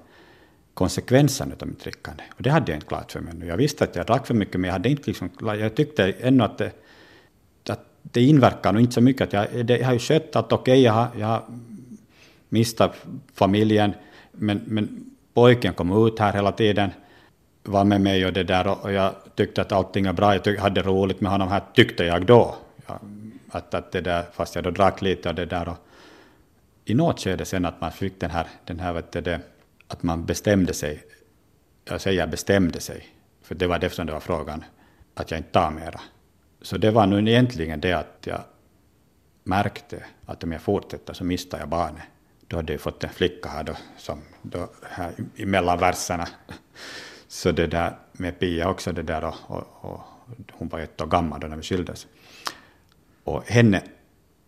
konsekvensen 0.79 1.53
av 1.61 1.67
mitt 1.67 1.79
drickande. 1.79 2.23
Och 2.35 2.41
det 2.41 2.49
hade 2.49 2.71
jag 2.71 2.77
inte 2.77 2.87
klart 2.87 3.11
för 3.11 3.19
mig. 3.19 3.47
Jag 3.47 3.57
visste 3.57 3.83
att 3.83 3.95
jag 3.95 4.05
drack 4.05 4.27
för 4.27 4.33
mycket, 4.33 4.59
men 4.59 4.67
jag 4.67 4.73
hade 4.73 4.89
inte 4.89 5.03
liksom, 5.07 5.29
jag 5.41 5.75
tyckte 5.75 6.13
ännu 6.21 6.43
att 6.43 6.57
det, 6.57 6.71
att 7.69 7.85
det 8.01 8.21
inverkar 8.21 8.73
nog 8.73 8.81
inte 8.81 8.93
så 8.93 9.01
mycket. 9.01 9.21
Att 9.21 9.33
jag, 9.33 9.65
det, 9.65 9.77
jag 9.77 9.85
har 9.85 9.93
ju 9.93 9.99
skött 9.99 10.35
att 10.35 10.51
okej, 10.53 10.73
okay, 10.73 10.81
jag, 10.81 10.93
har, 10.93 11.07
jag 11.19 11.27
har 11.27 11.43
mistat 12.49 12.95
familjen, 13.33 13.93
men, 14.31 14.61
men 14.65 15.11
pojken 15.33 15.73
kom 15.73 16.07
ut 16.07 16.19
här 16.19 16.33
hela 16.33 16.51
tiden, 16.51 16.89
var 17.63 17.83
med 17.83 18.01
mig 18.01 18.25
och 18.25 18.33
det 18.33 18.43
där 18.43 18.67
och 18.67 18.91
jag 18.91 19.13
tyckte 19.35 19.61
att 19.61 19.71
allting 19.71 20.05
var 20.05 20.13
bra, 20.13 20.35
jag 20.35 20.57
hade 20.57 20.81
roligt 20.81 21.21
med 21.21 21.31
honom 21.31 21.49
här, 21.49 21.61
tyckte 21.73 22.03
jag 22.03 22.25
då. 22.25 22.55
Jag 22.87 22.99
att, 23.51 23.73
att 23.73 23.91
det 23.91 24.01
där, 24.01 24.25
fast 24.33 24.55
jag 24.55 24.63
då 24.63 24.71
drack 24.71 25.01
lite 25.01 25.29
och 25.29 25.35
det 25.35 25.45
där. 25.45 25.69
Och 25.69 25.77
I 26.85 26.93
något 26.93 27.19
skede 27.19 27.45
sen 27.45 27.65
att 27.65 27.81
man 27.81 27.91
fick 27.91 28.19
den 28.19 28.31
här, 28.31 28.47
den 28.65 28.79
här 28.79 28.93
vet 28.93 29.11
du, 29.11 29.21
det, 29.21 29.41
att 29.87 30.03
man 30.03 30.25
bestämde 30.25 30.73
sig, 30.73 31.03
jag 31.85 32.01
säger 32.01 32.27
bestämde 32.27 32.79
sig, 32.79 33.07
för 33.41 33.55
det 33.55 33.67
var 33.67 33.79
det 33.79 33.89
som 33.89 34.07
det 34.07 34.13
var 34.13 34.19
frågan, 34.19 34.63
att 35.13 35.31
jag 35.31 35.39
inte 35.39 35.51
tar 35.51 35.71
mera. 35.71 36.01
Så 36.61 36.77
det 36.77 36.91
var 36.91 37.07
nu 37.07 37.31
egentligen 37.31 37.81
det 37.81 37.93
att 37.93 38.17
jag 38.23 38.41
märkte 39.43 40.03
att 40.25 40.43
om 40.43 40.51
jag 40.51 40.61
fortsätter 40.61 41.13
så 41.13 41.23
mister 41.23 41.59
jag 41.59 41.69
barnet. 41.69 42.03
Då 42.47 42.55
hade 42.55 42.73
jag 42.73 42.81
fått 42.81 43.03
en 43.03 43.09
flicka 43.09 43.49
här 43.49 43.63
då, 43.63 43.73
som 43.97 44.21
då, 44.41 44.69
här 44.89 45.11
emellan 45.37 45.79
verserna. 45.79 46.27
Så 47.27 47.51
det 47.51 47.67
där 47.67 47.97
med 48.11 48.39
Pia 48.39 48.69
också 48.69 48.91
det 48.91 49.03
där 49.03 49.23
och, 49.23 49.35
och, 49.47 49.67
och 49.81 49.99
hon 50.51 50.67
var 50.67 50.79
ett 50.79 51.01
år 51.01 51.07
gammal 51.07 51.39
då 51.39 51.47
när 51.47 51.55
vi 51.55 51.63
skildes. 51.63 52.07
Och 53.23 53.43
henne 53.43 53.83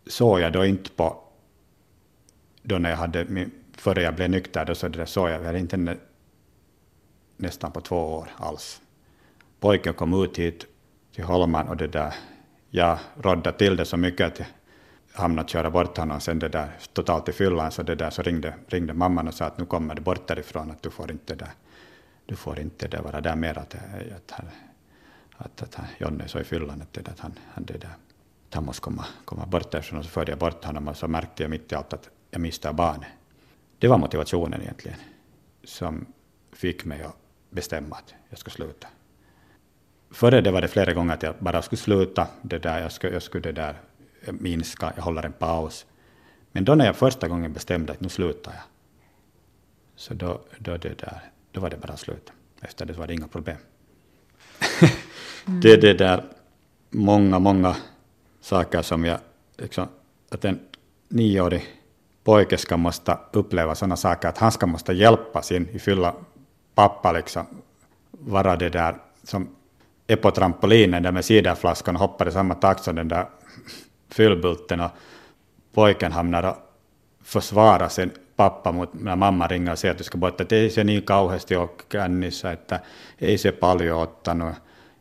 såg 0.07 0.39
jag 0.39 0.53
då 0.53 0.65
inte 0.65 0.91
på, 0.91 1.23
då 2.61 2.77
när 2.77 2.89
jag 2.89 2.97
hade 2.97 3.25
min 3.25 3.51
före 3.77 4.01
jag 4.01 4.15
blev 4.15 4.29
nykter, 4.29 4.65
då 4.65 4.75
så 4.75 4.87
det 4.87 5.05
såg 5.05 5.29
jag, 5.29 5.39
jag 5.39 5.45
hade 5.45 5.59
inte 5.59 5.75
henne 5.75 5.97
nästan 7.37 7.71
på 7.71 7.81
två 7.81 7.95
år 7.95 8.29
alls. 8.37 8.81
Pojken 9.59 9.93
kom 9.93 10.23
ut 10.23 10.39
hit 10.39 10.65
till 11.15 11.23
Holman 11.23 11.67
och 11.67 11.77
det 11.77 11.87
där, 11.87 12.13
jag 12.69 12.99
rådde 13.21 13.51
till 13.51 13.75
det 13.75 13.85
så 13.85 13.97
mycket 13.97 14.27
att 14.27 14.39
jag 14.39 14.47
hamnade 15.21 15.41
att 15.41 15.49
köra 15.49 15.69
bort 15.69 15.97
honom 15.97 16.19
sen 16.19 16.39
det 16.39 16.49
där 16.49 16.69
totalt 16.93 17.29
i 17.29 17.33
fyllan, 17.33 17.71
så 17.71 17.83
det 17.83 17.95
där 17.95 18.09
så 18.09 18.21
ringde, 18.21 18.53
ringde 18.67 18.93
mamman 18.93 19.27
och 19.27 19.33
sa 19.33 19.45
att 19.45 19.57
nu 19.57 19.65
kommer 19.65 19.95
det 19.95 20.01
bort 20.01 20.27
därifrån, 20.27 20.71
att 20.71 20.81
du 20.81 20.89
får 20.89 21.11
inte 21.11 21.35
där, 21.35 21.51
du 22.25 22.35
får 22.35 22.59
inte 22.59 22.87
där 22.87 23.01
vara 23.01 23.21
där 23.21 23.35
mer, 23.35 23.57
att, 23.57 23.75
att, 23.75 24.31
att, 25.37 25.61
att, 25.61 25.79
att 25.79 25.85
Jonny 25.97 26.23
är 26.23 26.27
så 26.27 26.39
i 26.39 26.43
fyllan 26.43 26.81
att, 26.81 27.09
att 27.09 27.19
han, 27.19 27.33
han, 27.53 27.65
det 27.65 27.77
där, 27.77 27.95
han 28.55 28.65
måste 28.65 28.81
komma, 28.81 29.05
komma 29.25 29.45
bort 29.45 29.71
därifrån, 29.71 29.99
och 29.99 30.05
så 30.05 30.11
förde 30.11 30.31
jag 30.31 30.39
bort 30.39 30.65
honom 30.65 30.87
och 30.87 30.97
så 30.97 31.07
märkte 31.07 31.43
jag 31.43 31.49
mitt 31.49 31.71
i 31.71 31.75
allt 31.75 31.93
att 31.93 32.09
jag 32.29 32.41
missade 32.41 32.73
barnet. 32.73 33.09
Det 33.79 33.87
var 33.87 33.97
motivationen 33.97 34.61
egentligen 34.61 34.97
som 35.63 36.05
fick 36.51 36.85
mig 36.85 37.03
att 37.03 37.15
bestämma 37.49 37.95
att 37.95 38.13
jag 38.29 38.39
skulle 38.39 38.53
sluta. 38.53 38.87
Före 40.11 40.41
det 40.41 40.51
var 40.51 40.61
det 40.61 40.67
flera 40.67 40.93
gånger 40.93 41.13
att 41.13 41.23
jag 41.23 41.35
bara 41.39 41.61
skulle 41.61 41.79
sluta, 41.79 42.27
det 42.41 42.57
där, 42.57 42.81
jag 42.81 42.91
skulle, 42.91 43.13
jag 43.13 43.23
skulle 43.23 43.51
det 43.51 43.51
där 43.51 43.75
minska, 44.31 44.93
jag 44.95 45.03
håller 45.03 45.23
en 45.23 45.33
paus. 45.33 45.85
Men 46.51 46.65
då 46.65 46.75
när 46.75 46.85
jag 46.85 46.95
första 46.95 47.27
gången 47.27 47.53
bestämde 47.53 47.93
att 47.93 48.01
nu 48.01 48.09
slutar 48.09 48.53
jag, 48.53 48.63
så 49.95 50.13
då, 50.13 50.41
då, 50.57 50.77
det 50.77 50.99
där, 50.99 51.21
då 51.51 51.61
var 51.61 51.69
det 51.69 51.77
bara 51.77 51.93
att 51.93 51.99
sluta. 51.99 52.33
Efter 52.61 52.85
det 52.85 52.93
var 52.93 53.07
det 53.07 53.13
inga 53.13 53.27
problem. 53.27 53.57
mm. 55.47 55.59
Det 55.61 55.71
är 55.71 55.81
det 55.81 55.93
där 55.93 56.23
många, 56.89 57.39
många 57.39 57.75
saker 58.41 58.81
som 58.81 59.05
jag, 59.05 59.19
liksom, 59.57 59.87
att 60.31 60.45
en 60.45 60.59
nioårig 61.09 61.67
pojke 62.23 62.57
ska 62.57 62.77
måste 62.77 63.17
uppleva 63.31 63.75
sådana 63.75 63.95
saker, 63.95 64.27
att 64.27 64.37
han 64.37 64.51
ska 64.51 64.67
måste 64.67 64.93
hjälpa 64.93 65.41
sin 65.41 65.79
fylla 65.79 66.13
pappa 66.75 67.11
liksom, 67.11 67.45
vara 68.11 68.55
det 68.55 68.69
där 68.69 68.95
som 69.23 69.49
är 70.07 70.15
på 70.15 70.31
trampolinen 70.31 71.03
där 71.03 71.11
med 71.11 71.25
ciderflaskan 71.25 71.95
och 71.95 72.01
hoppar 72.01 72.27
i 72.27 72.31
samma 72.31 72.55
takt 72.55 72.83
som 72.83 72.95
den 72.95 73.07
där 73.07 73.25
fyllbulten 74.09 74.79
och 74.79 74.91
pojken 75.73 76.11
hamnar 76.11 76.43
och 76.43 76.57
försvarar 77.23 77.89
sin 77.89 78.11
pappa 78.35 78.71
mot 78.71 78.93
när 78.93 79.15
mamma 79.15 79.47
ringer 79.47 79.71
och 79.71 79.79
säger 79.79 79.91
att 79.91 79.97
du 79.97 80.03
ska 80.03 80.17
bort, 80.17 80.41
att 80.41 80.51
ei 80.51 80.69
se 80.69 80.83
niin 80.83 81.03
kauheasti 81.03 81.55
ole 81.55 81.69
kännissä, 81.89 82.51
että 82.51 82.79
ei 83.21 83.37
se 83.37 83.51
paljon 83.51 84.01
ottanut. 84.01 84.55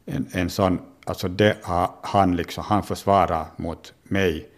En, 0.06 0.26
en 0.34 0.50
sån, 0.50 0.80
alltså 1.10 1.28
det 1.28 1.56
han 2.02 2.36
liksom, 2.36 2.64
han 2.64 2.82
försvarar 2.82 3.46
mot 3.56 3.94
mig 4.02 4.50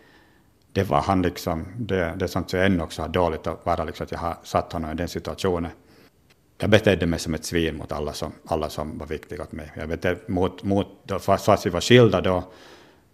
det 0.73 0.83
var 0.83 1.01
han 1.01 1.23
liksom, 1.23 1.67
det, 1.77 2.15
det 2.17 2.25
är 2.25 2.27
sånt 2.27 2.51
som 2.51 2.59
jag 2.59 2.67
ännu 2.67 2.83
också 2.83 3.03
har 3.03 3.09
dåligt 3.09 3.47
att 3.47 3.67
vara, 3.67 3.85
liksom, 3.85 4.05
att 4.05 4.12
jag 4.12 4.19
har 4.19 4.37
satt 4.43 4.73
honom 4.73 4.91
i 4.91 4.95
den 4.95 5.09
situationen. 5.09 5.71
Jag 6.59 6.71
betedde 6.71 7.07
mig 7.07 7.19
som 7.19 7.35
ett 7.35 7.45
svin 7.45 7.77
mot 7.77 7.93
alla 7.93 8.12
som, 8.12 8.33
alla 8.47 8.69
som 8.69 8.99
var 8.99 9.07
viktiga 9.07 9.43
åt 9.43 9.53
mig. 9.53 9.73
Jag 9.77 9.88
betedde, 9.88 10.21
mot, 10.27 10.62
mot, 10.62 10.87
då, 11.05 11.19
fast, 11.19 11.45
fast 11.45 11.67
vi 11.67 11.71
var 11.71 11.81
skilda 11.81 12.21
då, 12.21 12.45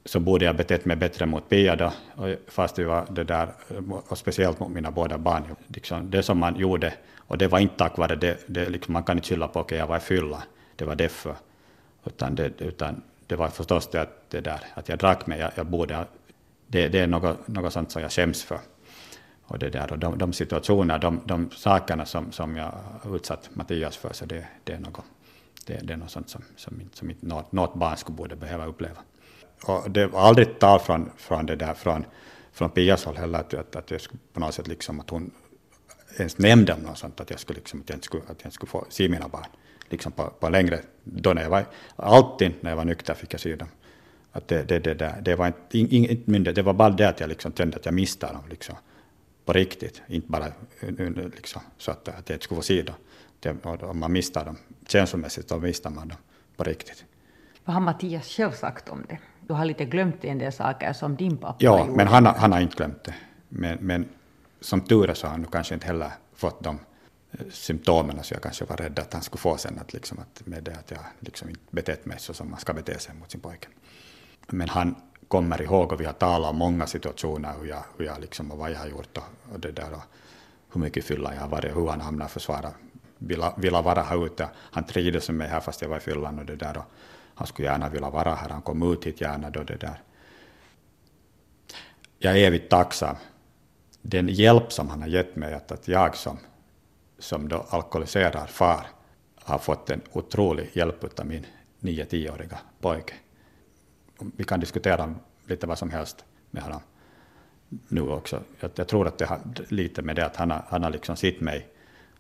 så 0.05 0.21
borde 0.21 0.45
jag 0.45 0.57
betett 0.57 0.85
mig 0.85 0.97
bättre 0.97 1.27
mot 1.27 1.49
Pia 1.49 1.77
då, 1.77 1.93
och 2.15 2.29
fast 2.47 2.79
vi 2.79 2.85
var 2.85 3.07
det 3.11 3.25
där, 3.25 3.49
och 4.09 4.19
speciellt 4.19 4.61
mot 4.61 4.71
mina 4.71 4.91
båda 4.91 5.19
barn. 5.19 5.43
Liksom, 5.67 6.11
det 6.11 6.23
som 6.23 6.39
man 6.39 6.57
gjorde, 6.57 6.95
och 7.17 7.39
det 7.39 7.49
var 7.49 7.59
inte 7.59 7.77
tack 7.77 7.99
vare 7.99 8.17
det, 8.17 8.39
det 8.47 8.69
liksom, 8.69 8.93
man 8.93 9.03
kan 9.03 9.17
inte 9.17 9.29
skylla 9.29 9.49
på 9.49 9.59
att 9.59 9.67
okay, 9.67 9.79
jag 9.79 9.87
var 9.87 9.97
i 9.97 10.01
fylla, 10.01 10.43
det 10.77 10.85
var 10.85 10.95
därför. 10.95 11.35
Utan 12.05 12.35
det, 12.35 12.61
utan 12.61 13.03
det 13.29 13.37
var 13.37 13.49
förstås 13.49 13.89
det 13.91 14.01
att, 14.01 14.31
det 14.31 14.41
där, 14.41 14.61
att 14.75 14.89
jag 14.89 14.99
drack 14.99 15.27
men 15.27 15.39
jag, 15.39 15.51
jag 15.55 15.67
borde 15.67 16.07
det, 16.67 16.89
det 16.89 16.99
är 16.99 17.07
något, 17.07 17.49
något 17.49 17.73
sånt 17.73 17.93
som 17.93 18.03
jag 18.03 18.13
skäms 18.13 18.43
för. 18.43 18.59
Och, 19.45 19.59
det 19.59 19.71
där, 19.71 19.93
och 19.93 19.99
de, 19.99 20.19
de 20.19 20.33
situationer, 20.33 20.99
de, 20.99 21.21
de 21.25 21.51
sakerna 21.51 22.07
som, 22.07 22.33
som 22.33 22.57
jag 22.57 22.73
utsatt 23.15 23.51
Mattias 23.53 23.97
för, 23.97 24.13
så 24.13 24.27
det, 24.27 24.47
det, 24.65 24.73
är, 24.73 24.79
något, 24.79 25.05
det, 25.67 25.81
det 25.83 25.93
är 25.93 25.97
något 25.97 26.11
sånt 26.11 26.31
som, 26.31 26.43
som, 26.57 26.81
som 26.93 27.11
inte 27.11 27.27
något, 27.27 27.53
något 27.53 27.75
barn 27.75 27.97
skulle 27.97 28.17
borde 28.17 28.37
behöva 28.37 28.67
uppleva. 28.67 28.99
Och 29.65 29.91
det 29.91 30.07
var 30.07 30.21
aldrig 30.21 30.59
tal 30.59 30.81
från, 30.81 31.11
från 31.17 31.47
det 31.47 31.57
där, 31.57 31.75
från, 31.75 32.05
från 32.53 32.71
Pias 32.71 33.05
håll 33.05 33.17
heller, 33.17 33.39
att, 33.39 33.55
att, 33.55 33.77
att 33.77 33.91
jag 33.91 34.01
skulle 34.01 34.21
på 34.33 34.41
något 34.41 34.55
sätt 34.55 34.69
liksom, 34.69 35.01
att 35.01 35.11
hon 35.11 35.31
ens 36.19 36.39
nämnde 36.39 36.73
om 36.73 36.81
något 36.81 36.99
sånt, 36.99 37.21
att 37.21 37.31
jag 37.31 37.41
skulle, 37.41 37.59
liksom, 37.59 37.81
att 37.81 37.89
jag 37.89 37.97
inte 37.97 38.05
skulle, 38.05 38.23
att 38.23 38.29
jag 38.29 38.47
inte 38.47 38.55
skulle 38.55 38.71
få 38.71 38.85
se 38.89 39.09
mina 39.09 39.29
barn 39.29 39.47
liksom 39.91 40.13
på, 40.13 40.25
på 40.41 40.49
längre, 40.49 40.81
då 41.05 41.33
när 41.33 41.43
jag 41.43 41.51
var, 41.51 41.65
alltid 41.97 42.53
när 42.61 42.71
jag 42.71 42.77
var 42.77 42.85
nykter 42.85 43.15
fick 43.15 43.35
jag 43.35 43.41
se 43.41 43.57
dem. 43.57 43.69
Att 44.33 44.49
det, 44.49 44.69
det, 44.69 44.79
det, 44.79 44.95
där, 44.95 45.21
det 45.23 45.35
var 45.37 45.47
inte, 45.47 45.79
inte 45.79 46.31
myndighet, 46.31 46.57
det 46.57 46.63
var 46.63 46.73
bara 46.73 46.91
det 46.91 47.09
att 47.09 47.21
jag 47.21 47.29
liksom 47.29 47.53
kände 47.53 47.77
att 47.77 47.85
jag 47.85 47.95
mistade 47.95 48.33
dem 48.33 48.43
liksom, 48.51 48.75
på 49.45 49.53
riktigt. 49.53 50.03
Inte 50.07 50.29
bara 50.31 50.47
liksom, 51.37 51.63
så 51.79 51.91
att, 51.91 52.09
att 52.09 52.29
jag 52.29 52.37
inte 52.37 52.45
skulle 52.45 52.83
dem. 52.83 52.95
Det, 53.41 53.65
om 53.65 53.99
man 53.99 54.13
mistar 54.13 54.45
dem 54.45 54.57
känslomässigt, 54.87 55.49
då 55.49 55.59
mistar 55.59 55.91
man 55.91 56.09
dem 56.09 56.19
på 56.57 56.65
riktigt. 56.65 57.05
Vad 57.65 57.75
har 57.75 57.81
Mattias 57.81 58.27
själv 58.29 58.53
sagt 58.53 58.89
om 58.89 59.05
det? 59.09 59.19
Du 59.47 59.55
har 59.55 59.65
lite 59.65 59.85
glömt 59.85 60.25
en 60.25 60.39
del 60.39 60.53
saker 60.53 60.93
som 60.93 61.17
din 61.17 61.37
pappa 61.37 61.57
Ja, 61.59 61.79
gjorde. 61.79 61.93
men 61.93 62.07
han, 62.07 62.27
han 62.27 62.53
har 62.53 62.61
inte 62.61 62.77
glömt 62.77 63.05
det. 63.05 63.15
Men, 63.49 63.79
men 63.81 64.09
som 64.61 64.81
tur 64.81 65.11
är 65.11 65.15
så 65.15 65.27
har 65.27 65.33
han 65.33 65.47
kanske 65.47 65.75
inte 65.75 65.87
heller 65.87 66.11
fått 66.35 66.65
de 66.65 66.75
eh, 66.75 66.81
symptomen 67.51 68.25
så 68.25 68.35
jag 68.35 68.43
kanske 68.43 68.65
var 68.65 68.77
rädd 68.77 68.99
att 68.99 69.13
han 69.13 69.23
skulle 69.23 69.41
få 69.41 69.57
sen 69.57 69.79
att, 69.79 69.93
liksom, 69.93 70.19
att 70.19 70.47
med 70.47 70.63
det 70.63 70.73
att 70.73 70.91
jag 70.91 71.01
liksom 71.21 71.49
inte 71.49 71.63
betett 71.71 72.07
mig 72.07 72.19
så 72.19 72.35
som 72.35 72.51
man 72.51 72.61
ska 72.61 72.73
bete 72.73 72.99
sig 72.99 73.15
mot 73.15 73.31
sin 73.31 73.41
pojke. 73.41 73.69
Men 74.47 74.69
han 74.69 74.95
kommer 75.29 75.63
ihåg 75.63 75.93
och 75.93 76.01
vi 76.01 76.05
har 76.05 76.13
talat 76.13 76.51
om 76.51 76.57
många 76.57 76.87
situationer 76.87 77.55
hur 77.61 77.69
jag, 77.69 77.85
hur 77.97 78.05
jag 78.05 78.21
liksom, 78.21 78.51
och 78.51 78.59
vad 78.59 78.71
jag 78.71 78.79
har 78.79 78.87
gjort 78.87 79.19
och, 79.19 79.53
och 79.53 79.61
det 79.61 79.73
där 79.73 79.93
och 79.93 80.03
hur 80.73 80.81
mycket 80.81 81.05
fylla 81.05 81.35
jag 81.35 81.41
har 81.41 81.49
varit, 81.49 81.77
hur 81.77 81.89
han 81.89 82.01
hamnar 82.01 82.29
försvara, 82.29 82.71
vilja, 83.19 83.55
vilja 83.57 83.83
vara 83.83 84.03
här 84.03 84.27
ute. 84.27 84.49
Han 84.57 84.85
trivdes 84.85 85.29
med 85.29 85.37
mig 85.37 85.49
här 85.49 85.61
fast 85.61 85.83
jag 85.83 85.89
var 85.89 85.97
i 85.97 86.01
fyllan 86.01 86.39
och 86.39 86.45
det 86.45 86.57
där 86.57 86.77
och 86.77 86.85
han 87.35 87.47
skulle 87.47 87.69
gärna 87.69 87.89
vilja 87.89 88.11
vara 88.11 88.35
här, 88.35 88.49
han 88.49 88.63
kom 88.63 88.93
ut 88.93 89.07
hit 89.07 89.21
gärna 89.21 89.51
då 89.51 89.63
det 89.63 89.77
där. 89.77 90.03
Jag 92.19 92.39
är 92.39 92.47
evigt 92.47 92.71
tacksam. 92.71 93.17
Den 94.03 94.29
hjälp 94.29 94.73
som 94.73 94.89
han 94.89 95.03
har 95.03 95.09
gett 95.09 95.37
mig, 95.37 95.55
att, 95.55 95.73
att 95.73 95.89
jag 95.89 96.17
som, 96.17 96.39
som 97.19 97.49
då 97.49 97.67
alkoholiserad 97.71 98.51
far 98.51 98.87
har 99.35 99.59
fått 99.59 99.91
en 99.91 100.01
otrolig 100.13 100.71
hjälp 100.73 101.21
av 101.21 101.27
min 101.27 101.47
9-10-åriga 101.81 102.59
pojke 102.81 103.15
vi 104.21 104.45
kan 104.45 104.61
diskutera 104.61 105.15
lite 105.47 105.67
vad 105.67 105.79
som 105.79 105.91
helst 105.91 106.25
med 106.51 106.63
honom 106.63 106.81
nu 107.89 108.01
också. 108.01 108.43
Jag, 108.61 108.71
jag 108.75 108.89
tror 108.89 109.07
att 109.07 109.19
det 109.19 109.27
har 109.27 109.41
lite 109.69 110.03
med 110.03 110.17
det 110.17 110.27
att 110.27 110.37
han 110.37 110.51
har, 110.51 110.65
han 110.69 110.83
har 110.83 110.91
liksom 110.91 111.17
sett 111.17 111.41
mig 111.41 111.69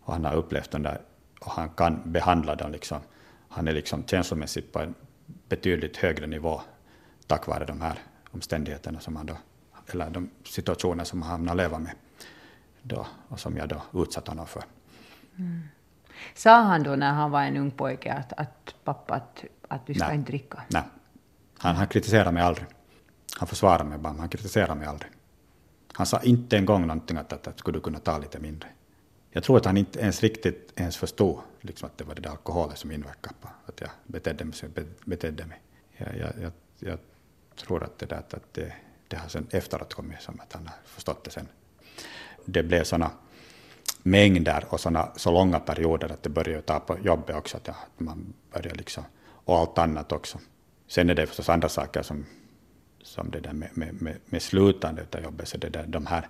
och 0.01 0.13
han 0.13 0.25
har 0.25 0.35
upplevt 0.35 0.71
den 0.71 0.83
där 0.83 1.01
och 1.41 1.51
han 1.51 1.69
kan 1.69 2.13
behandla 2.13 2.55
den 2.55 2.73
liksom. 2.73 3.01
Han 3.49 3.69
är 3.69 3.73
liksom 3.73 4.05
känslomässigt 4.07 4.73
på 4.73 4.79
en 4.79 4.95
betydligt 5.49 5.97
högre 5.97 6.27
nivå 6.27 6.61
tack 7.27 7.47
vare 7.47 7.65
de 7.65 7.81
här 7.81 7.99
omständigheterna 8.31 9.01
som 9.01 9.17
han 9.17 9.27
då, 9.27 9.37
eller 9.87 10.11
de 10.11 10.31
situationer 10.45 11.05
som 11.05 11.23
han 11.23 11.49
har 11.49 11.55
leva 11.55 11.79
med 11.79 11.93
då, 12.83 13.07
och 13.29 13.41
som 13.41 13.57
jag 13.57 13.69
då 13.69 13.83
utsatt 14.03 14.29
honom 14.29 14.47
för. 14.47 14.63
Mm. 15.39 15.63
Sa 16.35 16.63
han 16.63 16.83
då 16.83 16.97
när 16.97 17.13
han 17.13 17.31
var 17.31 17.43
en 17.43 17.57
ung 17.57 17.71
pojke 17.71 18.13
att, 18.13 18.33
att 18.33 18.75
pappa, 18.85 19.15
att, 19.15 19.45
att 19.69 19.87
du 19.87 19.95
ska 19.95 20.07
Nej. 20.07 20.15
inte 20.15 20.31
dricka? 20.33 20.63
Nej, 20.69 20.83
han, 21.59 21.77
han 21.77 21.87
kritiserade 21.87 22.33
mig 22.33 22.43
aldrig. 22.43 22.67
Han 23.39 23.49
försvarade 23.49 23.85
mig 23.85 23.99
bara, 23.99 24.13
men 24.13 24.21
han 24.21 24.29
kritiserade 24.29 24.75
mig 24.75 24.87
aldrig. 24.89 25.13
Han 25.93 26.07
sa 26.07 26.21
inte 26.23 26.57
en 26.57 26.65
gång 26.65 26.87
någonting 26.87 27.17
att, 27.17 27.33
att, 27.33 27.47
att 27.47 27.59
skulle 27.59 27.79
du 27.79 27.83
kunna 27.83 27.99
ta 27.99 28.19
lite 28.19 28.39
mindre. 28.39 28.69
Jag 29.31 29.45
tror 29.45 29.57
att 29.57 29.65
han 29.65 29.77
inte 29.77 30.01
ens 30.01 30.23
riktigt 30.23 30.73
ens 30.77 30.97
förstod 30.97 31.41
liksom, 31.61 31.87
att 31.87 31.99
det 31.99 32.05
var 32.05 32.15
det 32.15 32.21
där 32.21 32.31
alkoholen 32.31 32.77
som 32.77 32.93
inverkade 32.93 33.35
på 33.41 33.49
att 33.67 33.81
jag 33.81 33.91
betedde 34.07 34.45
mig. 34.45 34.55
Betedde 35.05 35.47
mig. 35.47 35.61
Jag, 35.97 36.17
jag, 36.17 36.33
jag, 36.43 36.53
jag 36.79 36.99
tror 37.57 37.85
att 37.85 37.99
det, 37.99 38.07
där, 38.07 38.19
att 38.19 38.55
det, 38.55 38.73
det 39.09 39.17
har 39.17 39.29
sen 39.29 39.47
efteråt 39.51 39.95
kommit 39.95 40.23
som 40.23 40.41
att 40.41 40.53
han 40.53 40.67
har 40.67 40.75
förstått 40.85 41.25
det 41.25 41.31
sen. 41.31 41.49
Det 42.45 42.63
blev 42.63 42.85
sådana 42.85 43.11
mängder 44.03 44.65
och 44.69 44.81
såna, 44.81 45.09
så 45.17 45.31
långa 45.33 45.61
perioder 45.61 46.13
att 46.13 46.23
det 46.23 46.31
börjar 46.31 46.61
ta 46.61 46.81
på 46.81 46.99
jobbet 46.99 47.37
också, 47.37 47.57
att, 47.57 47.67
ja, 47.67 47.73
att 47.73 48.01
man 48.01 48.35
börjar 48.53 48.75
liksom, 48.75 49.05
och 49.45 49.59
allt 49.59 49.79
annat 49.79 50.13
också. 50.13 50.39
Sen 50.87 51.11
är 51.11 51.15
det 51.15 51.27
förstås 51.27 51.49
andra 51.49 51.69
saker 51.69 52.03
som, 52.03 52.27
som 53.03 53.31
det 53.31 53.41
där 53.41 53.53
med, 53.53 53.71
med, 53.75 54.03
med, 54.03 54.17
med 54.27 54.43
slutandet 54.43 55.15
av 55.15 55.23
jobbet, 55.23 55.49
så 55.49 55.59
det 55.59 55.69
där, 55.69 55.87
de 55.87 56.07
här, 56.07 56.29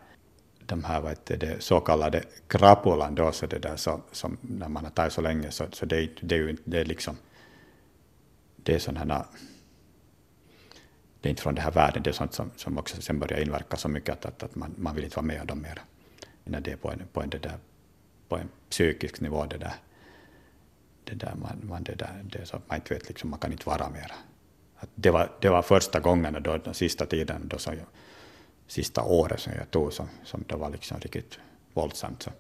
de 0.67 0.85
här 0.85 1.01
vad 1.01 1.11
heter 1.11 1.37
det, 1.37 1.63
så 1.63 1.81
kallade 1.81 2.23
krapulan 2.47 3.15
då, 3.15 3.33
så 3.33 3.47
det 3.47 3.59
där 3.59 3.77
så, 3.77 4.01
som 4.13 4.37
när 4.41 4.69
man 4.69 4.85
har 4.85 4.91
tagit 4.91 5.13
så 5.13 5.21
länge, 5.21 5.51
så, 5.51 5.65
så 5.73 5.87
det, 5.87 6.09
det 6.21 6.35
är 6.35 6.39
ju 6.39 6.57
det 6.65 6.81
är 6.81 6.85
liksom, 6.85 7.17
det 8.57 8.75
är 8.75 8.79
sådana 8.79 9.27
det 11.21 11.29
är 11.29 11.31
inte 11.31 11.43
från 11.43 11.55
den 11.55 11.65
här 11.65 11.71
världen, 11.71 12.03
det 12.03 12.11
är 12.11 12.13
sånt 12.13 12.35
som, 12.35 12.51
som 12.57 12.79
också 12.79 13.03
sen 13.03 13.19
börjar 13.19 13.41
inverka 13.41 13.77
så 13.77 13.89
mycket 13.89 14.13
att, 14.13 14.25
att, 14.27 14.43
att 14.43 14.55
man, 14.55 14.75
man 14.77 14.95
vill 14.95 15.05
inte 15.05 15.17
vara 15.17 15.27
med 15.27 15.41
om 15.41 15.47
dem 15.47 15.63
mer. 15.63 15.83
När 16.49 16.61
det 16.61 16.73
är 16.73 16.77
på 16.77 16.91
en, 16.91 17.03
på 17.13 17.23
en, 17.23 17.31
det 17.31 17.39
där, 17.39 17.59
på 18.29 18.37
en 18.37 18.49
psykisk 18.71 19.21
nivå, 19.21 19.45
det 19.45 19.59
där, 19.59 19.75
det 21.05 21.15
där, 21.15 21.35
man, 21.35 21.61
man, 21.63 21.83
det 21.83 21.95
där, 21.95 22.25
det 22.25 22.47
så 22.47 22.57
att 22.57 22.69
man 22.69 22.77
inte 22.77 22.95
vet, 22.95 23.09
liksom, 23.09 23.31
man 23.31 23.39
kan 23.39 23.53
inte 23.53 23.69
vara 23.69 23.91
mer. 23.91 24.13
Att 24.77 24.89
det, 24.95 25.11
var, 25.11 25.31
det 25.41 25.49
var 25.49 25.63
första 25.63 26.01
gången, 26.01 26.43
då, 26.43 26.57
den 26.57 26.75
sista 26.75 27.07
tiden, 27.07 27.49
då 27.49 27.59
som 27.59 27.75
jag, 27.75 27.87
sista 28.67 29.03
året 29.03 29.41
som 29.41 29.53
jag 29.53 29.71
tog, 29.71 29.93
som, 29.93 30.09
som 30.25 30.45
det 30.49 30.57
var 30.57 30.71
liksom 30.71 31.01
riktigt 31.01 31.39
våldsamt. 31.75 32.23
Så, 32.23 32.31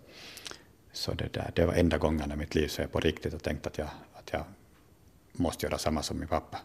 så 0.93 1.15
det, 1.15 1.33
där, 1.33 1.51
det 1.55 1.67
var 1.67 1.75
enda 1.75 1.99
gången 1.99 2.33
i 2.33 2.37
mitt 2.37 2.55
liv 2.55 2.69
som 2.69 2.83
jag 2.83 2.93
på 2.93 3.01
riktigt 3.01 3.35
och 3.35 3.43
tänkte 3.43 3.69
att 3.69 3.79
jag, 3.79 3.89
att 4.15 4.33
jag 4.33 4.45
måste 5.33 5.67
göra 5.67 5.79
samma 5.79 6.03
som 6.03 6.19
min 6.19 6.29
pappa 6.29 6.59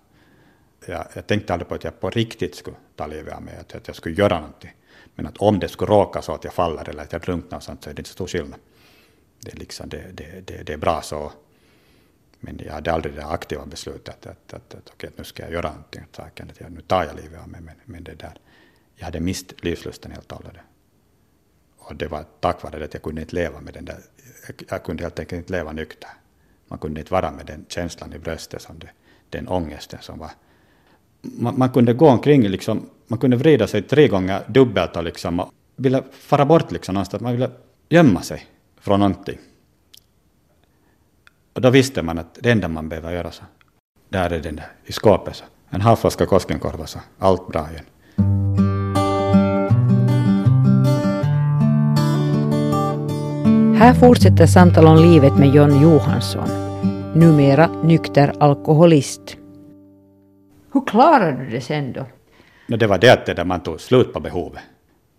jag, 0.88 1.08
jag 1.14 1.28
tänkte 1.28 1.54
aldrig 1.54 1.70
på 1.70 1.76
att 1.76 1.84
jag 1.84 2.00
på 2.00 2.10
riktigt 2.10 2.56
skulle 2.56 2.78
ta 2.96 3.08
livet 3.08 3.34
av 3.34 3.42
mig, 3.42 3.58
att, 3.58 3.76
att 3.76 3.88
jag 3.88 3.96
skulle 3.96 4.16
göra 4.16 4.40
någonting. 4.40 4.74
Men 5.16 5.28
att 5.28 5.38
om 5.38 5.60
det 5.60 5.68
skulle 5.68 5.92
råka 5.92 6.22
så 6.22 6.34
att 6.34 6.44
jag 6.44 6.54
faller 6.54 6.90
eller 6.90 7.04
att 7.04 7.12
jag 7.12 7.22
drunknar 7.22 7.58
och 7.58 7.64
sånt, 7.64 7.84
så 7.84 7.90
är 7.90 7.94
det 7.94 8.00
inte 8.00 8.10
så 8.10 8.14
stor 8.14 8.28
skillnad. 8.28 8.60
Det 9.40 9.52
är, 9.52 9.58
liksom, 9.58 9.90
det, 9.90 10.04
det, 10.14 10.48
det, 10.48 10.64
det 10.64 10.74
är 10.74 10.78
bra 10.78 11.02
så. 11.02 11.32
Men 12.40 12.60
jag 12.66 12.74
hade 12.74 12.94
aldrig 12.94 13.16
det 13.16 13.26
aktiva 13.26 13.66
beslutet 13.66 14.10
att, 14.10 14.26
att, 14.26 14.54
att, 14.54 14.76
att, 14.76 14.90
okej, 14.94 15.10
nu 15.16 15.24
ska 15.24 15.44
jag 15.44 15.52
göra 15.52 15.70
någonting 15.70 16.04
åt 16.10 16.16
saken, 16.16 16.50
att 16.50 16.60
jag, 16.60 16.72
nu 16.72 16.82
tar 16.82 17.04
jag 17.04 17.16
livet 17.16 17.42
av 17.42 17.50
mig. 17.50 17.62
Men, 17.62 17.76
men 17.86 18.04
det 18.04 18.16
där, 18.16 18.34
jag 18.96 19.06
hade 19.06 19.20
mist 19.20 19.54
livslusten 19.64 20.12
helt 20.12 20.32
och 20.32 20.38
hållet. 20.38 20.62
Och 21.78 21.96
det 21.96 22.08
var 22.08 22.26
tack 22.40 22.64
vare 22.64 22.80
det 22.80 22.86
att 22.86 22.94
jag 22.94 23.04
kunde 23.04 23.22
inte 23.22 23.36
leva 23.36 23.62
med 23.62 23.74
den 23.74 23.86
där, 23.86 24.00
jag, 24.48 24.64
jag 24.70 24.84
kunde 24.84 25.04
helt 25.04 25.20
enkelt 25.20 25.40
inte 25.40 25.54
leva 25.54 25.72
nykter. 25.72 26.10
Man 26.68 26.80
kunde 26.80 27.00
inte 27.00 27.14
vara 27.14 27.32
med 27.32 27.46
den 27.46 27.66
känslan 27.70 28.14
i 28.14 28.20
bröstet, 28.20 28.62
som 28.62 28.80
det, 28.80 28.90
den 29.30 29.48
ångesten 29.48 30.00
som 30.02 30.20
var 30.20 30.32
man, 31.24 31.58
man, 31.58 31.70
kunde 31.70 31.94
gå 31.94 32.10
omkring, 32.10 32.48
liksom, 32.48 32.90
man 33.14 33.18
kunde 33.20 33.38
vrida 33.38 33.68
sig 33.68 33.82
tre 33.82 34.08
gånger 34.08 34.42
dubbelt 34.48 34.96
och 34.96 35.04
liksom, 35.04 35.50
ville 35.76 36.04
fara 36.12 36.46
bort 36.46 36.72
liksom 36.72 36.94
någonstans, 36.94 37.24
man 37.24 37.32
ville 37.32 37.50
gömma 37.90 38.22
sig 38.22 38.46
från 38.80 39.00
någonting. 39.00 39.38
Och 41.54 41.62
då 41.62 41.70
visste 41.70 42.02
man 42.02 42.18
att 42.18 42.38
det 42.42 42.52
enda 42.52 42.68
man 42.68 42.90
behöver 42.90 43.12
göra 43.12 43.32
så, 43.32 43.44
där 44.10 44.30
är 44.30 44.40
den 44.40 44.56
där 44.56 44.72
i 44.86 44.92
skåpet 44.92 45.36
så, 45.36 45.46
en 45.70 45.82
halv 45.82 45.96
flaska 45.96 46.26
Koskenkorva 46.26 46.86
så, 46.86 47.00
allt 47.20 47.48
bra 47.48 47.68
igen. 47.72 47.86
Här 53.78 53.94
fortsätter 53.94 54.48
samtal 54.48 54.88
om 54.88 54.98
livet 54.98 55.38
med 55.38 55.56
John 55.56 55.82
Johansson, 55.82 56.50
numera 57.16 57.68
nykter 57.84 58.34
alkoholist. 58.40 59.38
Hur 60.72 60.86
klarade 60.86 61.38
du 61.38 61.50
det 61.50 61.62
sen 61.62 61.94
då? 61.94 62.06
No, 62.68 62.76
det 62.76 62.88
var 62.88 62.98
det 62.98 63.10
att 63.10 63.26
det 63.26 63.34
där 63.34 63.46
man 63.46 63.60
tog 63.60 63.82
slut 63.82 64.14
på 64.14 64.20
behovet. 64.20 64.64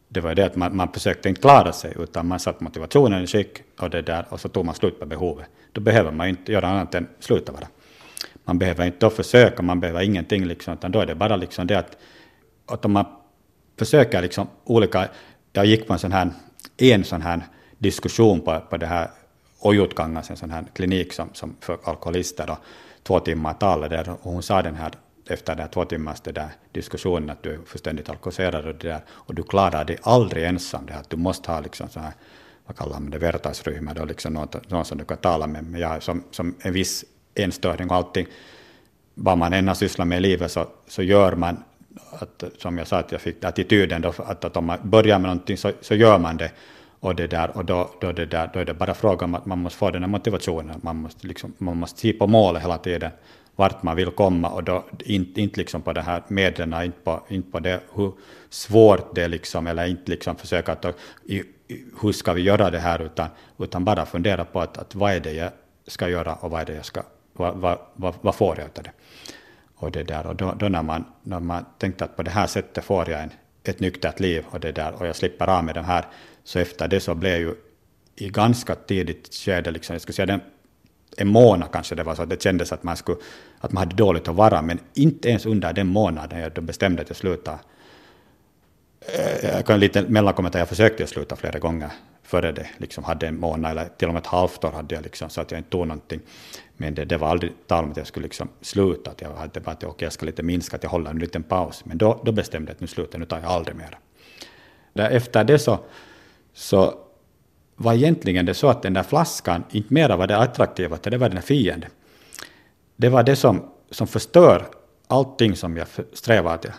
Det 0.08 0.20
var 0.20 0.34
det 0.34 0.46
att 0.46 0.56
man, 0.56 0.76
man 0.76 0.92
försökte 0.92 1.28
inte 1.28 1.40
klara 1.40 1.72
sig, 1.72 1.94
utan 1.98 2.26
man 2.26 2.40
satte 2.40 2.64
motivationen 2.64 3.22
i 3.22 3.26
skick 3.26 3.62
och, 3.78 3.90
det 3.90 4.02
där, 4.02 4.26
och 4.28 4.40
så 4.40 4.48
tog 4.48 4.64
man 4.64 4.74
slut 4.74 5.00
på 5.00 5.06
behovet. 5.06 5.46
Då 5.72 5.80
behöver 5.80 6.10
man 6.12 6.28
inte 6.28 6.52
göra 6.52 6.68
annat 6.68 6.94
än 6.94 7.08
sluta 7.20 7.52
vara. 7.52 7.68
Man 8.44 8.58
behöver 8.58 8.86
inte 8.86 8.98
då 9.00 9.10
försöka, 9.10 9.62
man 9.62 9.80
behöver 9.80 10.02
ingenting, 10.02 10.44
liksom, 10.44 10.74
utan 10.74 10.92
då 10.92 11.00
är 11.00 11.06
det 11.06 11.14
bara 11.14 11.36
liksom 11.36 11.66
det 11.66 11.78
att, 11.78 11.96
att 12.66 12.84
om 12.84 12.92
man 12.92 13.06
försöker 13.78 14.22
liksom 14.22 14.48
olika... 14.64 15.08
Jag 15.52 15.66
gick 15.66 15.86
på 15.86 15.92
en 15.92 15.98
sån 15.98 16.12
här, 16.12 16.30
en 16.76 17.04
sån 17.04 17.22
här 17.22 17.40
diskussion 17.78 18.40
på, 18.40 18.60
på 18.70 18.76
det 18.76 18.86
här 18.86 19.10
Ojutkangas, 19.60 20.30
en 20.30 20.36
sån 20.36 20.50
här 20.50 20.64
klinik 20.74 21.12
som, 21.12 21.28
som 21.32 21.56
för 21.60 21.78
alkoholister, 21.84 22.46
då, 22.46 22.58
två 23.02 23.20
timmar 23.20 23.54
talade 23.54 23.96
där, 23.96 24.10
och 24.10 24.32
hon 24.32 24.42
sa 24.42 24.62
den 24.62 24.74
här 24.74 24.92
efter 25.28 25.54
den 25.54 25.68
två 25.68 25.84
timmars 25.84 26.20
det 26.20 26.32
där 26.32 26.48
diskussionen 26.72 27.30
att 27.30 27.42
du 27.42 27.54
är 27.54 27.58
fullständigt 27.66 28.08
alkoholiserad 28.08 28.66
och 28.66 28.74
det 28.74 28.88
där, 28.88 29.00
och 29.08 29.34
du 29.34 29.42
klarar 29.42 29.84
dig 29.84 29.98
aldrig 30.02 30.44
ensam, 30.44 30.86
det 30.86 30.94
att 30.94 31.10
du 31.10 31.16
måste 31.16 31.52
ha 31.52 31.60
liksom 31.60 31.88
så 31.88 32.00
här, 32.00 32.12
vad 32.66 32.76
kallar 32.76 33.00
man 33.00 33.10
det, 33.10 33.18
vertaisryhmä, 33.18 33.94
då 33.94 34.04
liksom 34.04 34.32
någon, 34.32 34.48
någon 34.68 34.84
som 34.84 34.98
du 34.98 35.04
kan 35.04 35.16
tala 35.16 35.46
med, 35.46 35.64
men 35.64 35.80
jag 35.80 36.02
som, 36.02 36.24
som 36.30 36.54
en 36.60 36.72
viss 36.72 37.04
enstöring 37.34 37.90
och 37.90 37.96
allting, 37.96 38.26
vad 39.14 39.38
man 39.38 39.52
än 39.52 39.68
har 39.68 39.74
sysslat 39.74 40.08
med 40.08 40.18
i 40.18 40.20
livet 40.20 40.52
så, 40.52 40.66
så 40.86 41.02
gör 41.02 41.36
man, 41.36 41.64
att, 42.10 42.44
som 42.58 42.78
jag 42.78 42.86
sa, 42.86 42.98
att 42.98 43.12
jag 43.12 43.20
fick 43.20 43.44
attityden 43.44 44.02
då, 44.02 44.08
att, 44.08 44.44
att 44.44 44.56
om 44.56 44.66
man 44.66 44.78
börjar 44.82 45.18
med 45.18 45.28
någonting 45.28 45.56
så, 45.56 45.72
så 45.80 45.94
gör 45.94 46.18
man 46.18 46.36
det, 46.36 46.50
och, 47.00 47.14
det 47.14 47.26
där, 47.26 47.56
och 47.56 47.64
då, 47.64 47.90
då, 48.00 48.12
det 48.12 48.26
där, 48.26 48.50
då 48.52 48.60
är 48.60 48.64
det 48.64 48.74
bara 48.74 48.94
fråga 48.94 49.24
om 49.24 49.34
att 49.34 49.46
man 49.46 49.58
måste 49.58 49.78
få 49.78 49.90
den 49.90 50.02
här 50.02 50.08
motivationen, 50.08 50.80
man 50.82 50.96
måste, 50.96 51.26
liksom, 51.26 51.52
man 51.58 51.76
måste 51.76 52.00
se 52.00 52.12
på 52.12 52.26
målet 52.26 52.62
hela 52.62 52.78
tiden, 52.78 53.10
vart 53.56 53.82
man 53.82 53.96
vill 53.96 54.10
komma 54.10 54.48
och 54.48 54.64
då 54.64 54.84
inte, 55.04 55.40
inte 55.40 55.60
liksom 55.60 55.82
på 55.82 55.92
det 55.92 56.02
här 56.02 56.22
medlen, 56.28 56.82
inte 56.82 56.98
på, 57.04 57.22
inte 57.28 57.50
på 57.50 57.60
det 57.60 57.80
hur 57.94 58.12
svårt 58.48 59.14
det 59.14 59.22
är 59.22 59.28
liksom, 59.28 59.66
eller 59.66 59.86
inte 59.86 60.10
liksom 60.10 60.36
försöka 60.36 60.72
att 60.72 60.86
hur 62.02 62.12
ska 62.12 62.32
vi 62.32 62.42
göra 62.42 62.70
det 62.70 62.78
här, 62.78 63.02
utan, 63.02 63.28
utan 63.58 63.84
bara 63.84 64.06
fundera 64.06 64.44
på 64.44 64.60
att, 64.60 64.78
att 64.78 64.94
vad 64.94 65.12
är 65.12 65.20
det 65.20 65.32
jag 65.32 65.50
ska 65.86 66.08
göra 66.08 66.34
och 66.34 66.50
vad 66.50 66.60
är 66.60 66.66
det 66.66 66.74
jag 66.74 66.84
ska, 66.84 67.02
vad, 67.32 67.56
vad, 67.56 67.78
vad, 67.94 68.14
vad 68.20 68.34
får 68.34 68.58
jag 68.58 68.64
av 68.64 68.84
det? 68.84 68.92
Och, 69.76 69.90
det 69.90 70.02
där, 70.02 70.26
och 70.26 70.36
då, 70.36 70.54
då, 70.58 70.68
när, 70.68 70.82
man, 70.82 71.04
när 71.22 71.40
man 71.40 71.64
tänkte 71.78 72.04
att 72.04 72.16
på 72.16 72.22
det 72.22 72.30
här 72.30 72.46
sättet 72.46 72.84
får 72.84 73.10
jag 73.10 73.22
en, 73.22 73.30
ett 73.64 73.80
nyktert 73.80 74.20
liv 74.20 74.44
och, 74.50 74.60
det 74.60 74.72
där, 74.72 74.92
och 74.92 75.06
jag 75.06 75.16
slipper 75.16 75.48
av 75.48 75.64
med 75.64 75.74
det 75.74 75.82
här, 75.82 76.04
så 76.44 76.58
efter 76.58 76.88
det 76.88 77.00
så 77.00 77.14
blev 77.14 77.38
ju 77.38 77.54
i 78.16 78.28
ganska 78.28 78.74
tidigt 78.74 79.34
skede, 79.34 79.70
liksom, 79.70 79.94
jag 79.94 80.02
skulle 80.02 80.14
säga 80.14 80.26
den 80.26 80.40
en 81.16 81.28
månad 81.28 81.68
kanske 81.72 81.94
det 81.94 82.02
var 82.02 82.14
så 82.14 82.22
att 82.22 82.30
det 82.30 82.42
kändes 82.42 82.72
att 82.72 82.82
man, 82.82 82.96
skulle, 82.96 83.18
att 83.60 83.72
man 83.72 83.80
hade 83.80 83.96
dåligt 83.96 84.28
att 84.28 84.34
vara, 84.34 84.62
men 84.62 84.78
inte 84.94 85.28
ens 85.28 85.46
under 85.46 85.72
den 85.72 85.86
månaden 85.86 86.40
jag 86.40 86.64
bestämde 86.64 87.02
att 87.02 87.08
jag 87.08 87.16
slutade. 87.16 87.58
Eh, 89.00 89.50
jag 89.50 89.66
kan 89.66 89.80
lite 89.80 90.02
mellankommentera, 90.02 90.60
jag 90.60 90.68
försökte 90.68 91.06
sluta 91.06 91.36
flera 91.36 91.58
gånger 91.58 91.90
före 92.22 92.52
det, 92.52 92.66
liksom 92.76 93.04
hade 93.04 93.26
en 93.26 93.40
månad 93.40 93.70
eller 93.70 93.88
till 93.96 94.08
och 94.08 94.14
med 94.14 94.20
ett 94.20 94.26
halvt 94.26 94.64
år 94.64 94.70
hade 94.70 94.94
jag 94.94 95.04
liksom, 95.04 95.30
så 95.30 95.40
att 95.40 95.50
jag 95.50 95.58
inte 95.58 95.70
tog 95.70 95.86
någonting. 95.86 96.20
Men 96.76 96.94
det, 96.94 97.04
det 97.04 97.16
var 97.16 97.28
aldrig 97.28 97.52
tal 97.66 97.84
om 97.84 97.90
att 97.90 97.96
jag 97.96 98.06
skulle 98.06 98.24
liksom 98.24 98.48
sluta, 98.60 99.10
att 99.10 99.20
jag 99.20 99.34
hade 99.34 99.60
bara 99.60 99.70
att 99.70 99.84
okay, 99.84 100.06
jag 100.06 100.12
ska 100.12 100.26
lite 100.26 100.42
minska, 100.42 100.76
att 100.76 100.82
jag 100.82 100.90
håller 100.90 101.10
en 101.10 101.18
liten 101.18 101.42
paus. 101.42 101.84
Men 101.84 101.98
då, 101.98 102.20
då 102.24 102.32
bestämde 102.32 102.70
jag 102.70 102.74
att 102.74 102.80
nu 102.80 102.86
slutar 102.86 103.18
nu 103.18 103.24
tar 103.24 103.40
jag 103.40 103.46
aldrig 103.46 103.76
mer. 103.76 103.98
Efter 104.94 105.44
det 105.44 105.58
så, 105.58 105.78
så 106.52 107.03
var 107.76 107.94
egentligen 107.94 108.46
det 108.46 108.54
så 108.54 108.68
att 108.68 108.82
den 108.82 108.94
där 108.94 109.02
flaskan 109.02 109.64
inte 109.70 109.94
mera 109.94 110.16
var 110.16 110.26
det 110.26 110.36
attraktiva, 110.36 110.96
utan 110.96 111.10
det 111.10 111.18
var 111.18 111.28
den 111.28 111.42
fienden. 111.42 111.90
Det 112.96 113.08
var 113.08 113.22
det 113.22 113.36
som, 113.36 113.68
som 113.90 114.06
förstör 114.06 114.66
allting 115.06 115.56
som 115.56 115.76
jag 115.76 115.86
strävar 116.12 116.56
till. 116.56 116.72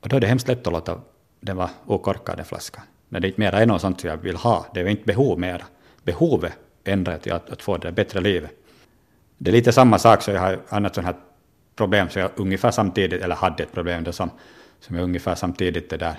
Och 0.00 0.08
då 0.08 0.16
är 0.16 0.20
det 0.20 0.26
hemskt 0.26 0.48
lätt 0.48 0.66
att 0.66 0.72
låta 0.72 1.00
den 1.40 1.56
vara 1.56 1.70
okorkad, 1.86 2.36
den 2.36 2.44
flaskan. 2.44 2.82
När 3.08 3.20
det 3.20 3.28
inte 3.28 3.40
mera 3.40 3.60
är 3.60 3.66
något 3.66 3.80
sånt 3.80 4.00
som 4.00 4.10
jag 4.10 4.16
vill 4.16 4.36
ha, 4.36 4.66
det 4.74 4.80
är 4.80 4.86
inte 4.86 5.04
behov 5.04 5.38
mera. 5.38 5.64
Behovet 6.02 6.52
ändrar 6.84 7.18
till 7.18 7.32
att, 7.32 7.50
att 7.50 7.62
få 7.62 7.76
det 7.76 7.92
bättre 7.92 8.20
livet. 8.20 8.50
Det 9.38 9.50
är 9.50 9.52
lite 9.52 9.72
samma 9.72 9.98
sak, 9.98 10.22
så 10.22 10.30
jag 10.30 10.40
har 10.40 10.60
annat 10.68 10.94
sånt 10.94 11.06
här 11.06 11.16
problem, 11.76 12.08
så 12.08 12.18
jag 12.18 12.30
ungefär 12.36 12.70
samtidigt, 12.70 13.22
eller 13.22 13.34
hade 13.34 13.62
ett 13.62 13.72
problem 13.72 14.04
då 14.04 14.12
som, 14.12 14.30
som 14.80 14.96
jag 14.96 15.04
ungefär 15.04 15.34
samtidigt 15.34 15.90
det 15.90 15.96
där 15.96 16.16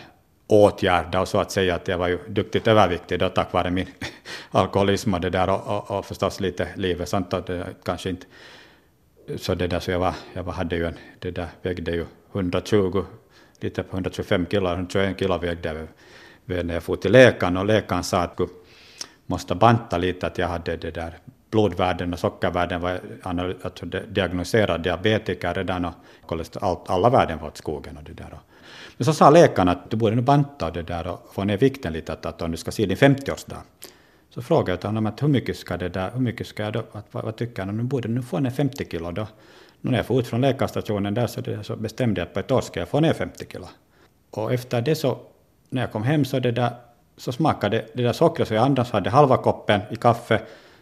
åtgärda 0.49 1.21
och 1.21 1.27
så 1.27 1.37
att 1.37 1.51
säga 1.51 1.75
att 1.75 1.87
jag 1.87 1.97
var 1.97 2.07
ju 2.07 2.19
duktigt 2.27 2.67
överviktig 2.67 3.19
då 3.19 3.29
tack 3.29 3.53
vare 3.53 3.71
min 3.71 3.87
alkoholism 4.51 5.13
och 5.13 5.21
det 5.21 5.29
där 5.29 5.49
och, 5.49 5.67
och, 5.67 5.97
och 5.97 6.05
förstås 6.05 6.39
lite 6.39 6.67
livet 6.75 7.09
sånt 7.09 7.33
att 7.33 7.47
det 7.47 7.67
kanske 7.83 8.09
inte 8.09 8.25
så 9.37 9.55
det 9.55 9.67
där 9.67 9.79
så 9.79 9.91
jag 9.91 9.99
var, 9.99 10.13
jag 10.33 10.43
var, 10.43 10.53
hade 10.53 10.75
ju 10.75 10.85
en, 10.85 10.97
det 11.19 11.31
där 11.31 11.47
vägde 11.61 11.91
ju 11.91 12.05
120, 12.33 13.05
lite 13.59 13.83
på 13.83 13.95
125 13.95 14.45
kilo, 14.51 14.69
121 14.69 15.19
kilo 15.19 15.37
vägde 15.37 15.87
jag 16.45 16.65
när 16.65 16.73
jag 16.73 16.83
for 16.83 16.95
till 16.95 17.11
läkaren 17.11 17.57
och 17.57 17.65
läkaren 17.65 18.03
sa 18.03 18.19
att 18.19 18.33
jag 18.37 18.49
måste 19.25 19.55
banta 19.55 19.97
lite 19.97 20.27
att 20.27 20.37
jag 20.37 20.47
hade 20.47 20.77
det 20.77 20.91
där 20.91 21.17
blodvärden 21.51 22.13
och 22.13 22.19
sockervärden 22.19 22.81
var 22.81 22.99
han 23.23 23.39
alltså 23.61 23.85
diagnoserad 23.85 24.81
diabetiker 24.81 25.53
redan 25.53 25.85
och 25.85 26.89
alla 26.91 27.09
värden 27.09 27.39
var 27.39 27.47
åt 27.47 27.57
skogen 27.57 27.97
och 27.97 28.03
det 28.03 28.13
där. 28.13 28.39
Men 28.99 29.05
så 29.05 29.13
sa 29.13 29.29
läkaren 29.29 29.69
att 29.69 29.91
du 29.91 29.97
borde 29.97 30.15
nu 30.15 30.21
banta 30.21 30.71
det 30.71 30.81
där 30.81 31.07
och 31.07 31.33
få 31.33 31.43
ner 31.43 31.57
vikten 31.57 31.93
lite, 31.93 32.13
att, 32.13 32.25
att 32.25 32.41
om 32.41 32.51
du 32.51 32.57
ska 32.57 32.71
se 32.71 32.85
din 32.85 32.97
50-årsdag, 32.97 33.57
Så 34.29 34.41
frågade 34.41 34.79
jag 34.81 34.87
honom 34.89 35.05
att 35.05 35.23
hur 35.23 35.27
mycket 35.27 35.57
ska 35.57 35.77
det 35.77 35.89
där, 35.89 36.11
hur 36.13 36.19
mycket 36.19 36.47
ska 36.47 36.63
jag 36.63 36.73
då, 36.73 36.79
att, 36.91 37.05
vad, 37.11 37.23
vad 37.23 37.35
tycker 37.35 37.65
han? 37.65 37.77
Nu 37.77 37.83
borde 37.83 38.07
nu 38.07 38.21
få 38.21 38.39
ner 38.39 38.49
50 38.49 38.85
kilo 38.91 39.11
då. 39.11 39.27
När 39.81 39.97
jag 39.97 40.05
får 40.05 40.19
ut 40.19 40.27
från 40.27 40.41
läkarstationen 40.41 41.13
där 41.13 41.27
så, 41.27 41.41
det, 41.41 41.63
så 41.63 41.75
bestämde 41.75 42.21
jag 42.21 42.27
att 42.27 42.33
på 42.33 42.39
ett 42.39 42.51
år 42.51 42.61
ska 42.61 42.79
jag 42.79 42.89
få 42.89 42.99
ner 42.99 43.13
50 43.13 43.45
kilo. 43.51 43.67
Och 44.31 44.53
efter 44.53 44.81
det 44.81 44.95
så, 44.95 45.17
när 45.69 45.81
jag 45.81 45.91
kom 45.91 46.03
hem 46.03 46.25
så 46.25 46.39
det 46.39 46.51
där, 46.51 46.71
så 47.17 47.31
smakade 47.31 47.85
det 47.93 48.03
där 48.03 48.13
sockret 48.13 48.47
så 48.47 48.53
jag 48.53 48.65
annars 48.65 48.91
hade 48.91 49.09
halva 49.09 49.37
koppen 49.37 49.81
i 49.89 49.95
kaffe, 49.95 50.41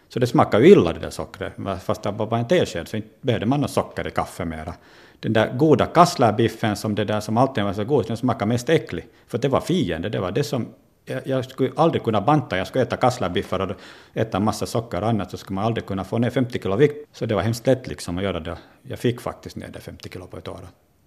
så 0.09 0.19
det 0.19 0.27
smakade 0.27 0.67
ju 0.67 0.71
illa 0.71 0.93
det 0.93 0.99
där 0.99 1.09
sockret, 1.09 1.53
fast 1.83 2.03
det 2.03 2.11
var 2.11 2.27
bara 2.27 2.39
en 2.39 2.47
tesked, 2.47 2.87
så 2.87 2.97
inte 2.97 3.09
behövde 3.21 3.45
man 3.45 3.61
något 3.61 3.71
socker 3.71 4.07
i 4.07 4.11
kaffe 4.11 4.45
mera. 4.45 4.73
Den 5.19 5.33
där 5.33 5.53
goda 5.53 5.85
kasslerbiffen 5.85 6.75
som 6.75 6.95
det 6.95 7.05
där 7.05 7.19
som 7.19 7.37
alltid 7.37 7.63
var 7.63 7.73
så 7.73 7.83
god, 7.83 8.07
den 8.07 8.17
smakade 8.17 8.49
mest 8.49 8.69
äcklig. 8.69 9.07
För 9.27 9.37
det 9.37 9.47
var 9.47 9.61
fiende, 9.61 10.09
det 10.09 10.19
var 10.19 10.31
det 10.31 10.43
som 10.43 10.67
jag, 11.05 11.27
jag 11.27 11.45
skulle 11.45 11.71
aldrig 11.75 12.03
kunna 12.03 12.21
banta, 12.21 12.57
jag 12.57 12.67
skulle 12.67 12.83
äta 12.83 12.97
kasslerbiffar 12.97 13.59
och 13.59 13.77
äta 14.13 14.39
massa 14.39 14.65
socker 14.65 15.01
och 15.01 15.09
annat 15.09 15.31
så 15.31 15.37
skulle 15.37 15.55
man 15.55 15.65
aldrig 15.65 15.85
kunna 15.85 16.03
få 16.03 16.17
ner 16.17 16.29
50 16.29 16.59
kilo 16.59 16.75
vikt. 16.75 17.07
Så 17.11 17.25
det 17.25 17.35
var 17.35 17.41
hemskt 17.41 17.67
lätt 17.67 17.87
liksom 17.87 18.17
att 18.17 18.23
göra 18.23 18.39
det. 18.39 18.57
Jag 18.81 18.99
fick 18.99 19.21
faktiskt 19.21 19.55
ner 19.55 19.67
det 19.67 19.79
50 19.79 20.09
kilo 20.09 20.27
på 20.27 20.37
ett 20.37 20.47
år. 20.47 20.59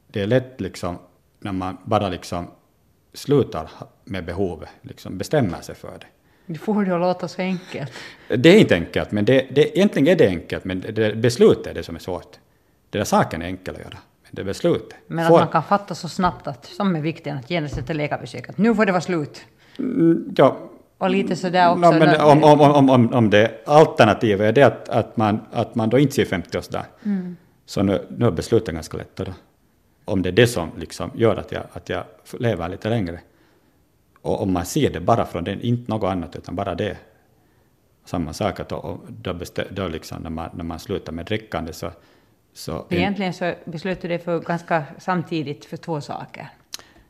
Det 0.06 0.22
är 0.22 0.26
lätt 0.26 0.60
liksom 0.60 0.98
när 1.40 1.52
man 1.52 1.76
bara 1.84 2.08
liksom 2.08 2.50
slutar 3.12 3.70
med 4.04 4.24
behovet, 4.24 4.68
liksom 4.82 5.18
bestämmer 5.18 5.60
sig 5.60 5.74
för 5.74 5.98
det. 5.98 6.06
Du 6.46 6.58
får 6.58 6.84
det 6.84 6.94
att 6.94 7.00
låta 7.00 7.28
så 7.28 7.42
enkelt. 7.42 7.92
Det 8.28 8.48
är 8.48 8.58
inte 8.60 8.74
enkelt, 8.74 9.12
men 9.12 9.24
det, 9.24 9.46
det, 9.50 9.78
egentligen 9.78 10.08
är 10.08 10.16
det 10.16 10.26
enkelt, 10.26 10.64
men 10.64 10.80
det, 10.80 11.16
beslutet 11.16 11.66
är 11.66 11.74
det 11.74 11.82
som 11.82 11.94
är 11.94 12.00
svårt. 12.00 12.38
Den 12.90 13.00
där 13.00 13.04
saken 13.04 13.42
är 13.42 13.46
enkel 13.46 13.74
att 13.74 13.80
göra, 13.80 13.98
men 14.22 14.30
det 14.30 14.42
är 14.42 14.44
beslutet. 14.44 14.98
Men 15.06 15.24
att 15.24 15.30
man 15.30 15.48
kan 15.48 15.62
fatta 15.62 15.94
så 15.94 16.08
snabbt 16.08 16.46
att, 16.46 16.64
som 16.66 16.96
är 16.96 17.00
viktigt, 17.00 17.32
att 17.32 17.50
genast 17.50 17.78
efter 17.78 17.94
läkarbesök, 17.94 18.48
att 18.48 18.58
nu 18.58 18.74
får 18.74 18.86
det 18.86 18.92
vara 18.92 19.02
slut. 19.02 19.44
Mm, 19.78 20.34
ja. 20.36 20.56
Och 20.98 21.10
lite 21.10 21.36
sådär 21.36 21.70
också. 21.70 21.90
No, 21.90 21.98
men 21.98 22.20
om, 22.20 22.44
om, 22.44 22.60
om, 22.60 22.90
om, 22.90 23.12
om 23.12 23.30
det 23.30 23.62
alternativet 23.66 24.48
är 24.48 24.52
det 24.52 24.62
att, 24.62 24.88
att, 24.88 25.16
man, 25.16 25.40
att 25.52 25.74
man 25.74 25.90
då 25.90 25.98
inte 25.98 26.14
ser 26.14 26.24
50-årsdag, 26.24 26.82
mm. 27.04 27.36
så 27.66 27.82
nu, 27.82 28.06
nu 28.08 28.26
är 28.26 28.30
besluten 28.30 28.74
ganska 28.74 28.96
lätta 28.96 29.24
då. 29.24 29.32
Om 30.04 30.22
det 30.22 30.28
är 30.28 30.32
det 30.32 30.46
som 30.46 30.70
liksom 30.76 31.10
gör 31.14 31.36
att 31.36 31.52
jag, 31.52 31.62
att 31.72 31.88
jag 31.88 32.04
lever 32.38 32.68
lite 32.68 32.88
längre. 32.88 33.20
Och 34.22 34.42
om 34.42 34.52
man 34.52 34.66
ser 34.66 34.90
det 34.90 35.00
bara 35.00 35.26
från 35.26 35.44
det, 35.44 35.66
inte 35.66 35.90
något 35.90 36.10
annat 36.10 36.36
utan 36.36 36.56
bara 36.56 36.74
det. 36.74 36.96
Samma 38.04 38.32
sak 38.32 38.60
att 38.60 38.68
då, 38.68 39.00
då, 39.08 39.34
bestä, 39.34 39.64
då 39.70 39.88
liksom 39.88 40.22
när, 40.22 40.30
man, 40.30 40.50
när 40.54 40.64
man 40.64 40.78
slutar 40.78 41.12
med 41.12 41.26
drickande 41.26 41.72
så... 41.72 41.90
så 42.54 42.86
Egentligen 42.88 43.32
så 43.32 43.54
beslöt 43.64 44.02
du 44.02 44.08
dig 44.08 44.18
för 44.18 44.38
ganska 44.40 44.84
samtidigt 44.98 45.64
för 45.64 45.76
två 45.76 46.00
saker. 46.00 46.48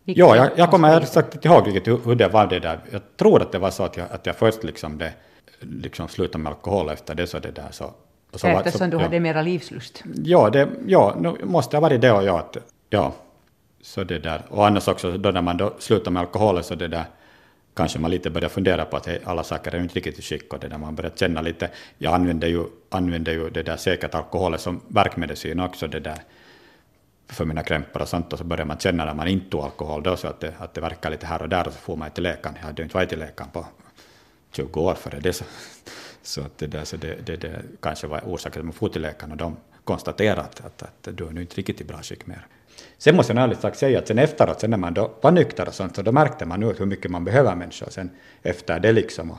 Ja, 0.04 0.36
jag, 0.36 0.50
jag 0.56 0.70
kommer 0.70 1.00
sagt 1.00 1.34
inte 1.34 1.48
ihåg 1.48 1.66
riktigt 1.66 2.06
hur 2.06 2.14
det 2.14 2.28
var 2.28 2.46
det 2.46 2.60
där. 2.60 2.80
Jag 2.90 3.02
tror 3.16 3.42
att 3.42 3.52
det 3.52 3.58
var 3.58 3.70
så 3.70 3.82
att 3.82 3.96
jag, 3.96 4.06
att 4.10 4.26
jag 4.26 4.36
först 4.36 4.64
liksom, 4.64 4.98
det, 4.98 5.12
liksom 5.60 6.08
slutade 6.08 6.42
med 6.42 6.50
alkohol 6.50 6.88
efter 6.88 7.14
det 7.14 7.26
så 7.26 7.38
det 7.38 7.50
där 7.50 7.68
så... 7.70 7.90
så 8.34 8.46
Eftersom 8.46 8.78
så, 8.78 8.84
du 8.84 8.96
ja. 8.96 9.02
hade 9.02 9.20
mera 9.20 9.42
livslust? 9.42 10.02
Ja, 10.24 10.50
det 10.50 10.68
ja, 10.86 11.16
nu 11.20 11.34
måste 11.44 11.76
ha 11.76 11.80
varit 11.80 12.00
det 12.00 12.12
och 12.12 12.24
ja, 12.24 12.38
att, 12.38 12.56
ja. 12.90 13.12
Så 13.82 14.04
det 14.04 14.18
där. 14.18 14.42
Och 14.48 14.66
annars 14.66 14.88
också 14.88 15.18
då 15.18 15.30
när 15.30 15.42
man 15.42 15.56
då 15.56 15.72
slutar 15.78 16.10
med 16.10 16.20
alkohol 16.20 16.62
så 16.62 16.74
det 16.74 16.88
där 16.88 17.04
kanske 17.80 17.98
man 17.98 18.10
lite 18.10 18.30
börjar 18.30 18.48
fundera 18.48 18.84
på 18.84 18.96
att 18.96 19.08
alla 19.24 19.44
saker 19.44 19.74
är 19.74 19.80
inte 19.80 19.94
riktigt 19.94 20.18
i 20.18 20.22
skick 20.22 20.52
och 20.52 20.60
det 20.60 20.68
där 20.68 20.78
man 20.78 20.94
börjar 20.94 21.12
känna 21.16 21.40
lite, 21.40 21.70
jag 21.98 22.14
använder 22.14 22.48
ju, 22.48 22.64
använder 22.88 23.32
ju 23.32 23.50
det 23.50 23.62
där 23.62 23.76
säkert 23.76 24.14
alkoholen 24.14 24.58
som 24.58 24.80
verkmedicin 24.88 25.60
också 25.60 25.86
det 25.86 26.00
där 26.00 26.18
för 27.28 27.44
mina 27.44 27.62
krämpor 27.62 28.02
och 28.02 28.08
sånt 28.08 28.32
och 28.32 28.38
så 28.38 28.44
börjar 28.44 28.64
man 28.64 28.78
känna 28.78 29.04
när 29.04 29.14
man 29.14 29.28
inte 29.28 29.50
tog 29.50 29.60
alkohol 29.60 30.02
då 30.02 30.16
så 30.16 30.28
att 30.28 30.40
det, 30.40 30.54
att 30.58 30.74
det 30.74 30.80
verkar 30.80 31.10
lite 31.10 31.26
här 31.26 31.42
och 31.42 31.48
där 31.48 31.66
och 31.66 31.72
så 31.72 31.78
får 31.78 31.96
man 31.96 32.10
till 32.10 32.22
läkaren. 32.22 32.56
Jag 32.60 32.66
hade 32.66 32.82
ju 32.82 32.84
inte 32.84 32.96
varit 32.96 33.08
till 33.08 33.18
läkaren 33.18 33.50
på 33.50 33.66
20 34.52 34.80
år 34.80 34.94
före 34.94 35.20
det 35.20 35.32
så, 35.32 35.44
så, 36.22 36.40
att 36.40 36.58
det, 36.58 36.66
där, 36.66 36.84
så 36.84 36.96
det, 36.96 37.26
det, 37.26 37.36
det 37.36 37.62
kanske 37.80 38.06
var 38.06 38.20
orsaken 38.20 38.52
till 38.52 38.60
att 38.60 38.64
man 38.64 38.72
får 38.72 38.88
till 38.88 39.02
läkaren 39.02 39.32
och 39.32 39.38
de 39.38 39.56
konstaterade 39.84 40.40
att, 40.40 40.60
att, 40.60 40.82
att 40.82 41.08
du 41.16 41.26
är 41.26 41.30
nu 41.30 41.40
inte 41.40 41.56
riktigt 41.56 41.80
i 41.80 41.84
bra 41.84 42.02
skick 42.02 42.26
mer. 42.26 42.46
Sen 43.00 43.16
måste 43.16 43.32
jag 43.32 43.42
ärligt 43.42 43.60
sagt 43.60 43.78
säga 43.78 43.98
att 43.98 44.08
sen 44.08 44.18
efteråt, 44.18 44.60
sen 44.60 44.70
när 44.70 44.76
man 44.76 44.94
då 44.94 45.10
var 45.20 45.30
nykter 45.30 45.68
och 45.68 45.74
sånt, 45.74 45.96
så 45.96 46.02
då 46.02 46.12
märkte 46.12 46.46
man 46.46 46.60
nu 46.60 46.74
hur 46.78 46.86
mycket 46.86 47.10
man 47.10 47.24
behöver 47.24 47.56
människor. 47.56 47.90
Sen 47.90 48.10
efter 48.42 48.80
det 48.80 48.92
liksom, 48.92 49.30
och 49.30 49.38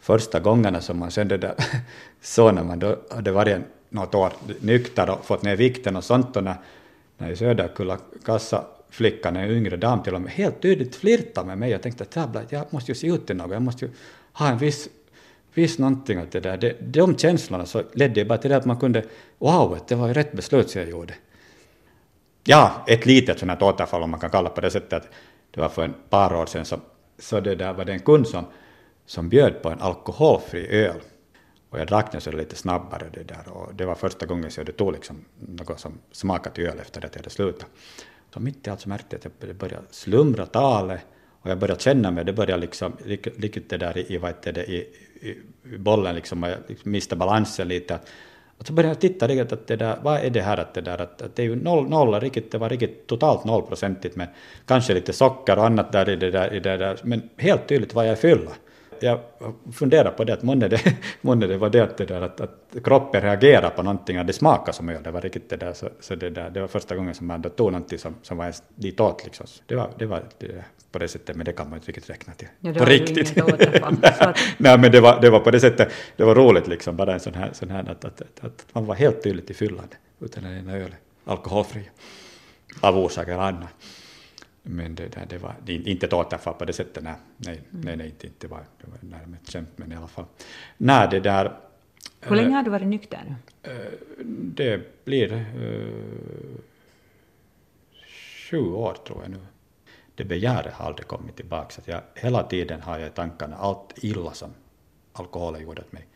första 0.00 0.40
gångerna 0.40 0.80
som 0.80 0.98
man 0.98 1.10
sen 1.10 1.28
det 1.28 1.36
där, 1.36 1.54
så 2.22 2.52
när 2.52 2.64
man 2.64 2.78
då 2.78 2.96
hade 3.10 3.32
varit 3.32 3.58
något 3.88 4.14
år 4.14 4.32
nykter 4.60 5.10
och 5.10 5.24
fått 5.24 5.42
ner 5.42 5.56
vikten 5.56 5.96
och 5.96 6.04
sånt, 6.04 6.36
och 6.36 6.44
när 6.44 6.56
när 7.18 7.30
i 7.30 7.36
Söderkulla 7.36 7.98
kassaflickan, 8.24 9.36
en 9.36 9.50
yngre 9.50 9.76
dam 9.76 10.02
till 10.02 10.14
och 10.14 10.20
med, 10.20 10.32
helt 10.32 10.62
tydligt 10.62 10.96
flirtade 10.96 11.46
med 11.46 11.58
mig. 11.58 11.70
Jag 11.70 11.82
tänkte 11.82 12.04
att 12.04 12.16
jävlar, 12.16 12.44
jag 12.48 12.64
måste 12.70 12.90
ju 12.90 12.94
se 12.94 13.06
ut 13.06 13.26
till 13.26 13.36
något, 13.36 13.52
jag 13.52 13.62
måste 13.62 13.84
ju 13.84 13.90
ha 14.32 14.48
en 14.48 14.58
viss, 14.58 14.88
viss 15.54 15.78
någonting 15.78 16.20
åt 16.20 16.30
det 16.30 16.40
där. 16.40 16.56
De, 16.56 16.72
de 16.80 17.16
känslorna 17.16 17.66
så 17.66 17.82
ledde 17.92 18.24
bara 18.24 18.38
till 18.38 18.50
det 18.50 18.56
att 18.56 18.64
man 18.64 18.76
kunde, 18.76 19.04
wow, 19.38 19.78
det 19.88 19.94
var 19.94 20.08
ju 20.08 20.14
rätt 20.14 20.32
beslut 20.32 20.70
som 20.70 20.80
jag 20.80 20.90
gjorde. 20.90 21.14
Ja, 22.50 22.84
ett 22.86 23.06
litet 23.06 23.38
sånt 23.38 23.50
här 23.50 23.62
återfall 23.62 24.02
om 24.02 24.10
man 24.10 24.20
kan 24.20 24.30
kalla 24.30 24.50
på 24.50 24.60
det 24.60 24.70
sättet, 24.70 24.92
att 24.92 25.08
det 25.50 25.60
var 25.60 25.68
för 25.68 25.84
en 25.84 25.94
par 26.08 26.34
år 26.34 26.46
sedan, 26.46 26.64
så, 26.64 26.80
så 27.18 27.40
det 27.40 27.54
där 27.54 27.72
var 27.72 27.84
det 27.84 27.92
en 27.92 28.00
kund 28.00 28.28
som, 28.28 28.44
som 29.06 29.28
bjöd 29.28 29.62
på 29.62 29.68
en 29.68 29.80
alkoholfri 29.80 30.68
öl. 30.68 31.00
Och 31.70 31.78
jag 31.80 31.86
drack 31.86 32.12
den 32.12 32.20
så 32.20 32.32
lite 32.32 32.56
snabbare 32.56 33.06
det 33.12 33.22
där 33.22 33.48
och 33.48 33.74
det 33.74 33.84
var 33.84 33.94
första 33.94 34.26
gången 34.26 34.50
så 34.50 34.60
jag 34.60 34.76
tog 34.76 34.92
liksom 34.92 35.24
något 35.38 35.80
som 35.80 35.98
smakade 36.12 36.54
till 36.54 36.66
öl 36.66 36.78
efter 36.80 37.04
att 37.04 37.14
jag 37.14 37.20
hade 37.20 37.30
slutat. 37.30 37.68
Så 38.34 38.40
mitt 38.40 38.66
i 38.66 38.70
allt 38.70 38.80
så 38.80 38.88
märkte 38.88 39.18
jag 39.22 39.26
att 39.26 39.48
jag 39.48 39.56
började 39.56 39.86
slumra 39.90 40.46
talet 40.46 41.00
och 41.42 41.50
jag 41.50 41.58
började 41.58 41.80
känna 41.80 42.10
mig, 42.10 42.24
det 42.24 42.32
började 42.32 42.60
liksom, 42.60 42.92
riktigt 43.36 43.70
det 43.70 43.76
där 43.76 44.12
i, 44.12 44.18
vad 44.18 44.30
heter 44.30 44.52
det, 44.52 44.64
i, 44.64 44.76
i, 45.20 45.38
i 45.74 45.78
bollen 45.78 46.14
liksom, 46.14 46.42
och 46.42 46.50
jag 46.50 46.58
liksom 46.68 46.92
miste 46.92 47.16
balansen 47.16 47.68
lite. 47.68 47.98
Och 48.58 48.66
så 48.66 48.72
började 48.72 48.90
jag 48.90 49.00
titta 49.00 49.28
riktigt 49.28 49.52
att 49.52 49.66
det 49.66 49.76
där, 49.76 49.98
vad 50.02 50.20
är 50.20 50.30
det 50.30 50.40
här 50.40 50.56
att 50.56 50.74
det 50.74 50.80
där, 50.80 51.00
att, 51.00 51.22
att 51.22 51.36
det 51.36 51.42
är 51.42 51.46
ju 51.46 51.56
noll, 51.56 51.88
noll 51.88 52.20
riktigt, 52.20 52.52
det 52.52 52.58
var 52.58 52.68
riktigt 52.68 53.06
totalt 53.06 53.44
nollprocentigt 53.44 54.16
med 54.16 54.28
kanske 54.66 54.94
lite 54.94 55.12
socker 55.12 55.58
och 55.58 55.66
annat 55.66 55.92
där 55.92 56.08
i 56.08 56.16
det 56.16 56.30
där, 56.30 56.54
i 56.54 56.60
det 56.60 56.76
där. 56.76 56.96
Men 57.02 57.28
helt 57.36 57.68
tydligt 57.68 57.94
var 57.94 58.04
jag 58.04 58.18
fylla 58.18 58.50
jag 59.00 59.20
funderar 59.72 60.10
på 60.10 60.24
det, 60.24 60.32
att 60.32 60.42
månne 60.42 60.68
det, 60.68 60.96
månne 61.20 61.46
det 61.46 61.56
var 61.56 61.70
det, 61.70 61.98
det 61.98 62.04
där, 62.04 62.20
att, 62.20 62.40
att 62.40 62.84
kroppen 62.84 63.20
reagerar 63.20 63.70
på 63.70 63.82
någonting, 63.82 64.16
att 64.16 64.26
det 64.26 64.32
smakar 64.32 64.72
som 64.72 64.88
öl, 64.88 65.02
det 65.02 65.10
var 65.10 65.20
riktigt 65.20 65.50
det 65.50 65.56
där, 65.56 65.72
så, 65.72 65.88
så 66.00 66.14
det, 66.14 66.30
där, 66.30 66.50
det 66.50 66.60
var 66.60 66.68
första 66.68 66.96
gången 66.96 67.14
som 67.14 67.26
man 67.26 67.42
tog 67.42 67.72
någonting 67.72 67.98
som, 67.98 68.14
som 68.22 68.36
var 68.36 68.44
ens 68.44 68.62
ditåt 68.74 69.24
liksom. 69.24 69.46
Det 69.66 69.74
var, 69.74 69.90
det 69.98 70.06
var 70.06 70.22
det, 70.38 70.64
på 70.92 70.98
det 70.98 71.08
sättet, 71.08 71.36
men 71.36 71.44
det 71.44 71.52
kan 71.52 71.70
man 71.70 71.78
inte 71.78 71.88
riktigt 71.88 72.10
räkna 72.10 72.34
till. 72.34 72.48
Ja, 72.60 72.72
på 72.72 72.84
riktigt. 72.84 73.36
Nej, 74.58 74.78
men 74.78 74.92
det 74.92 75.00
var, 75.00 75.20
det 75.20 75.30
var 75.30 75.40
på 75.40 75.50
det 75.50 75.60
sättet, 75.60 75.92
det 76.16 76.24
var 76.24 76.34
roligt 76.34 76.66
liksom, 76.66 76.96
bara 76.96 77.14
en 77.14 77.20
sån 77.20 77.34
här, 77.34 77.50
sån 77.52 77.70
här 77.70 77.90
att, 77.90 78.04
att, 78.04 78.20
att, 78.20 78.44
att 78.44 78.66
man 78.72 78.86
var 78.86 78.94
helt 78.94 79.22
tydligt 79.22 79.50
i 79.50 79.54
fyllan 79.54 79.88
utan 80.20 80.44
den 80.44 80.58
ena 80.58 80.76
öl, 80.76 80.94
alkoholfri, 81.24 81.90
av 82.80 82.98
orsaker 82.98 83.38
annat. 83.38 83.68
Men 84.62 84.94
det, 84.94 85.08
det, 85.08 85.26
det 85.28 85.38
var 85.38 85.54
det, 85.64 85.72
inte 85.72 86.06
ett 86.06 86.12
återfall 86.12 86.54
på 86.54 86.64
det 86.64 86.72
sättet, 86.72 87.04
nej, 87.04 87.14
nej, 87.36 87.60
mm. 87.72 87.84
nej, 87.84 87.96
nej 87.96 88.06
inte, 88.06 88.26
inte 88.26 88.48
var, 88.48 88.60
det 88.80 88.90
var 88.90 88.98
närmare 89.18 89.38
ett 89.42 89.52
skämt, 89.52 89.70
men 89.76 89.92
i 89.92 89.96
alla 89.96 90.08
fall. 90.08 90.24
När 90.76 91.10
det 91.10 91.20
där... 91.20 91.56
Hur 92.20 92.36
länge 92.36 92.54
har 92.54 92.62
du 92.62 92.70
varit 92.70 92.86
nykter 92.86 93.24
nu? 93.28 93.34
Det 94.54 95.04
blir 95.04 95.32
uh, 95.32 96.58
sju 98.50 98.60
år 98.60 98.96
tror 99.06 99.22
jag 99.22 99.30
nu. 99.30 99.38
Det 100.18 100.24
begäret 100.24 100.74
har 100.74 100.86
aldrig 100.86 101.06
kommit 101.06 101.36
tillbaka, 101.36 101.70
så 101.70 101.80
jag, 101.84 102.00
hela 102.14 102.42
tiden 102.42 102.82
har 102.82 102.98
jag 102.98 103.08
i 103.08 103.10
tankarna 103.10 103.56
allt 103.56 103.94
illa 103.96 104.32
som 104.32 104.50
alkoholen 105.12 105.62
gjorde 105.62 105.82
åt 105.82 105.92
mig. 105.92 106.06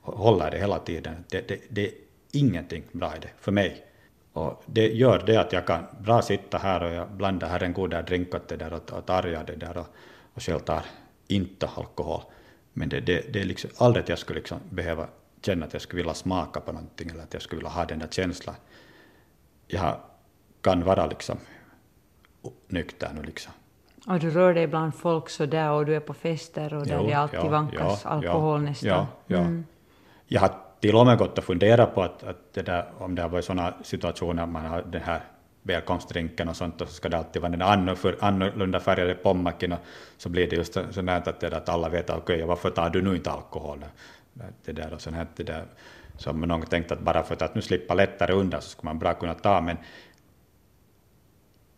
Håller 0.00 0.50
det 0.50 0.58
hela 0.58 0.78
tiden. 0.78 1.24
Det, 1.30 1.48
det, 1.48 1.60
det 1.68 1.86
är 1.86 1.92
ingenting 2.32 2.84
bra 2.92 3.16
i 3.16 3.18
det, 3.20 3.30
för 3.40 3.52
mig. 3.52 3.86
Och 4.32 4.62
det 4.66 4.86
gör 4.86 5.22
det 5.26 5.36
att 5.36 5.52
jag 5.52 5.66
kan 5.66 5.84
bra 6.00 6.22
sitta 6.22 6.58
här 6.58 6.82
och 6.82 6.92
jag 6.92 7.10
blandar 7.10 7.48
här 7.48 7.62
en 7.62 7.72
god 7.72 8.04
drink 8.04 8.34
åt 8.34 8.48
det 8.48 8.56
där 8.56 8.72
och, 8.72 8.92
och 8.92 9.06
targar 9.06 9.44
det 9.44 9.56
där 9.56 9.76
och, 9.76 9.86
och 10.34 10.42
själv 10.42 10.58
tar 10.58 10.82
inte 11.28 11.66
alkohol. 11.66 12.22
Men 12.72 12.88
det, 12.88 13.00
det, 13.00 13.32
det 13.32 13.40
är 13.40 13.44
liksom 13.44 13.70
aldrig 13.76 14.02
att 14.02 14.08
jag 14.08 14.18
skulle 14.18 14.38
liksom 14.38 14.60
behöva 14.70 15.08
känna 15.42 15.66
att 15.66 15.72
jag 15.72 15.82
skulle 15.82 16.02
vilja 16.02 16.14
smaka 16.14 16.60
på 16.60 16.72
någonting 16.72 17.10
eller 17.10 17.22
att 17.22 17.32
jag 17.34 17.42
skulle 17.42 17.58
vilja 17.58 17.70
ha 17.70 17.84
den 17.84 17.98
där 17.98 18.08
känslan. 18.10 18.54
Jag 19.66 19.96
kan 20.60 20.84
vara 20.84 21.06
liksom 21.06 21.38
nykter 22.68 23.10
nu 23.14 23.22
liksom. 23.22 23.52
Och 24.06 24.18
du 24.18 24.30
rör 24.30 24.54
dig 24.54 24.66
bland 24.66 24.94
folk 24.94 25.28
så 25.28 25.46
där 25.46 25.70
och 25.70 25.86
du 25.86 25.96
är 25.96 26.00
på 26.00 26.14
fester 26.14 26.74
och 26.74 26.86
där 26.86 26.98
jo, 27.00 27.06
det 27.06 27.12
alltid 27.12 27.40
ja, 27.40 27.48
vankas 27.48 28.00
ja, 28.04 28.10
alkohol 28.10 28.60
ja, 28.60 28.68
nästan. 28.68 28.88
Ja, 28.88 29.06
ja. 29.26 29.38
Mm. 29.38 29.64
Jag 30.26 30.40
har 30.40 30.50
till 30.80 30.94
och 30.94 31.06
med 31.06 31.18
gått 31.18 31.38
och 31.38 31.44
funderat 31.44 31.94
på 31.94 32.02
att, 32.02 32.22
att 32.22 32.52
det 32.52 32.62
där, 32.62 32.86
om 32.98 33.14
det 33.14 33.22
har 33.22 33.28
varit 33.28 33.44
sådana 33.44 33.74
situationer, 33.82 34.46
man 34.46 34.64
har 34.64 34.82
den 34.82 35.02
här 35.02 35.20
välkomstdrinken 35.62 36.48
och 36.48 36.56
sånt, 36.56 36.80
och 36.80 36.88
så 36.88 36.94
ska 36.94 37.08
det 37.08 37.18
alltid 37.18 37.42
vara 37.42 37.52
den 37.52 37.62
annorlunda 38.20 38.80
färgade 38.80 39.14
pommacken, 39.14 39.72
och 39.72 39.78
så 40.16 40.28
blir 40.28 40.50
det 40.50 40.56
just 40.56 40.76
här 40.76 41.28
att, 41.28 41.44
att 41.44 41.68
alla 41.68 41.88
vet 41.88 42.10
att 42.10 42.18
okej, 42.18 42.36
okay, 42.36 42.46
varför 42.46 42.70
tar 42.70 42.90
du 42.90 43.02
nu 43.02 43.16
inte 43.16 43.30
alkohol? 43.30 43.84
Det 44.64 44.72
där 44.72 44.94
och 44.94 45.00
sånt 45.00 45.16
här, 45.16 45.26
det 45.36 45.42
där, 45.42 45.64
som 46.16 46.40
någon 46.40 46.62
tänkt 46.62 46.92
att 46.92 47.00
bara 47.00 47.22
för 47.22 47.42
att 47.42 47.54
nu 47.54 47.62
slippa 47.62 47.94
lättare 47.94 48.32
undan 48.32 48.62
så 48.62 48.68
ska 48.68 48.80
man 48.82 48.98
bra 48.98 49.14
kunna 49.14 49.34
ta, 49.34 49.60
men 49.60 49.76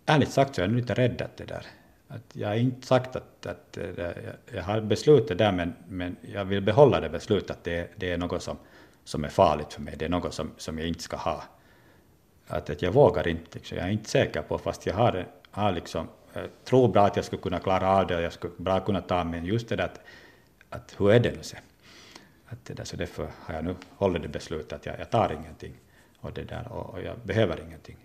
ärligt 0.07 0.31
sagt 0.31 0.55
så 0.55 0.61
är 0.61 0.67
jag 0.67 0.77
lite 0.77 0.95
rädd 0.95 1.23
att 1.23 1.37
det 1.37 1.45
där, 1.45 1.67
att 2.09 2.23
jag 2.33 2.49
har 2.49 2.55
inte 2.55 2.87
sagt 2.87 3.17
att, 3.17 3.47
att 3.47 3.79
jag 4.55 4.63
har 4.63 4.81
beslutet 4.81 5.39
där, 5.39 5.53
men, 5.53 5.75
men 5.89 6.17
jag 6.21 6.45
vill 6.45 6.63
behålla 6.63 7.01
det 7.01 7.09
beslutet 7.09 7.51
att 7.51 7.65
det, 7.65 7.91
det 7.97 8.13
är 8.13 8.19
något 8.19 8.43
som, 8.43 8.59
som 9.05 9.25
är 9.25 9.29
farligt 9.29 9.73
för 9.73 9.83
mig, 9.83 9.95
det 9.99 10.05
är 10.05 10.09
något 10.09 10.35
som, 10.35 10.51
som 10.57 10.79
jag 10.79 10.89
inte 10.89 11.03
ska 11.03 11.17
ha. 11.17 11.45
Att, 12.47 12.71
att 12.71 12.83
jag 12.83 12.93
vågar 12.93 13.29
inte, 13.29 13.59
liksom. 13.59 13.79
jag 13.79 13.87
är 13.87 13.91
inte 13.91 14.11
säker 14.11 14.43
på, 14.43 14.59
fast 14.59 14.87
jag 14.87 14.95
har, 14.95 15.27
har 15.51 15.73
liksom, 15.73 16.09
jag 16.33 16.49
tror 16.65 16.89
bra 16.89 17.07
att 17.07 17.17
jag 17.17 17.25
skulle 17.25 17.43
kunna 17.43 17.59
klara 17.59 17.89
av 17.89 18.07
det 18.07 18.17
och 18.17 18.23
jag 18.23 18.33
skulle 18.33 18.53
bra 18.57 18.81
kunna 18.81 19.01
ta, 19.01 19.25
men 19.25 19.45
just 19.45 19.69
det 19.69 19.77
där 19.77 19.85
att, 19.85 20.01
att 20.71 20.95
hur 20.99 21.13
är 21.13 21.21
det 21.21 21.37
nu 21.37 21.43
sen? 21.43 21.61
Att 22.47 22.65
det 22.65 22.75
där, 22.75 22.85
så 22.85 22.97
därför 22.97 23.29
har 23.39 23.55
jag 23.55 23.65
nu 23.65 23.75
hållit 23.97 24.23
det 24.23 24.29
beslutet 24.29 24.73
att 24.73 24.87
jag, 24.87 24.99
jag 24.99 25.11
tar 25.11 25.33
ingenting 25.33 25.75
och, 26.21 26.33
det 26.33 26.43
där, 26.43 26.73
och, 26.73 26.95
och 26.95 27.03
jag 27.03 27.19
behöver 27.19 27.61
ingenting. 27.61 27.97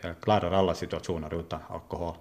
Jag, 0.00 0.20
klarar 0.20 0.52
alla 0.52 0.74
situationer 0.74 1.40
utan 1.40 1.60
alkohol. 1.68 2.14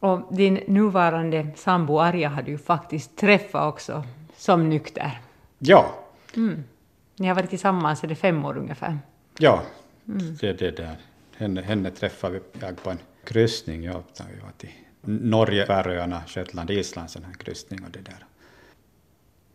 Och 0.00 0.34
din 0.34 0.54
nuvarande 0.54 1.46
sambo 1.56 1.98
Arja 1.98 2.28
har 2.28 2.42
du 2.42 2.50
ju 2.50 2.58
faktiskt 2.58 3.16
träffat 3.16 3.74
också 3.74 4.04
som 4.36 4.68
nykter. 4.68 5.20
Ja. 5.58 5.94
Mm. 6.36 6.64
Ni 7.16 7.26
har 7.26 7.34
varit 7.34 7.50
tillsammans, 7.50 8.04
är 8.04 8.08
det 8.08 8.14
fem 8.14 8.44
år 8.44 8.58
ungefär? 8.58 8.98
Ja, 9.38 9.62
mm. 10.08 10.36
det, 10.40 10.52
det 10.52 10.76
där. 10.76 10.96
Henne, 11.36 11.62
henne 11.62 11.90
träffade 11.90 12.40
jag 12.60 12.82
på 12.82 12.90
en 12.90 12.98
kryssning. 13.24 13.84
Ja, 13.84 14.02
vi 14.18 14.40
var 14.40 14.50
till 14.56 14.70
Norge, 15.00 15.66
Färöarna, 15.66 16.22
Shetland, 16.26 16.70
Island, 16.70 17.10
sån 17.10 17.24
här 17.24 17.32
kryssning 17.32 17.84
och 17.84 17.90
det 17.90 18.00
där. 18.00 18.24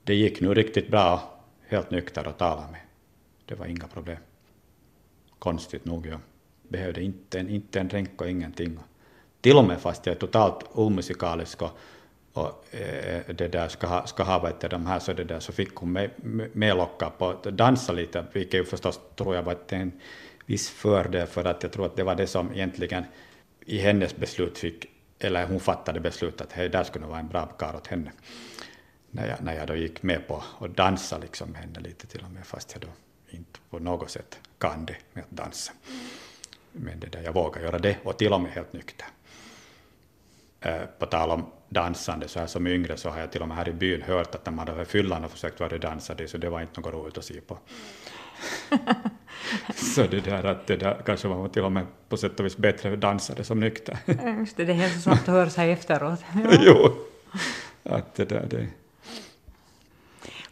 Det 0.03 0.15
gick 0.15 0.41
nu 0.41 0.53
riktigt 0.53 0.91
bra, 0.91 1.39
helt 1.67 1.91
nykter 1.91 2.27
att 2.27 2.37
tala 2.37 2.67
med. 2.71 2.81
Det 3.45 3.55
var 3.55 3.65
inga 3.65 3.87
problem. 3.87 4.17
Konstigt 5.39 5.85
nog, 5.85 6.07
jag 6.07 6.19
behövde 6.67 7.01
inte, 7.01 7.39
inte 7.39 7.79
en 7.79 7.87
drink 7.87 8.21
och 8.21 8.29
ingenting 8.29 8.79
till 9.43 9.57
och 9.57 9.65
med 9.65 9.81
fast 9.81 10.05
jag 10.05 10.15
är 10.15 10.19
totalt 10.19 10.63
omusikalisk 10.71 11.61
och, 11.61 11.77
och 12.33 12.75
eh, 12.75 13.21
det 13.35 13.47
där 13.47 13.67
ska 13.67 13.87
ha, 13.87 14.05
ska 14.05 14.23
ha 14.23 14.39
vet, 14.39 14.69
de 14.71 14.85
här 14.85 14.99
så 14.99 15.13
det 15.13 15.23
där 15.23 15.39
så 15.39 15.51
fick 15.51 15.75
hon 15.75 15.91
mig 15.91 16.09
med 16.53 16.77
locka 16.77 17.09
på 17.09 17.29
att 17.29 17.43
dansa 17.43 17.93
lite, 17.93 18.25
vilket 18.33 18.59
ju 18.59 18.65
förstås 18.65 18.99
tror 19.15 19.35
jag 19.35 19.43
var 19.43 19.57
en 19.69 19.91
viss 20.45 20.69
fördel 20.69 21.27
för 21.27 21.45
att 21.45 21.63
jag 21.63 21.71
tror 21.71 21.85
att 21.85 21.95
det 21.95 22.03
var 22.03 22.15
det 22.15 22.27
som 22.27 22.53
egentligen 22.53 23.03
i 23.65 23.77
hennes 23.77 24.15
beslut 24.15 24.57
fick, 24.57 24.85
eller 25.19 25.47
hon 25.47 25.59
fattade 25.59 25.99
beslutet 25.99 26.41
att 26.41 26.51
hej, 26.51 26.69
där 26.69 26.83
skulle 26.83 27.05
vara 27.05 27.19
en 27.19 27.27
bra 27.27 27.45
karl 27.45 27.75
åt 27.75 27.87
henne. 27.87 28.11
När 29.11 29.27
jag, 29.27 29.41
när 29.41 29.55
jag 29.55 29.67
då 29.67 29.75
gick 29.75 30.03
med 30.03 30.27
på 30.27 30.43
att 30.59 30.77
dansa 30.77 31.17
liksom 31.17 31.51
med 31.51 31.61
henne 31.61 31.79
lite 31.79 32.07
till 32.07 32.23
och 32.25 32.31
med, 32.31 32.45
fast 32.45 32.71
jag 32.73 32.81
då 32.81 32.87
inte 33.37 33.59
på 33.69 33.79
något 33.79 34.09
sätt 34.09 34.39
kan 34.57 34.85
det 34.85 34.95
med 35.13 35.23
att 35.23 35.31
dansa. 35.31 35.73
Men 36.73 36.99
det 36.99 37.07
där, 37.07 37.21
jag 37.23 37.33
vågar 37.33 37.61
göra 37.61 37.79
det 37.79 37.97
och 38.03 38.17
till 38.17 38.33
och 38.33 38.41
med 38.41 38.51
helt 38.51 38.73
nykter. 38.73 39.07
Eh, 40.61 40.81
på 40.99 41.05
tal 41.05 41.29
om 41.29 41.45
dansande, 41.69 42.27
så 42.27 42.39
här 42.39 42.47
som 42.47 42.67
yngre 42.67 42.97
så 42.97 43.09
har 43.09 43.19
jag 43.19 43.31
till 43.31 43.41
och 43.41 43.47
med 43.47 43.57
här 43.57 43.69
i 43.69 43.73
byn 43.73 44.01
hört 44.01 44.35
att 44.35 44.45
när 44.45 44.53
man 44.53 44.67
hade 44.67 44.85
fyllan 44.85 45.23
och 45.23 45.31
försökt 45.31 45.59
vara 45.59 45.77
dansare, 45.77 46.27
så 46.27 46.37
det 46.37 46.49
var 46.49 46.61
inte 46.61 46.81
något 46.81 46.93
roligt 46.93 47.17
att 47.17 47.25
se 47.25 47.41
på. 47.41 47.57
så 49.75 50.03
det 50.03 50.19
där 50.19 50.43
att 50.43 50.67
det 50.67 50.77
där 50.77 51.01
kanske 51.05 51.27
var 51.27 51.47
till 51.47 51.63
och 51.63 51.71
med 51.71 51.85
på 52.09 52.17
sätt 52.17 52.39
och 52.39 52.45
vis 52.45 52.57
bättre 52.57 52.95
dansare 52.95 53.43
som 53.43 53.59
nykter. 53.59 53.97
Just 54.39 54.57
det, 54.57 54.65
det 54.65 54.73
är 54.73 54.89
svårt 54.89 55.13
att 55.13 55.27
höra 55.27 55.49
sig 55.49 55.71
efteråt. 55.71 56.19
jo, 56.59 56.95
att 57.83 58.15
det 58.15 58.25
där 58.25 58.45
det... 58.49 58.67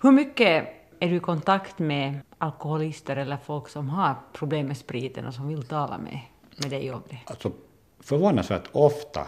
Hur 0.01 0.11
mycket 0.11 0.80
är 1.01 1.09
du 1.09 1.15
i 1.15 1.19
kontakt 1.19 1.79
med 1.79 2.19
alkoholister 2.37 3.15
eller 3.15 3.37
folk 3.37 3.69
som 3.69 3.89
har 3.89 4.15
problem 4.33 4.67
med 4.67 4.77
spriten 4.77 5.25
och 5.25 5.33
som 5.33 5.47
vill 5.47 5.63
tala 5.63 5.97
med, 5.97 6.19
med 6.57 6.69
dig 6.69 6.91
om 6.91 7.01
det? 7.09 7.17
Alltså 7.25 7.51
förvånansvärt 7.99 8.69
ofta 8.71 9.27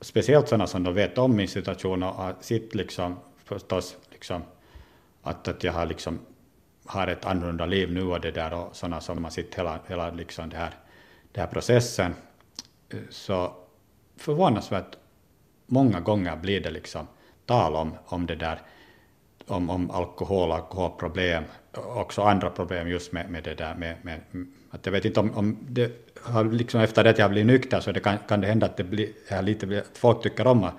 speciellt 0.00 0.48
sådana 0.48 0.66
som 0.66 0.82
de 0.82 0.94
vet 0.94 1.18
om 1.18 1.36
min 1.36 1.48
situation 1.48 2.02
och 2.02 2.14
har 2.14 2.34
sitt 2.40 2.74
liksom 2.74 3.16
förstås 3.44 3.96
liksom 4.10 4.42
att, 5.22 5.48
att 5.48 5.64
jag 5.64 5.72
har 5.72 5.86
liksom 5.86 6.18
har 6.86 7.06
ett 7.06 7.24
annorlunda 7.24 7.66
liv 7.66 7.92
nu 7.92 8.02
och 8.02 8.20
det 8.20 8.30
där 8.30 8.54
och 8.54 8.76
sådana 8.76 9.00
som 9.00 9.24
har 9.24 9.30
sett 9.30 9.54
hela, 9.54 9.78
hela 9.86 10.10
liksom 10.10 10.48
det 10.48 10.56
här, 10.56 10.74
det 11.32 11.40
här 11.40 11.46
processen 11.46 12.14
så 13.10 13.52
förvånansvärt 14.16 14.96
många 15.66 16.00
gånger 16.00 16.36
blir 16.36 16.60
det 16.60 16.70
liksom 16.70 17.06
tal 17.46 17.76
om, 17.76 17.94
om 18.06 18.26
det 18.26 18.36
där 18.36 18.60
om, 19.46 19.70
om 19.70 19.90
alkohol, 19.90 20.52
alkoholproblem, 20.52 21.44
också 21.72 22.22
andra 22.22 22.50
problem 22.50 22.88
just 22.88 23.12
med, 23.12 23.30
med 23.30 23.44
det 23.44 23.54
där 23.54 23.74
med, 23.74 23.96
med 24.02 24.20
att 24.70 24.86
jag 24.86 24.92
vet 24.92 25.04
inte 25.04 25.20
om, 25.20 25.34
om 25.34 25.56
det 25.68 25.92
har 26.22 26.44
liksom 26.44 26.80
efter 26.80 27.04
att 27.04 27.18
jag 27.18 27.30
blir 27.30 27.44
nykter 27.44 27.80
så 27.80 27.92
det 27.92 28.00
kan, 28.00 28.18
kan 28.28 28.40
det 28.40 28.46
hända 28.46 28.66
att 28.66 28.76
det 28.76 28.84
blir 28.84 29.42
lite, 29.42 29.78
att 29.78 29.98
folk 29.98 30.22
tycker 30.22 30.46
om 30.46 30.64
att 30.64 30.74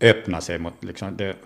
öppna 0.00 0.40
sig 0.40 0.58
mot, 0.58 0.84
liksom, 0.84 1.16
det 1.16 1.24
är 1.24 1.36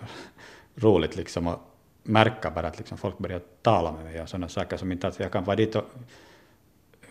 roligt 0.75 1.15
liksom 1.15 1.47
att 1.47 1.59
märka 2.03 2.51
bara 2.51 2.67
att 2.67 2.77
liksom 2.77 2.97
folk 2.97 3.17
börjar 3.17 3.41
tala 3.61 3.91
med 3.91 4.03
mig 4.03 4.21
och 4.21 4.29
sådana 4.29 4.47
saker 4.47 4.77
som 4.77 4.91
inte 4.91 5.07
att 5.07 5.19
jag 5.19 5.31
kan 5.31 5.43
vara 5.43 5.55
dit 5.55 5.75
och 5.75 5.85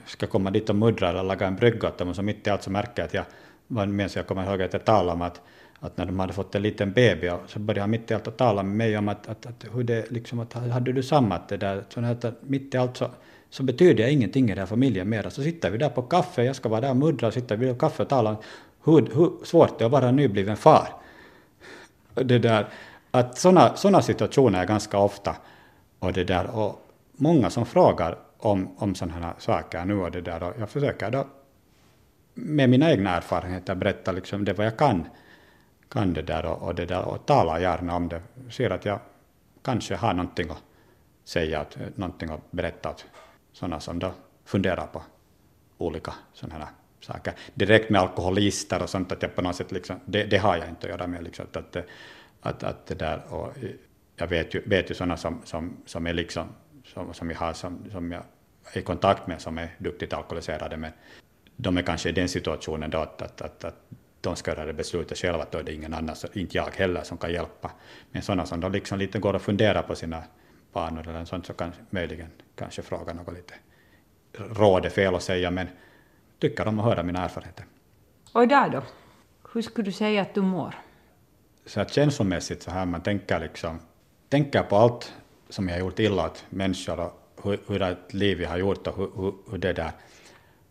ska 0.07 0.26
komma 0.26 0.51
dit 0.51 0.70
och 0.70 0.76
muddra 0.76 1.09
eller 1.09 1.22
laga 1.22 1.46
en 1.46 1.57
brygga 1.57 1.88
åt 1.88 1.98
dem. 1.98 2.09
Och 2.09 2.16
så 2.16 2.22
mitt 2.22 2.46
i 2.46 2.51
allt 2.51 2.62
så 2.62 2.70
märker 2.70 3.03
jag 3.03 3.07
att 3.07 3.14
jag, 3.14 3.24
medan 3.66 4.11
jag 4.14 4.26
kommer 4.26 4.51
ihåg 4.51 4.62
att 4.62 4.72
jag 4.72 4.84
talade 4.84 5.12
om 5.12 5.22
att 5.22 5.40
att 5.80 5.96
när 5.96 6.06
de 6.06 6.18
hade 6.18 6.32
fått 6.32 6.54
en 6.54 6.62
liten 6.62 6.92
baby 6.92 7.30
så 7.46 7.58
började 7.58 7.80
han 7.80 7.90
mitt 7.90 8.10
i 8.10 8.14
allt 8.14 8.28
att 8.28 8.36
tala 8.36 8.62
med 8.62 8.76
mig 8.76 8.98
om 8.98 9.08
att, 9.08 9.28
att, 9.28 9.46
att 9.46 9.64
hur 9.72 9.84
det 9.84 10.10
liksom 10.10 10.40
att 10.40 10.52
hade 10.52 10.92
du 10.92 11.02
samma 11.02 11.34
att 11.34 11.48
det 11.48 11.56
där, 11.56 11.84
så 11.88 12.00
att 12.04 12.34
mitt 12.42 12.74
i 12.74 12.78
allt 12.78 12.96
så, 12.96 13.10
så 13.50 13.62
betyder 13.62 14.02
jag 14.02 14.12
ingenting 14.12 14.44
i 14.44 14.48
den 14.48 14.58
här 14.58 14.66
familjen 14.66 15.08
mer. 15.08 15.28
Så 15.30 15.42
sitter 15.42 15.70
vi 15.70 15.78
där 15.78 15.88
på 15.88 16.02
kaffe, 16.02 16.44
jag 16.44 16.56
ska 16.56 16.68
vara 16.68 16.80
där 16.80 16.90
och 16.90 16.96
muddra 16.96 17.26
och 17.26 17.32
sitter 17.32 17.56
vid 17.56 17.80
kaffe 17.80 18.02
och 18.02 18.08
talar 18.08 18.30
om 18.30 18.36
hur, 18.84 19.08
hur 19.14 19.44
svårt 19.44 19.78
det 19.78 19.84
är 19.84 19.86
att 19.86 19.92
vara 19.92 20.10
nybliven 20.10 20.56
far. 20.56 20.88
Det 22.14 22.38
där, 22.38 22.68
att 23.10 23.38
sådana 23.38 23.76
såna 23.76 24.02
situationer 24.02 24.60
är 24.60 24.66
ganska 24.66 24.98
ofta 24.98 25.36
och 25.98 26.12
det 26.12 26.24
där 26.24 26.56
och 26.56 26.86
många 27.12 27.50
som 27.50 27.66
frågar 27.66 28.18
om, 28.38 28.68
om 28.78 28.94
sådana 28.94 29.14
här 29.26 29.34
saker 29.38 29.84
nu 29.84 29.94
och 29.94 30.10
det 30.10 30.20
där 30.20 30.42
och 30.42 30.54
jag 30.58 30.70
försöker 30.70 31.10
då 31.10 31.26
med 32.34 32.70
mina 32.70 32.90
egna 32.90 33.16
erfarenheter 33.16 33.74
berätta 33.74 34.12
liksom 34.12 34.44
det 34.44 34.52
vad 34.52 34.66
jag 34.66 34.76
kan 34.76 35.04
kan 35.91 36.12
det 36.12 36.22
där 36.22 36.47
och, 36.47 36.62
och, 36.62 36.74
det 36.74 36.86
där 36.86 37.05
och 37.05 37.26
talar 37.26 37.61
gärna 37.61 37.97
om 37.97 38.09
det. 38.09 38.22
Ser 38.51 38.70
att 38.70 38.84
jag 38.84 39.01
kanske 39.62 39.97
har 39.97 40.14
någonting 40.14 40.51
att 40.51 40.62
säga, 41.24 41.61
att, 41.61 41.76
eh, 41.76 41.86
någonting 41.95 42.30
att 42.30 42.51
berätta 42.51 42.91
åt 42.91 43.07
sådana 43.53 43.80
som 43.80 43.99
då 43.99 44.12
funderar 44.45 44.86
på 44.86 45.03
olika 45.78 46.14
sådana 46.32 46.64
här 46.64 46.72
saker. 47.01 47.34
Direkt 47.55 47.91
med 47.91 48.01
alkoholister 48.01 48.82
och 48.82 48.91
sånt, 48.91 49.12
att 49.12 49.22
jag 49.22 49.34
på 49.34 49.43
något 49.43 49.57
sätt 49.57 49.72
liksom, 49.72 50.01
det, 50.05 50.24
det 50.24 50.36
har 50.36 50.57
jag 50.57 50.68
inte 50.68 50.86
att 50.86 50.91
göra 50.91 51.07
med. 51.07 51.22
Liksom, 51.22 51.47
att, 51.53 51.76
att, 52.41 52.62
att 52.62 52.86
det 52.86 52.95
där, 52.95 53.22
och 53.28 53.53
jag 54.16 54.26
vet 54.26 54.55
ju, 54.55 54.62
vet 54.66 54.91
ju 54.91 54.95
sådana 54.95 55.16
som, 55.16 55.41
som, 55.45 55.76
som 55.86 56.07
är 56.07 56.12
liksom, 56.12 56.49
som, 56.84 57.14
som 57.14 57.30
jag 57.30 57.36
har, 57.36 57.53
som, 57.53 57.91
som 57.93 58.12
jag 58.12 58.22
är 58.72 58.78
i 58.78 58.82
kontakt 58.82 59.26
med, 59.26 59.41
som 59.41 59.59
är 59.59 59.74
duktigt 59.78 60.12
alkoholiserade, 60.12 60.76
men 60.76 60.93
de 61.57 61.78
är 61.78 61.82
kanske 61.82 62.09
i 62.09 62.12
den 62.12 62.28
situationen 62.28 62.91
då 62.91 62.99
att, 62.99 63.22
att, 63.22 63.43
att, 63.43 63.64
att 63.64 63.76
de 64.20 64.36
ska 64.36 64.50
göra 64.50 64.64
det 64.64 64.72
beslutet 64.72 65.18
själva, 65.18 65.46
då 65.50 65.58
är 65.58 65.62
det 65.62 65.72
ingen 65.72 65.94
annan, 65.94 66.16
inte 66.32 66.56
jag 66.56 66.70
heller, 66.70 67.02
som 67.02 67.18
kan 67.18 67.32
hjälpa. 67.32 67.70
Men 68.10 68.22
sådana 68.22 68.46
som 68.46 68.60
då 68.60 68.68
liksom 68.68 68.98
lite 68.98 69.18
går 69.18 69.34
och 69.34 69.42
funderar 69.42 69.82
på 69.82 69.94
sina 69.94 70.22
banor 70.72 71.08
eller 71.08 71.24
sånt, 71.24 71.46
så 71.46 71.52
kan 71.52 71.72
möjligen 71.90 72.28
kanske 72.54 72.82
fråga 72.82 73.12
något 73.12 73.34
lite 73.34 73.54
råd 74.38 74.86
är 74.86 74.90
fel 74.90 75.14
att 75.14 75.22
säga, 75.22 75.50
men 75.50 75.68
tycker 76.38 76.68
om 76.68 76.78
att 76.78 76.84
höra 76.84 77.02
mina 77.02 77.24
erfarenheter. 77.24 77.64
Och 78.32 78.42
idag 78.42 78.72
då? 78.72 78.82
Hur 79.52 79.62
skulle 79.62 79.84
du 79.84 79.92
säga 79.92 80.22
att 80.22 80.34
du 80.34 80.42
mår? 80.42 80.74
Så 81.66 81.80
att 81.80 81.92
känslomässigt 81.92 82.62
så 82.62 82.70
här, 82.70 82.86
man 82.86 83.00
tänker 83.00 83.40
liksom, 83.40 83.78
tänker 84.28 84.62
på 84.62 84.76
allt 84.76 85.14
som 85.48 85.68
jag 85.68 85.74
har 85.74 85.80
gjort 85.80 85.98
illa 85.98 86.26
åt 86.26 86.44
människor 86.48 87.00
och 87.00 87.12
hur, 87.42 87.58
hur 87.66 87.82
ett 87.82 88.14
liv 88.14 88.42
jag 88.42 88.50
har 88.50 88.58
gjort 88.58 88.86
och 88.86 88.96
hur, 88.96 89.10
hur, 89.16 89.34
hur 89.50 89.58
det 89.58 89.72
där, 89.72 89.90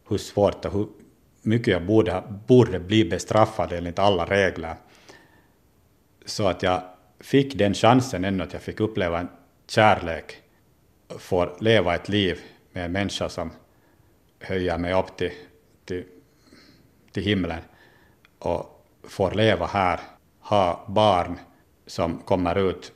hur 0.10 0.18
svårt 0.18 0.66
och 0.66 0.74
hur 0.74 0.88
mycket 1.42 1.68
jag 1.68 1.86
borde, 1.86 2.24
borde 2.48 2.80
bli 2.80 3.06
bestraffad 3.06 3.74
enligt 3.74 4.00
alla 4.00 4.26
regler. 4.26 4.76
Så 6.26 6.48
att 6.48 6.64
jag 6.64 6.82
fick 7.20 7.56
den 7.56 7.74
chansen 7.74 8.26
ännu 8.26 8.44
att 8.44 8.54
jag 8.54 8.62
fick 8.62 8.80
uppleva 8.80 9.20
en 9.20 9.30
kärlek, 9.68 10.38
får 11.20 11.58
leva 11.60 11.96
ett 11.96 12.10
liv 12.10 12.40
med 12.72 12.86
en 12.86 12.92
människa 12.92 13.30
som 13.30 13.52
höjer 14.40 14.78
mig 14.78 14.94
upp 14.94 15.18
till, 15.18 15.32
till, 15.86 16.06
till 17.12 17.24
himlen 17.24 17.60
och 18.40 18.86
får 19.04 19.32
leva 19.32 19.66
här, 19.66 20.00
ha 20.40 20.86
barn 20.88 21.40
som 21.88 22.20
kommer 22.20 22.70
ut, 22.70 22.92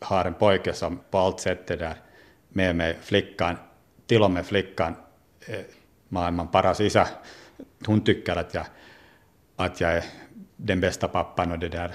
har 0.00 0.24
en 0.24 0.34
pojke 0.34 0.72
som 0.72 1.00
på 1.10 1.18
allt 1.18 1.40
sätt 1.40 1.70
är 1.70 1.76
där 1.76 1.94
med 2.48 2.76
mig, 2.76 2.98
flickan, 3.02 3.56
till 4.06 4.22
och 4.22 4.30
med 4.30 4.46
flickan 4.46 4.94
eh, 5.46 5.60
maailman 6.10 6.48
paras 6.48 6.80
isä. 6.80 7.08
Hon 7.86 8.00
tycker 8.00 8.36
att 8.36 8.54
jag, 8.54 8.66
att 9.56 9.80
jag 9.80 9.92
är 9.92 10.04
den 10.56 10.80
bästa 10.80 11.08
pappan 11.08 11.52
och 11.52 11.58
det 11.58 11.68
där. 11.68 11.94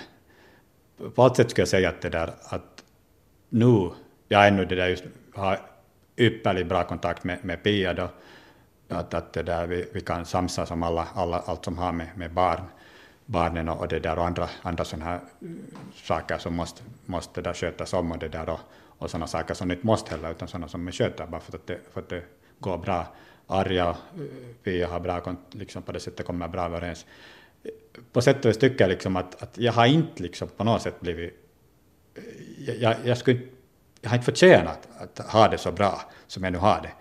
På 1.16 1.24
allt 1.24 1.36
sätt 1.36 1.50
skulle 1.50 1.62
jag 1.62 1.70
säga 1.70 1.90
att 1.90 2.02
det 2.02 2.10
där 2.10 2.34
att 2.44 2.84
nu, 3.50 3.92
jag 4.28 4.48
ännu 4.48 4.66
det 4.66 4.76
där 4.76 4.88
just 4.88 5.04
har 5.34 5.60
ypperligt 6.18 6.70
bra 6.70 6.84
kontakt 6.84 7.24
med, 7.24 7.46
med 7.46 7.64
Pia 7.64 7.94
då, 7.94 8.10
att, 8.90 9.14
att 9.14 9.34
det 9.34 9.44
där 9.44 9.68
vi, 9.68 9.90
vi 9.94 10.02
kan 10.02 10.26
samsas 10.26 10.72
om 10.72 10.84
alla, 10.84 11.08
alla, 11.14 11.40
allt 11.40 11.66
som 11.66 11.78
har 11.78 11.92
med, 11.92 12.08
med 12.16 12.34
barn 12.34 12.62
barnen 13.26 13.70
och 13.70 13.80
och 13.80 13.88
det 13.88 14.00
där 14.00 14.20
och 14.20 14.26
andra, 14.26 14.50
andra 14.62 14.86
sådana 14.86 15.06
här 15.06 15.20
saker 15.94 16.38
som 16.38 16.56
måste, 16.56 16.84
måste 17.06 17.42
där 17.42 17.54
skötas 17.54 17.94
om 17.94 18.12
och 18.12 18.18
det 18.18 18.28
där 18.28 18.50
och, 18.50 18.60
och 19.00 19.10
sådana 19.10 19.28
saker 19.28 19.54
som 19.54 19.72
inte 19.72 19.86
måste 19.86 20.12
heller 20.12 20.32
utan 20.32 20.48
sådana 20.48 20.68
som 20.68 20.88
är 20.88 20.92
sköter 20.92 21.28
bara 21.28 21.42
för 21.42 21.58
att 21.58 21.68
det, 21.68 21.80
för 21.94 22.02
att 22.02 22.10
det 22.10 22.24
går 22.60 22.78
bra. 22.78 23.08
Arja, 23.48 23.90
eh, 23.90 23.96
vi 24.64 24.84
har 24.84 25.00
bra 25.00 25.36
liksom 25.52 25.82
på 25.82 25.92
det 25.92 26.00
sättet 26.00 26.26
kommer 26.26 26.48
bra 26.48 26.66
överens. 26.66 27.06
På 28.12 28.22
sätt 28.22 28.46
och 28.46 28.50
vis 28.50 28.58
tycker 28.58 28.84
jag 28.84 28.90
liksom 28.90 29.16
att, 29.16 29.44
att 29.44 29.58
jag 29.58 29.74
har 29.74 29.86
inte 29.86 30.24
liksom 30.24 30.48
på 30.58 30.64
något 30.64 30.82
sätt 30.82 31.00
blivit 31.00 31.34
eh, 32.16 32.82
jag, 32.82 32.96
jag, 33.04 33.18
skulle, 33.18 33.40
jag 34.02 34.10
har 34.10 34.18
inte 34.18 34.26
förtjänat 34.26 34.88
att 34.98 35.20
ha 35.20 35.48
det 35.48 35.58
så 35.58 35.72
bra 35.72 36.02
som 36.28 36.44
jag 36.44 36.54
nu 36.54 36.60
har 36.60 36.82
det. 36.82 36.92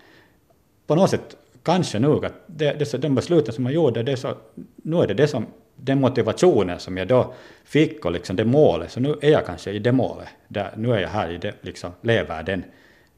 På 0.87 0.95
något 0.95 1.09
sätt 1.09 1.37
kanske 1.63 1.99
nog 1.99 2.25
att 2.25 2.33
det, 2.47 2.73
det, 2.73 3.01
de 3.01 3.15
besluten 3.15 3.53
som 3.53 3.65
jag 3.65 3.73
gjorde, 3.73 4.03
det 4.03 4.17
så, 4.17 4.37
nu 4.75 4.97
är 4.97 5.07
det 5.07 5.13
det 5.13 5.27
som, 5.27 5.45
den 5.75 6.01
motivationen 6.01 6.79
som 6.79 6.97
jag 6.97 7.07
då 7.07 7.33
fick 7.63 8.05
och 8.05 8.11
liksom 8.11 8.35
det 8.35 8.45
målet, 8.45 8.91
så 8.91 8.99
nu 8.99 9.15
är 9.21 9.29
jag 9.29 9.45
kanske 9.45 9.71
i 9.71 9.79
det 9.79 9.91
målet. 9.91 10.27
Där, 10.47 10.73
nu 10.77 10.93
är 10.93 10.99
jag 10.99 11.09
här 11.09 11.29
i 11.29 11.37
det, 11.37 11.53
liksom, 11.61 11.91
lever 12.01 12.43
den, 12.43 12.63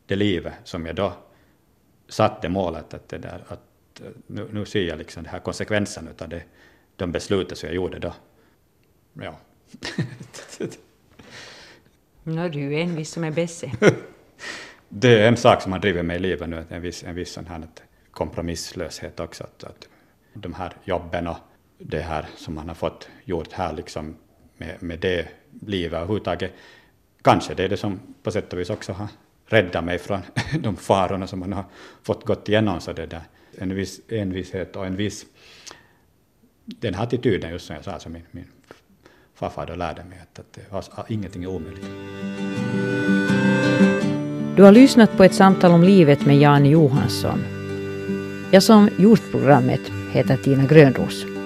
det 0.06 0.16
livet 0.16 0.54
som 0.64 0.86
jag 0.86 0.96
då 0.96 1.14
satte 2.08 2.50
målet 2.50 2.94
att, 2.94 3.10
det 3.10 3.18
där, 3.18 3.44
att 3.48 4.02
nu, 4.28 4.48
nu 4.52 4.66
ser 4.66 4.84
jag 4.84 4.98
liksom 4.98 5.24
det 5.24 5.30
här 5.30 5.40
konsekvensen 5.40 6.10
av 6.20 6.30
det, 6.30 6.44
de 6.96 7.12
besluten 7.12 7.58
som 7.58 7.68
jag 7.68 7.76
gjorde 7.76 8.00
då. 8.00 8.14
Ja. 9.14 9.38
Nu 12.24 12.42
är 12.42 12.50
du 12.50 12.60
ju 12.60 12.82
envis 12.82 13.12
som 13.12 13.24
är 13.24 13.32
bässe. 13.32 13.72
det 14.90 15.22
är 15.22 15.28
en 15.28 15.38
sak 15.38 15.62
som 15.62 15.72
har 15.72 15.80
drivit 15.80 16.06
mig 16.06 16.16
i 16.16 16.20
livet 16.20 16.50
nu, 16.50 16.66
en 16.70 16.82
viss, 16.82 17.04
en 17.04 17.16
viss 17.16 17.32
sån 17.32 17.46
här 17.46 17.68
kompromisslöshet 18.12 19.20
också. 19.20 19.44
Att, 19.44 19.64
att 19.64 19.88
de 20.34 20.54
här 20.54 20.74
jobben 20.84 21.28
och 21.28 21.38
det 21.78 22.00
här 22.00 22.26
som 22.36 22.56
man 22.56 22.68
har 22.68 22.76
fått 22.76 23.10
gjort 23.26 23.52
här 23.52 23.74
liksom 23.74 24.16
med, 24.58 24.84
med 24.84 25.00
det 25.00 25.28
livet 25.66 25.98
överhuvudtaget, 25.98 26.54
kanske 27.22 27.54
det 27.54 27.64
är 27.64 27.70
det 27.70 27.78
som 27.78 28.00
på 28.24 28.32
sätt 28.32 28.54
och 28.54 28.60
vis 28.60 28.70
också 28.70 28.94
har 28.94 29.08
rädda 29.48 29.82
mig 29.82 29.98
från 29.98 30.20
de 30.60 30.76
farorna 30.76 31.28
som 31.28 31.40
man 31.40 31.54
har 31.54 31.66
fått 32.04 32.26
gått 32.26 32.50
igenom. 32.50 32.82
Så 32.82 32.94
det 32.94 33.06
där. 33.06 33.22
En 33.60 33.76
viss 33.76 34.00
envishet 34.10 34.76
och 34.76 34.86
en 34.86 34.96
viss 34.96 35.26
den 36.66 36.94
här 36.94 37.04
attityden 37.04 37.52
just 37.52 37.66
som 37.66 37.76
jag 37.76 37.86
sa, 37.86 38.00
som 38.00 38.12
min, 38.12 38.24
min 38.32 38.46
farfar 39.36 39.66
då 39.66 39.76
lärde 39.76 40.04
mig 40.04 40.20
att, 40.22 40.40
att, 40.40 40.74
att, 40.74 41.00
att 41.00 41.12
ingenting 41.12 41.44
är 41.44 41.48
omöjligt. 41.48 41.86
Du 44.56 44.64
har 44.64 44.72
lyssnat 44.72 45.18
på 45.18 45.24
ett 45.24 45.34
samtal 45.34 45.72
om 45.72 45.84
livet 45.84 46.26
med 46.26 46.38
Jan 46.38 46.66
Johansson. 46.66 47.40
Jag 48.52 48.64
som 48.64 48.90
gjort 48.98 49.32
programmet 49.32 49.82
heter 50.12 50.38
Tina 50.38 50.66
Grönros. 50.66 51.37